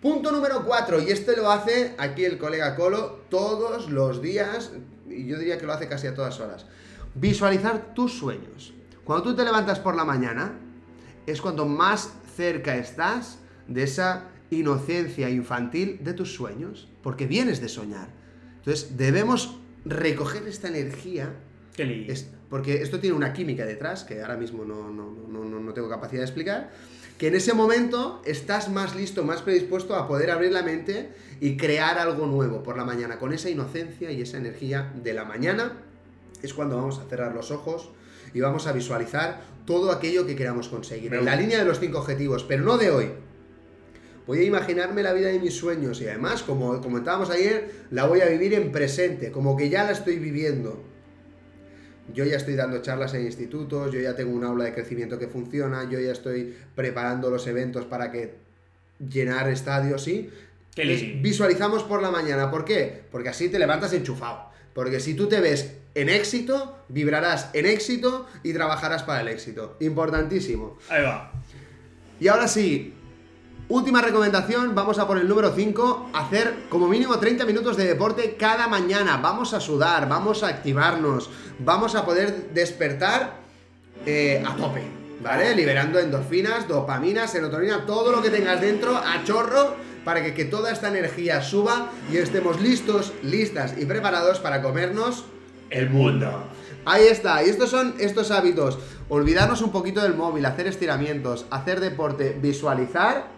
Punto 0.00 0.30
número 0.30 0.64
4, 0.64 1.02
y 1.02 1.10
este 1.10 1.36
lo 1.36 1.50
hace 1.50 1.96
aquí 1.98 2.24
el 2.24 2.38
colega 2.38 2.76
Colo 2.76 3.24
todos 3.30 3.90
los 3.90 4.22
días, 4.22 4.70
y 5.10 5.26
yo 5.26 5.36
diría 5.36 5.58
que 5.58 5.66
lo 5.66 5.72
hace 5.72 5.88
casi 5.88 6.06
a 6.06 6.14
todas 6.14 6.38
horas. 6.38 6.66
Visualizar 7.16 7.94
tus 7.94 8.16
sueños. 8.16 8.74
Cuando 9.02 9.24
tú 9.24 9.34
te 9.34 9.42
levantas 9.42 9.80
por 9.80 9.96
la 9.96 10.04
mañana, 10.04 10.52
es 11.26 11.40
cuando 11.40 11.66
más 11.66 12.12
cerca 12.36 12.76
estás 12.76 13.40
de 13.66 13.82
esa 13.82 14.28
inocencia 14.50 15.28
infantil 15.28 15.98
de 16.04 16.14
tus 16.14 16.32
sueños, 16.32 16.88
porque 17.08 17.26
vienes 17.26 17.62
de 17.62 17.70
soñar. 17.70 18.08
Entonces, 18.58 18.98
debemos 18.98 19.56
recoger 19.86 20.46
esta 20.46 20.68
energía 20.68 21.32
Qué 21.74 21.86
lindo. 21.86 22.12
es- 22.12 22.28
porque 22.50 22.82
esto 22.82 23.00
tiene 23.00 23.16
una 23.16 23.32
química 23.32 23.64
detrás 23.64 24.04
que 24.04 24.20
ahora 24.20 24.36
mismo 24.36 24.62
no, 24.66 24.90
no, 24.90 25.10
no, 25.26 25.42
no, 25.46 25.58
no 25.58 25.72
tengo 25.72 25.88
capacidad 25.88 26.20
de 26.20 26.26
explicar, 26.26 26.70
que 27.16 27.28
en 27.28 27.34
ese 27.34 27.54
momento 27.54 28.20
estás 28.26 28.68
más 28.68 28.94
listo, 28.94 29.24
más 29.24 29.40
predispuesto 29.40 29.96
a 29.96 30.06
poder 30.06 30.30
abrir 30.30 30.52
la 30.52 30.62
mente 30.62 31.08
y 31.40 31.56
crear 31.56 31.98
algo 31.98 32.26
nuevo 32.26 32.62
por 32.62 32.76
la 32.76 32.84
mañana, 32.84 33.18
con 33.18 33.32
esa 33.32 33.48
inocencia 33.48 34.12
y 34.12 34.20
esa 34.20 34.36
energía 34.36 34.92
de 35.02 35.14
la 35.14 35.24
mañana, 35.24 35.78
es 36.42 36.52
cuando 36.52 36.76
vamos 36.76 36.98
a 36.98 37.04
cerrar 37.08 37.34
los 37.34 37.50
ojos 37.50 37.88
y 38.34 38.40
vamos 38.40 38.66
a 38.66 38.72
visualizar 38.72 39.40
todo 39.64 39.92
aquello 39.92 40.26
que 40.26 40.36
queramos 40.36 40.68
conseguir, 40.68 41.14
en 41.14 41.24
la 41.24 41.36
línea 41.36 41.58
de 41.58 41.64
los 41.64 41.80
cinco 41.80 42.00
objetivos, 42.00 42.44
pero 42.44 42.64
no 42.64 42.76
de 42.76 42.90
hoy. 42.90 43.12
Voy 44.28 44.40
a 44.40 44.42
imaginarme 44.42 45.02
la 45.02 45.14
vida 45.14 45.28
de 45.28 45.38
mis 45.38 45.56
sueños 45.56 46.02
y 46.02 46.06
además, 46.06 46.42
como 46.42 46.82
comentábamos 46.82 47.30
ayer, 47.30 47.70
la 47.90 48.04
voy 48.04 48.20
a 48.20 48.26
vivir 48.26 48.52
en 48.52 48.70
presente, 48.70 49.32
como 49.32 49.56
que 49.56 49.70
ya 49.70 49.84
la 49.84 49.92
estoy 49.92 50.18
viviendo. 50.18 50.84
Yo 52.12 52.26
ya 52.26 52.36
estoy 52.36 52.54
dando 52.54 52.82
charlas 52.82 53.14
en 53.14 53.24
institutos, 53.24 53.90
yo 53.90 54.00
ya 54.00 54.14
tengo 54.14 54.36
un 54.36 54.44
aula 54.44 54.64
de 54.64 54.74
crecimiento 54.74 55.18
que 55.18 55.28
funciona, 55.28 55.88
yo 55.88 55.98
ya 55.98 56.12
estoy 56.12 56.54
preparando 56.74 57.30
los 57.30 57.46
eventos 57.46 57.86
para 57.86 58.12
que 58.12 58.34
llenar 58.98 59.48
estadios, 59.48 60.02
¿sí? 60.04 60.28
Lindo. 60.76 61.22
visualizamos 61.22 61.82
por 61.84 62.02
la 62.02 62.10
mañana. 62.10 62.50
¿Por 62.50 62.66
qué? 62.66 63.04
Porque 63.10 63.30
así 63.30 63.48
te 63.48 63.58
levantas 63.58 63.94
enchufado. 63.94 64.50
Porque 64.74 65.00
si 65.00 65.14
tú 65.14 65.28
te 65.28 65.40
ves 65.40 65.72
en 65.94 66.10
éxito, 66.10 66.76
vibrarás 66.90 67.48
en 67.54 67.64
éxito 67.64 68.26
y 68.42 68.52
trabajarás 68.52 69.04
para 69.04 69.22
el 69.22 69.28
éxito. 69.28 69.78
Importantísimo. 69.80 70.76
Ahí 70.90 71.02
va. 71.02 71.32
Y 72.20 72.28
ahora 72.28 72.46
sí, 72.46 72.94
última 73.68 74.00
recomendación, 74.00 74.74
vamos 74.74 74.98
a 74.98 75.06
por 75.06 75.18
el 75.18 75.28
número 75.28 75.52
5, 75.54 76.10
hacer 76.14 76.64
como 76.68 76.88
mínimo 76.88 77.18
30 77.18 77.44
minutos 77.44 77.76
de 77.76 77.86
deporte 77.86 78.36
cada 78.36 78.66
mañana. 78.68 79.18
Vamos 79.18 79.52
a 79.54 79.60
sudar, 79.60 80.08
vamos 80.08 80.42
a 80.42 80.48
activarnos, 80.48 81.30
vamos 81.58 81.94
a 81.94 82.04
poder 82.04 82.50
despertar 82.52 83.34
eh, 84.06 84.42
a 84.46 84.56
tope, 84.56 84.82
¿vale? 85.22 85.54
Liberando 85.54 85.98
endorfinas, 85.98 86.66
dopamina, 86.66 87.28
serotonina, 87.28 87.84
todo 87.84 88.10
lo 88.10 88.22
que 88.22 88.30
tengas 88.30 88.60
dentro 88.60 88.96
a 88.96 89.22
chorro 89.24 89.76
para 90.04 90.22
que, 90.22 90.32
que 90.32 90.46
toda 90.46 90.72
esta 90.72 90.88
energía 90.88 91.42
suba 91.42 91.90
y 92.10 92.16
estemos 92.16 92.60
listos, 92.60 93.12
listas 93.22 93.74
y 93.76 93.84
preparados 93.84 94.38
para 94.38 94.62
comernos 94.62 95.24
El 95.70 95.90
mundo. 95.90 96.44
Ahí 96.86 97.06
está, 97.06 97.44
y 97.44 97.50
estos 97.50 97.68
son 97.68 97.94
estos 97.98 98.30
hábitos. 98.30 98.78
Olvidarnos 99.10 99.60
un 99.60 99.70
poquito 99.70 100.00
del 100.00 100.14
móvil, 100.14 100.46
hacer 100.46 100.66
estiramientos, 100.66 101.44
hacer 101.50 101.80
deporte, 101.80 102.38
visualizar. 102.40 103.37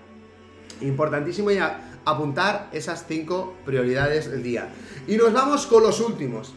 Importantísimo 0.80 1.50
ya 1.50 1.98
apuntar 2.04 2.68
esas 2.72 3.04
cinco 3.06 3.56
prioridades 3.64 4.30
del 4.30 4.42
día. 4.42 4.68
Y 5.06 5.16
nos 5.16 5.32
vamos 5.32 5.66
con 5.66 5.82
los 5.82 6.00
últimos. 6.00 6.54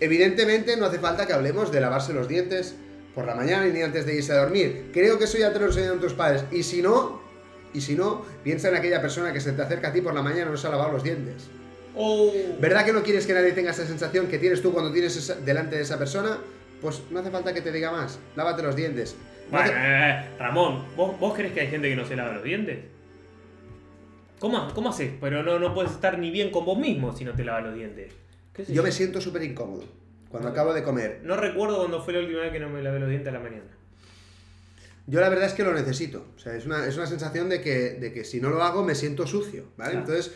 Evidentemente 0.00 0.76
no 0.76 0.86
hace 0.86 0.98
falta 0.98 1.26
que 1.26 1.32
hablemos 1.32 1.70
de 1.70 1.80
lavarse 1.80 2.12
los 2.12 2.28
dientes 2.28 2.74
por 3.14 3.26
la 3.26 3.34
mañana 3.34 3.66
ni 3.66 3.80
antes 3.82 4.06
de 4.06 4.16
irse 4.16 4.32
a 4.32 4.38
dormir. 4.38 4.90
Creo 4.92 5.18
que 5.18 5.24
eso 5.24 5.38
ya 5.38 5.52
te 5.52 5.58
lo 5.60 5.66
enseñaron 5.66 6.00
tus 6.00 6.14
padres. 6.14 6.44
Y 6.50 6.62
si 6.62 6.82
no, 6.82 7.20
y 7.72 7.80
si 7.80 7.94
no, 7.94 8.24
piensa 8.42 8.68
en 8.68 8.76
aquella 8.76 9.00
persona 9.00 9.32
que 9.32 9.40
se 9.40 9.52
te 9.52 9.62
acerca 9.62 9.88
a 9.88 9.92
ti 9.92 10.00
por 10.00 10.14
la 10.14 10.22
mañana 10.22 10.48
y 10.48 10.50
no 10.52 10.56
se 10.56 10.66
ha 10.66 10.70
lavado 10.70 10.92
los 10.92 11.04
dientes. 11.04 11.46
Oh. 11.96 12.32
¿Verdad 12.60 12.84
que 12.84 12.92
no 12.92 13.02
quieres 13.04 13.24
que 13.26 13.34
nadie 13.34 13.52
tenga 13.52 13.70
esa 13.70 13.86
sensación 13.86 14.26
que 14.26 14.38
tienes 14.38 14.60
tú 14.60 14.72
cuando 14.72 14.92
tienes 14.92 15.16
esa- 15.16 15.36
delante 15.36 15.76
de 15.76 15.82
esa 15.82 15.96
persona? 15.98 16.38
Pues 16.80 17.02
no 17.10 17.20
hace 17.20 17.30
falta 17.30 17.54
que 17.54 17.60
te 17.60 17.70
diga 17.70 17.92
más. 17.92 18.18
Lávate 18.34 18.62
los 18.62 18.74
dientes. 18.74 19.14
No 19.50 19.58
Bueno, 19.58 19.66
hace- 19.66 19.74
eh, 19.74 20.10
eh, 20.10 20.38
Ramón, 20.38 20.84
¿vos, 20.96 21.18
¿vos 21.20 21.34
crees 21.34 21.52
que 21.52 21.60
hay 21.60 21.68
gente 21.68 21.88
que 21.88 21.94
no 21.96 22.04
se 22.04 22.16
lava 22.16 22.32
los 22.32 22.42
dientes? 22.42 22.78
¿Cómo, 24.44 24.68
cómo 24.74 24.90
haces? 24.90 25.10
Pero 25.22 25.42
no, 25.42 25.58
no 25.58 25.72
puedes 25.72 25.92
estar 25.92 26.18
ni 26.18 26.30
bien 26.30 26.50
con 26.50 26.66
vos 26.66 26.76
mismo 26.76 27.16
si 27.16 27.24
no 27.24 27.32
te 27.32 27.46
lavas 27.46 27.64
los 27.64 27.74
dientes. 27.74 28.12
¿Qué 28.52 28.66
sé 28.66 28.74
Yo 28.74 28.82
me 28.82 28.92
siento 28.92 29.18
súper 29.18 29.42
incómodo 29.42 29.84
cuando 30.28 30.50
acabo 30.50 30.74
de 30.74 30.82
comer. 30.82 31.22
No 31.24 31.34
recuerdo 31.34 31.78
cuando 31.78 32.02
fue 32.02 32.12
la 32.12 32.18
última 32.18 32.40
vez 32.40 32.52
que 32.52 32.60
no 32.60 32.68
me 32.68 32.82
lavé 32.82 33.00
los 33.00 33.08
dientes 33.08 33.30
a 33.30 33.38
la 33.38 33.40
mañana. 33.40 33.70
Yo 35.06 35.22
la 35.22 35.30
verdad 35.30 35.46
es 35.46 35.54
que 35.54 35.64
lo 35.64 35.72
necesito. 35.72 36.26
O 36.36 36.38
sea, 36.38 36.54
es 36.54 36.66
una, 36.66 36.86
es 36.86 36.94
una 36.98 37.06
sensación 37.06 37.48
de 37.48 37.62
que, 37.62 37.92
de 37.92 38.12
que 38.12 38.22
si 38.22 38.38
no 38.38 38.50
lo 38.50 38.62
hago 38.62 38.84
me 38.84 38.94
siento 38.94 39.26
sucio, 39.26 39.64
¿vale? 39.78 39.92
Claro. 39.92 40.06
Entonces... 40.06 40.34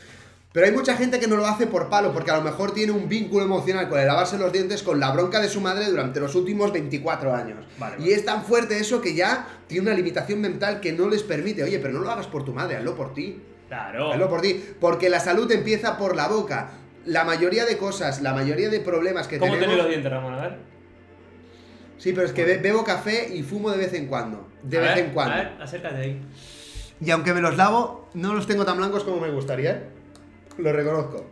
Pero 0.55 0.65
hay 0.65 0.73
mucha 0.73 0.97
gente 0.97 1.21
que 1.21 1.27
no 1.27 1.37
lo 1.37 1.47
hace 1.47 1.67
por 1.67 1.91
palo, 1.91 2.15
porque 2.15 2.31
a 2.31 2.39
lo 2.39 2.43
mejor 2.43 2.73
tiene 2.73 2.93
un 2.93 3.11
vínculo 3.11 3.45
emocional 3.45 3.91
con 3.91 4.01
el 4.01 4.07
lavarse 4.07 4.39
los 4.39 4.51
dientes 4.51 4.83
con 4.83 4.99
la 4.99 5.11
bronca 5.11 5.39
de 5.39 5.51
su 5.51 5.61
madre 5.61 5.85
durante 5.91 6.19
los 6.19 6.35
últimos 6.35 6.73
24 6.73 7.35
años. 7.35 7.67
Vale, 7.79 8.03
y 8.03 8.13
es 8.13 8.25
tan 8.25 8.43
fuerte 8.43 8.79
eso 8.79 9.03
que 9.03 9.15
ya 9.15 9.47
tiene 9.67 9.89
una 9.89 9.95
limitación 9.95 10.41
mental 10.41 10.81
que 10.81 10.95
no 10.95 11.11
les 11.11 11.23
permite, 11.23 11.63
oye, 11.63 11.79
pero 11.79 11.93
no 11.93 12.01
lo 12.01 12.11
hagas 12.11 12.27
por 12.27 12.47
tu 12.47 12.55
madre, 12.55 12.79
hazlo 12.79 12.97
por 12.97 13.13
ti. 13.13 13.43
Claro. 13.69 14.13
Hazlo 14.13 14.29
por 14.29 14.41
ti, 14.41 14.63
porque 14.81 15.09
la 15.11 15.21
salud 15.21 15.51
empieza 15.53 15.97
por 15.99 16.17
la 16.17 16.29
boca. 16.29 16.71
La 17.05 17.25
mayoría 17.25 17.65
de 17.65 17.79
cosas, 17.79 18.21
la 18.23 18.35
mayoría 18.35 18.69
de 18.69 18.81
problemas 18.81 19.29
que 19.29 19.39
¿Cómo 19.39 19.53
tenemos. 19.53 19.71
tenés 19.71 19.79
los 19.85 19.89
dientes, 19.89 20.11
Ramón? 20.13 20.35
A 20.35 20.41
ver. 20.41 20.57
Sí, 21.99 22.13
pero 22.13 22.27
es 22.27 22.33
que 22.33 22.45
be- 22.45 22.59
bebo 22.59 22.85
café 22.85 23.35
y 23.35 23.43
fumo 23.43 23.71
de 23.71 23.79
vez 23.79 23.93
en 23.95 24.07
cuando. 24.07 24.49
De 24.63 24.79
A 24.79 24.81
vez 24.81 24.95
ver, 24.97 25.05
en 25.07 25.11
cuando. 25.13 25.35
A 25.35 25.37
ver, 25.39 25.53
acércate 25.61 25.97
ahí. 25.97 26.21
Y 27.01 27.11
aunque 27.11 27.33
me 27.35 27.41
los 27.41 27.57
lavo, 27.57 28.09
no 28.15 28.35
los 28.35 28.47
tengo 28.47 28.65
tan 28.65 28.77
blancos 28.77 29.05
como 29.05 29.21
me 29.21 29.31
gustaría. 29.31 29.71
¿eh? 29.73 29.83
Lo 30.59 30.73
reconozco. 30.73 31.25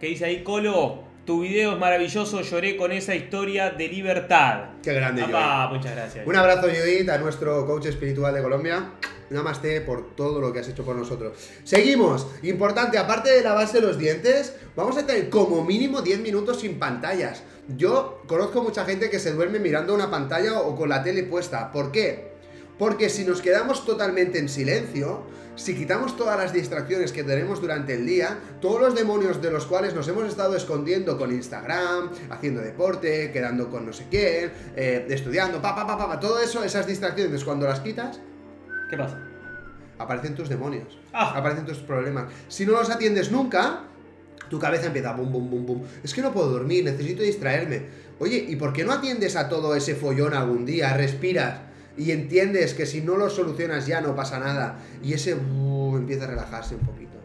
¿Qué 0.00 0.06
dice 0.08 0.24
ahí, 0.24 0.42
Colo? 0.42 1.04
Tu 1.24 1.42
video 1.42 1.74
es 1.74 1.78
maravilloso, 1.78 2.40
lloré 2.40 2.76
con 2.76 2.92
esa 2.92 3.14
historia 3.14 3.70
de 3.70 3.88
libertad. 3.88 4.70
Qué 4.82 4.94
grande, 4.94 5.22
Papá, 5.22 5.68
muchas 5.72 5.92
gracias. 5.92 6.26
Un 6.26 6.34
abrazo, 6.34 6.68
Yoit, 6.68 7.08
a 7.10 7.18
nuestro 7.18 7.66
coach 7.66 7.86
espiritual 7.86 8.34
de 8.34 8.42
Colombia. 8.42 8.92
Namaste 9.28 9.82
por 9.82 10.16
todo 10.16 10.40
lo 10.40 10.52
que 10.52 10.60
has 10.60 10.68
hecho 10.68 10.84
por 10.84 10.96
nosotros. 10.96 11.34
Seguimos. 11.62 12.26
Importante, 12.42 12.98
aparte 12.98 13.30
de 13.30 13.42
lavarse 13.42 13.80
los 13.80 13.98
dientes, 13.98 14.56
vamos 14.74 14.96
a 14.96 15.06
tener 15.06 15.28
como 15.28 15.62
mínimo 15.62 16.00
10 16.00 16.20
minutos 16.20 16.60
sin 16.60 16.78
pantallas. 16.78 17.42
Yo 17.76 18.22
conozco 18.26 18.62
mucha 18.62 18.84
gente 18.84 19.10
que 19.10 19.20
se 19.20 19.32
duerme 19.32 19.60
mirando 19.60 19.94
una 19.94 20.10
pantalla 20.10 20.60
o 20.60 20.74
con 20.74 20.88
la 20.88 21.02
tele 21.02 21.22
puesta. 21.24 21.70
¿Por 21.70 21.92
qué? 21.92 22.30
Porque 22.78 23.10
si 23.10 23.24
nos 23.24 23.42
quedamos 23.42 23.84
totalmente 23.84 24.38
en 24.38 24.48
silencio, 24.48 25.22
si 25.60 25.74
quitamos 25.74 26.16
todas 26.16 26.38
las 26.38 26.52
distracciones 26.52 27.12
que 27.12 27.22
tenemos 27.22 27.60
durante 27.60 27.94
el 27.94 28.06
día, 28.06 28.38
todos 28.60 28.80
los 28.80 28.94
demonios 28.94 29.42
de 29.42 29.50
los 29.50 29.66
cuales 29.66 29.94
nos 29.94 30.08
hemos 30.08 30.24
estado 30.24 30.56
escondiendo 30.56 31.18
con 31.18 31.30
Instagram, 31.32 32.10
haciendo 32.30 32.62
deporte, 32.62 33.30
quedando 33.30 33.68
con 33.68 33.84
no 33.86 33.92
sé 33.92 34.06
quién, 34.10 34.50
eh, 34.74 35.06
estudiando, 35.10 35.60
pa, 35.60 35.74
pa, 35.74 35.86
pa, 35.86 35.98
pa, 35.98 36.08
pa, 36.08 36.18
todo 36.20 36.40
eso, 36.40 36.64
esas 36.64 36.86
distracciones, 36.86 37.44
cuando 37.44 37.66
las 37.66 37.80
quitas, 37.80 38.20
¿Qué 38.88 38.96
pasa? 38.96 39.18
aparecen 39.98 40.34
tus 40.34 40.48
demonios, 40.48 40.98
Ah. 41.12 41.34
aparecen 41.36 41.66
tus 41.66 41.78
problemas. 41.78 42.32
Si 42.48 42.64
no 42.64 42.72
los 42.72 42.88
atiendes 42.88 43.30
nunca, 43.30 43.80
tu 44.48 44.58
cabeza 44.58 44.86
empieza 44.86 45.12
bum, 45.12 45.30
bum, 45.30 45.50
bum, 45.50 45.66
bum. 45.66 45.82
Es 46.02 46.14
que 46.14 46.22
no 46.22 46.32
puedo 46.32 46.48
dormir, 46.48 46.84
necesito 46.84 47.22
distraerme. 47.22 47.82
Oye, 48.18 48.46
¿y 48.48 48.56
por 48.56 48.72
qué 48.72 48.82
no 48.84 48.92
atiendes 48.92 49.36
a 49.36 49.48
todo 49.50 49.74
ese 49.76 49.94
follón 49.94 50.32
algún 50.32 50.64
día? 50.64 50.96
Respiras 50.96 51.60
y 52.00 52.12
entiendes 52.12 52.72
que 52.72 52.86
si 52.86 53.02
no 53.02 53.18
lo 53.18 53.28
solucionas 53.28 53.86
ya 53.86 54.00
no 54.00 54.16
pasa 54.16 54.38
nada. 54.38 54.78
Y 55.02 55.12
ese 55.12 55.34
uh, 55.34 55.96
empieza 55.98 56.24
a 56.24 56.28
relajarse 56.28 56.74
un 56.74 56.80
poquito. 56.80 57.18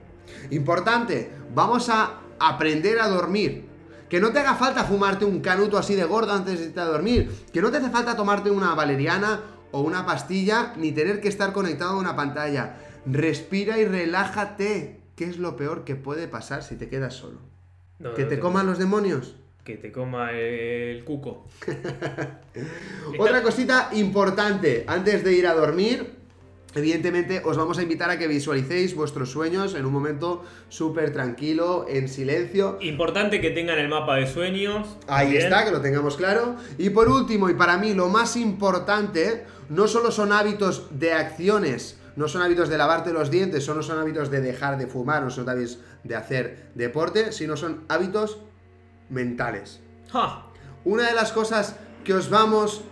Importante, 0.50 1.32
vamos 1.54 1.88
a 1.88 2.20
aprender 2.38 3.00
a 3.00 3.08
dormir. 3.08 3.70
Que 4.10 4.20
no 4.20 4.34
te 4.34 4.40
haga 4.40 4.56
falta 4.56 4.84
fumarte 4.84 5.24
un 5.24 5.40
canuto 5.40 5.78
así 5.78 5.96
de 5.96 6.04
gordo 6.04 6.34
antes 6.34 6.60
de 6.60 6.66
irte 6.66 6.82
a 6.82 6.86
dormir. 6.86 7.32
Que 7.54 7.62
no 7.62 7.72
te 7.72 7.78
hace 7.78 7.90
falta 7.90 8.18
tomarte 8.18 8.52
una 8.52 8.76
valeriana 8.76 9.44
o 9.72 9.80
una 9.80 10.06
pastilla 10.06 10.74
ni 10.76 10.92
tener 10.92 11.22
que 11.22 11.30
estar 11.30 11.54
conectado 11.54 11.92
a 11.92 11.98
una 11.98 12.18
pantalla. 12.18 12.76
Respira 13.06 13.78
y 13.78 13.86
relájate. 13.86 15.00
¿Qué 15.16 15.24
es 15.24 15.38
lo 15.38 15.56
peor 15.56 15.86
que 15.86 15.96
puede 15.96 16.28
pasar 16.28 16.64
si 16.64 16.76
te 16.76 16.90
quedas 16.90 17.14
solo? 17.14 17.40
No, 18.00 18.14
¿Que 18.14 18.24
no 18.24 18.28
te 18.28 18.40
coman 18.40 18.66
los 18.66 18.78
demonios? 18.78 19.38
Que 19.66 19.78
te 19.78 19.92
coma 19.92 20.32
el 20.32 21.04
cuco. 21.04 21.48
Otra 23.18 23.42
cosita 23.42 23.90
importante, 23.94 24.84
antes 24.86 25.24
de 25.24 25.34
ir 25.34 25.48
a 25.48 25.56
dormir, 25.56 26.12
evidentemente 26.76 27.42
os 27.44 27.58
vamos 27.58 27.80
a 27.80 27.82
invitar 27.82 28.12
a 28.12 28.20
que 28.20 28.28
visualicéis 28.28 28.94
vuestros 28.94 29.32
sueños 29.32 29.74
en 29.74 29.88
un 29.88 29.92
momento 29.92 30.46
súper 30.70 31.12
tranquilo, 31.12 31.88
en 31.90 32.08
silencio. 32.10 32.78
Importante 32.80 33.42
que 33.42 33.50
tengan 33.50 33.80
el 33.80 33.90
mapa 33.90 34.18
de 34.18 34.28
sueños. 34.28 34.98
Ahí 35.08 35.32
Bien. 35.32 35.46
está, 35.46 35.66
que 35.66 35.72
lo 35.72 35.82
tengamos 35.82 36.16
claro. 36.16 36.58
Y 36.78 36.92
por 36.92 37.10
último, 37.10 37.50
y 37.50 37.56
para 37.56 37.80
mí 37.80 37.96
lo 37.96 38.08
más 38.08 38.36
importante, 38.36 39.46
no 39.70 39.88
solo 39.88 40.12
son 40.12 40.32
hábitos 40.32 40.90
de 40.92 41.14
acciones, 41.14 42.00
no 42.16 42.28
son 42.28 42.44
hábitos 42.44 42.70
de 42.70 42.78
lavarte 42.78 43.12
los 43.12 43.32
dientes, 43.32 43.68
no 43.68 43.82
son 43.82 43.98
hábitos 43.98 44.30
de 44.30 44.42
dejar 44.42 44.78
de 44.78 44.86
fumar, 44.86 45.24
no 45.24 45.32
son 45.32 45.50
hábitos 45.50 45.80
de 46.04 46.16
hacer 46.16 46.68
deporte, 46.76 47.32
sino 47.32 47.58
son 47.58 47.84
hábitos 47.88 48.38
mentales. 49.10 49.82
Ja. 50.12 50.46
Una 50.84 51.08
de 51.08 51.14
las 51.14 51.32
cosas 51.32 51.76
que 52.04 52.14
os 52.14 52.30
vamos 52.30 52.84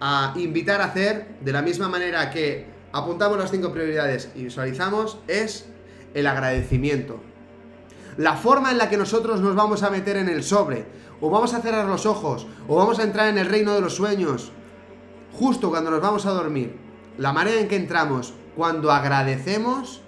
a 0.00 0.34
invitar 0.36 0.80
a 0.80 0.86
hacer, 0.86 1.38
de 1.40 1.52
la 1.52 1.62
misma 1.62 1.88
manera 1.88 2.30
que 2.30 2.66
apuntamos 2.92 3.38
las 3.38 3.50
cinco 3.50 3.72
prioridades 3.72 4.30
y 4.34 4.44
visualizamos, 4.44 5.18
es 5.26 5.68
el 6.14 6.26
agradecimiento. 6.26 7.20
La 8.16 8.34
forma 8.34 8.70
en 8.70 8.78
la 8.78 8.90
que 8.90 8.96
nosotros 8.96 9.40
nos 9.40 9.54
vamos 9.54 9.82
a 9.82 9.90
meter 9.90 10.16
en 10.16 10.28
el 10.28 10.42
sobre, 10.42 10.86
o 11.20 11.30
vamos 11.30 11.54
a 11.54 11.60
cerrar 11.60 11.86
los 11.86 12.06
ojos, 12.06 12.46
o 12.66 12.76
vamos 12.76 12.98
a 12.98 13.04
entrar 13.04 13.28
en 13.28 13.38
el 13.38 13.46
reino 13.46 13.74
de 13.74 13.80
los 13.80 13.94
sueños, 13.94 14.52
justo 15.32 15.70
cuando 15.70 15.90
nos 15.90 16.00
vamos 16.00 16.26
a 16.26 16.30
dormir, 16.30 16.76
la 17.16 17.32
manera 17.32 17.60
en 17.60 17.68
que 17.68 17.76
entramos 17.76 18.34
cuando 18.56 18.90
agradecemos 18.90 20.02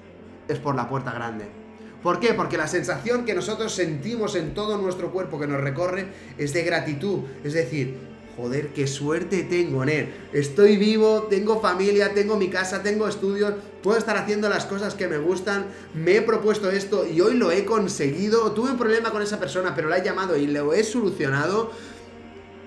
es 0.49 0.59
por 0.59 0.75
la 0.75 0.89
puerta 0.89 1.13
grande. 1.13 1.60
¿Por 2.03 2.19
qué? 2.19 2.33
Porque 2.33 2.57
la 2.57 2.67
sensación 2.67 3.27
que 3.27 3.35
nosotros 3.35 3.75
sentimos 3.75 4.35
en 4.35 4.55
todo 4.55 4.79
nuestro 4.79 5.13
cuerpo 5.13 5.39
que 5.39 5.47
nos 5.47 5.61
recorre 5.61 6.07
es 6.39 6.55
de 6.55 6.63
gratitud. 6.63 7.21
Es 7.45 7.53
decir, 7.53 7.99
joder, 8.37 8.69
qué 8.69 8.87
suerte 8.87 9.43
tengo, 9.43 9.85
Ner. 9.85 10.09
Estoy 10.33 10.79
vivo, 10.79 11.27
tengo 11.29 11.61
familia, 11.61 12.15
tengo 12.15 12.37
mi 12.37 12.49
casa, 12.49 12.83
tengo 12.83 13.07
estudios, 13.07 13.53
puedo 13.83 13.99
estar 13.99 14.17
haciendo 14.17 14.49
las 14.49 14.65
cosas 14.65 14.95
que 14.95 15.09
me 15.09 15.19
gustan, 15.19 15.67
me 15.95 16.17
he 16.17 16.23
propuesto 16.23 16.71
esto 16.71 17.07
y 17.07 17.21
hoy 17.21 17.35
lo 17.35 17.51
he 17.51 17.67
conseguido. 17.67 18.53
Tuve 18.53 18.71
un 18.71 18.79
problema 18.79 19.11
con 19.11 19.21
esa 19.21 19.39
persona, 19.39 19.75
pero 19.75 19.91
la 19.91 19.99
he 19.99 20.05
llamado 20.05 20.39
y 20.39 20.47
lo 20.47 20.73
he 20.73 20.83
solucionado. 20.85 21.71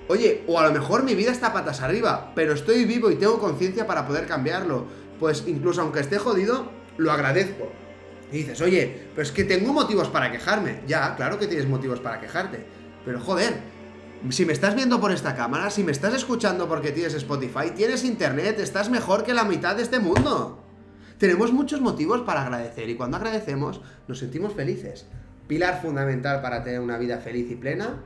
Oye, 0.10 0.44
o 0.46 0.60
a 0.60 0.68
lo 0.68 0.74
mejor 0.74 1.02
mi 1.02 1.16
vida 1.16 1.32
está 1.32 1.54
patas 1.54 1.82
arriba, 1.82 2.34
pero 2.36 2.54
estoy 2.54 2.86
vivo 2.86 3.10
y 3.10 3.16
tengo 3.16 3.40
conciencia 3.40 3.88
para 3.88 4.06
poder 4.06 4.28
cambiarlo. 4.28 4.86
Pues 5.20 5.46
incluso 5.48 5.82
aunque 5.82 6.02
esté 6.02 6.20
jodido, 6.20 6.70
lo 6.98 7.12
agradezco. 7.12 7.83
Y 8.34 8.38
dices, 8.38 8.60
oye, 8.62 9.10
pero 9.14 9.22
es 9.22 9.32
que 9.32 9.44
tengo 9.44 9.72
motivos 9.72 10.10
para 10.10 10.32
quejarme. 10.32 10.80
Ya, 10.88 11.16
claro 11.16 11.38
que 11.38 11.46
tienes 11.46 11.68
motivos 11.68 12.00
para 12.00 12.20
quejarte. 12.20 12.66
Pero 13.06 13.20
joder, 13.20 13.54
si 14.30 14.44
me 14.44 14.54
estás 14.54 14.74
viendo 14.74 15.00
por 15.00 15.12
esta 15.12 15.36
cámara, 15.36 15.70
si 15.70 15.84
me 15.84 15.92
estás 15.92 16.16
escuchando 16.16 16.68
porque 16.68 16.92
tienes 16.92 17.14
Spotify, 17.14 17.70
tienes 17.76 18.04
internet, 18.04 18.60
estás 18.60 18.90
mejor 18.90 19.24
que 19.24 19.36
la 19.36 19.44
mitad 19.44 19.76
de 19.76 19.84
este 19.84 20.00
mundo. 20.00 20.64
Tenemos 21.20 21.54
muchos 21.54 21.80
motivos 21.80 22.22
para 22.22 22.42
agradecer 22.42 22.90
y 22.90 22.96
cuando 22.96 23.18
agradecemos 23.18 23.82
nos 24.08 24.18
sentimos 24.18 24.54
felices. 24.54 25.06
Pilar 25.48 25.80
fundamental 25.80 26.42
para 26.42 26.64
tener 26.64 26.80
una 26.80 26.98
vida 26.98 27.20
feliz 27.20 27.52
y 27.52 27.56
plena, 27.56 28.02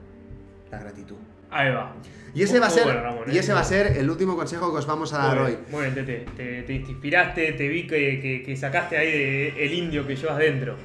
la 0.69 0.80
gratitud. 0.80 1.15
Ahí 1.52 1.72
va. 1.72 1.93
Y 2.34 2.43
ese 2.43 2.60
va 2.60 2.68
a 2.68 2.70
ser, 2.70 2.84
bueno, 2.84 3.02
Ramón, 3.02 3.24
y 3.32 3.36
¿eh? 3.36 3.39
ese 3.39 3.52
va 3.54 3.62
a 3.62 3.64
ser 3.64 3.98
el 3.98 4.10
último 4.10 4.36
consejo 4.36 4.72
que 4.72 4.78
os 4.78 4.86
vamos 4.86 5.12
a 5.14 5.18
dar 5.20 5.39
hoy. 5.39 5.58
bien, 5.72 5.95
Tete. 5.95 6.26
Te, 6.36 6.62
te 6.64 6.74
inspiraste, 6.74 7.54
te 7.54 7.68
vi 7.68 7.88
que, 7.88 8.20
que- 8.20 8.43
que 8.43 8.56
sacaste 8.56 8.98
ahí 8.98 9.12
de- 9.12 9.66
el 9.66 9.74
indio 9.74 10.06
que 10.06 10.16
llevas 10.16 10.38
dentro. 10.38 10.76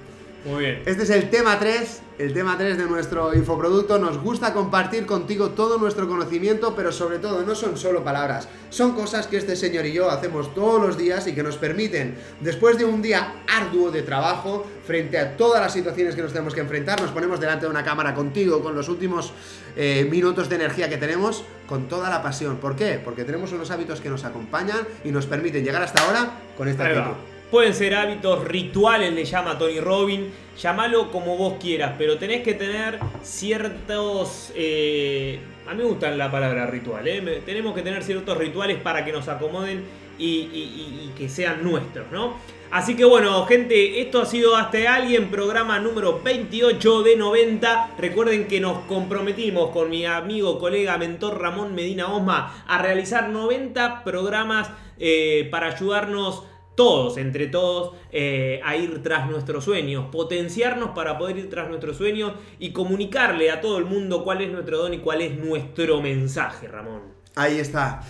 Muy 0.45 0.65
bien. 0.65 0.83
Este 0.87 1.05
es 1.05 1.11
el 1.11 1.31
tema 1.31 1.57
3, 1.59 2.03
el 2.19 2.35
tema 2.35 2.59
3 2.59 2.77
de 2.77 2.87
nuestro 2.87 3.33
infoproducto. 3.33 3.99
Nos 4.01 4.19
gusta 4.19 4.53
compartir 4.53 5.07
contigo 5.07 5.51
todo 5.51 5.79
nuestro 5.79 6.09
conocimiento, 6.09 6.75
pero 6.75 6.91
sobre 6.91 7.21
todo 7.21 7.45
no 7.45 7.55
son 7.55 7.77
solo 7.77 8.03
palabras, 8.03 8.49
son 8.69 8.93
cosas 8.93 9.29
que 9.29 9.37
este 9.37 9.55
señor 9.55 9.87
y 9.87 9.93
yo 9.93 10.11
hacemos 10.11 10.53
todos 10.53 10.83
los 10.85 10.99
días 10.99 11.29
y 11.29 11.35
que 11.35 11.45
nos 11.45 11.59
permiten, 11.59 12.17
después 12.41 12.77
de 12.77 12.85
un 12.85 13.03
día 13.03 13.35
arduo 13.49 13.93
de 13.93 14.03
trabajo, 14.03 14.67
frente 14.85 15.17
a 15.17 15.37
todas 15.37 15.61
las 15.61 15.73
situaciones 15.73 16.17
que 16.17 16.23
nos 16.23 16.33
tenemos 16.33 16.55
que 16.55 16.61
enfrentar, 16.61 17.01
nos 17.01 17.13
ponemos 17.13 17.39
delante 17.39 17.67
de 17.67 17.71
una 17.71 17.85
cámara 17.85 18.13
contigo 18.13 18.63
con 18.63 18.75
los 18.75 18.89
últimos 18.89 19.33
eh, 19.77 20.09
minutos 20.11 20.49
de 20.49 20.57
energía 20.57 20.89
que 20.89 20.97
tenemos, 20.97 21.45
con 21.69 21.87
toda 21.87 22.11
la 22.11 22.21
pasión. 22.21 22.57
¿Por 22.57 22.75
qué? 22.75 23.01
Porque 23.03 23.23
tenemos 23.23 23.53
unos 23.53 23.71
hábitos 23.71 24.01
que 24.01 24.11
nos 24.11 24.25
acompañan 24.25 24.81
y 25.05 25.13
nos 25.13 25.27
permiten 25.27 25.65
llegar 25.65 25.83
hasta 25.83 26.03
ahora 26.05 26.33
con 26.57 26.67
esta 26.67 26.87
actitud. 26.87 27.32
Pueden 27.53 27.75
ser 27.75 27.95
hábitos 27.95 28.45
rituales, 28.45 29.13
le 29.13 29.27
llama 29.27 29.59
Tony 29.59 29.79
Robbins. 29.79 30.29
Llámalo 30.59 31.11
como 31.13 31.37
vos 31.37 31.57
quieras, 31.61 31.93
pero 31.99 32.17
tenés 32.17 32.43
que 32.43 32.55
tener 32.55 32.99
ciertos. 33.23 34.51
eh, 34.57 35.39
a 35.69 35.75
mí 35.75 35.83
me 35.83 35.85
gusta 35.85 36.11
la 36.13 36.31
palabra 36.31 36.65
ritual. 36.65 37.07
¿eh? 37.07 37.43
Tenemos 37.45 37.75
que 37.75 37.83
tener 37.83 38.03
ciertos 38.05 38.39
rituales 38.39 38.79
para 38.79 39.05
que 39.05 39.13
nos 39.13 39.29
acomoden 39.29 39.85
y 40.19 41.11
que 41.19 41.29
sean 41.29 41.63
nuestros, 41.63 42.11
¿no? 42.11 42.37
Así 42.73 42.97
que 42.97 43.05
bueno, 43.05 43.45
gente, 43.45 44.01
esto 44.01 44.23
ha 44.23 44.25
sido 44.25 44.57
Hasta 44.57 44.95
Alguien, 44.95 45.31
programa 45.31 45.79
número 45.79 46.23
28 46.25 47.03
de 47.03 47.17
90. 47.17 47.97
Recuerden 47.99 48.49
que 48.49 48.61
nos 48.61 48.79
comprometimos 48.87 49.73
con 49.73 49.91
mi 49.91 50.07
amigo, 50.07 50.59
colega, 50.59 50.97
mentor 50.97 51.39
Ramón 51.39 51.75
Medina 51.75 52.11
Osma 52.11 52.65
a 52.67 52.81
realizar 52.81 53.29
90 53.29 54.05
programas 54.05 54.71
eh, 54.99 55.49
para 55.51 55.67
ayudarnos 55.67 56.45
todos, 56.75 57.19
entre 57.19 57.47
todos, 57.49 57.95
eh, 58.11 58.61
a 58.65 58.77
ir 58.77 59.03
tras 59.03 59.29
nuestros 59.29 59.65
sueños, 59.65 60.07
potenciarnos 60.11 60.91
para 60.91 61.19
poder 61.19 61.39
ir 61.39 61.51
tras 61.51 61.69
nuestros 61.69 61.97
sueños 61.97 62.33
y 62.59 62.73
comunicarle 62.73 63.51
a 63.51 63.61
todo 63.61 63.79
el 63.79 63.85
mundo 63.85 64.25
cuál 64.25 64.41
es 64.41 64.51
nuestro 64.51 64.79
don 64.79 64.95
y 64.95 64.99
cuál 64.99 65.21
es 65.23 65.39
nuestro 65.39 66.01
mensaje, 66.01 66.69
Ramón. 66.69 67.03
Ahí 67.35 67.59
está. 67.59 68.03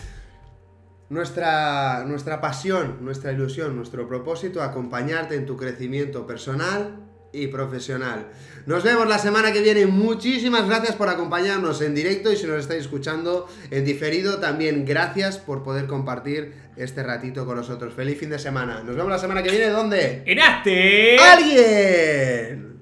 Nuestra, 1.08 2.04
nuestra 2.06 2.40
pasión, 2.40 2.98
nuestra 3.02 3.32
ilusión, 3.32 3.76
nuestro 3.76 4.08
propósito, 4.08 4.62
acompañarte 4.62 5.34
en 5.34 5.44
tu 5.44 5.56
crecimiento 5.56 6.26
personal 6.26 7.02
y 7.32 7.48
profesional. 7.48 8.28
Nos 8.66 8.84
vemos 8.84 9.08
la 9.08 9.18
semana 9.18 9.52
que 9.52 9.60
viene. 9.60 9.86
Muchísimas 9.86 10.66
gracias 10.68 10.94
por 10.94 11.08
acompañarnos 11.08 11.80
en 11.82 11.94
directo 11.94 12.30
y 12.30 12.36
si 12.36 12.46
nos 12.46 12.58
estáis 12.58 12.82
escuchando 12.82 13.48
en 13.70 13.84
diferido, 13.84 14.38
también 14.38 14.84
gracias 14.84 15.38
por 15.38 15.62
poder 15.62 15.86
compartir 15.86 16.54
este 16.76 17.02
ratito 17.02 17.46
con 17.46 17.56
nosotros. 17.56 17.94
Feliz 17.94 18.18
fin 18.18 18.30
de 18.30 18.38
semana. 18.38 18.82
Nos 18.82 18.96
vemos 18.96 19.10
la 19.10 19.18
semana 19.18 19.42
que 19.42 19.50
viene. 19.50 19.68
¿Dónde? 19.68 20.22
En 20.26 20.40
Aste. 20.40 21.18
¡Alguien! 21.18 22.80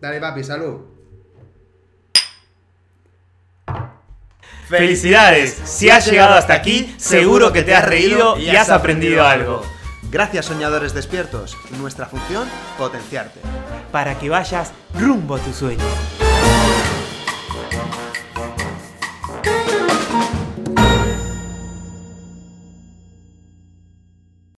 Dale, 0.00 0.20
papi, 0.20 0.42
salud. 0.44 0.80
Felicidades, 4.68 5.50
si 5.64 5.90
has 5.90 6.08
llegado 6.08 6.34
hasta 6.34 6.54
aquí, 6.54 6.94
seguro 6.96 7.52
que 7.52 7.62
te 7.62 7.74
has 7.74 7.84
reído 7.84 8.38
y 8.38 8.50
has 8.50 8.70
aprendido 8.70 9.26
algo. 9.26 9.62
Gracias 10.10 10.46
soñadores 10.46 10.94
despiertos. 10.94 11.56
Nuestra 11.80 12.06
función, 12.06 12.48
potenciarte. 12.78 13.40
Para 13.90 14.16
que 14.18 14.28
vayas 14.28 14.72
rumbo 14.94 15.34
a 15.34 15.38
tu 15.40 15.52
sueño. 15.52 16.19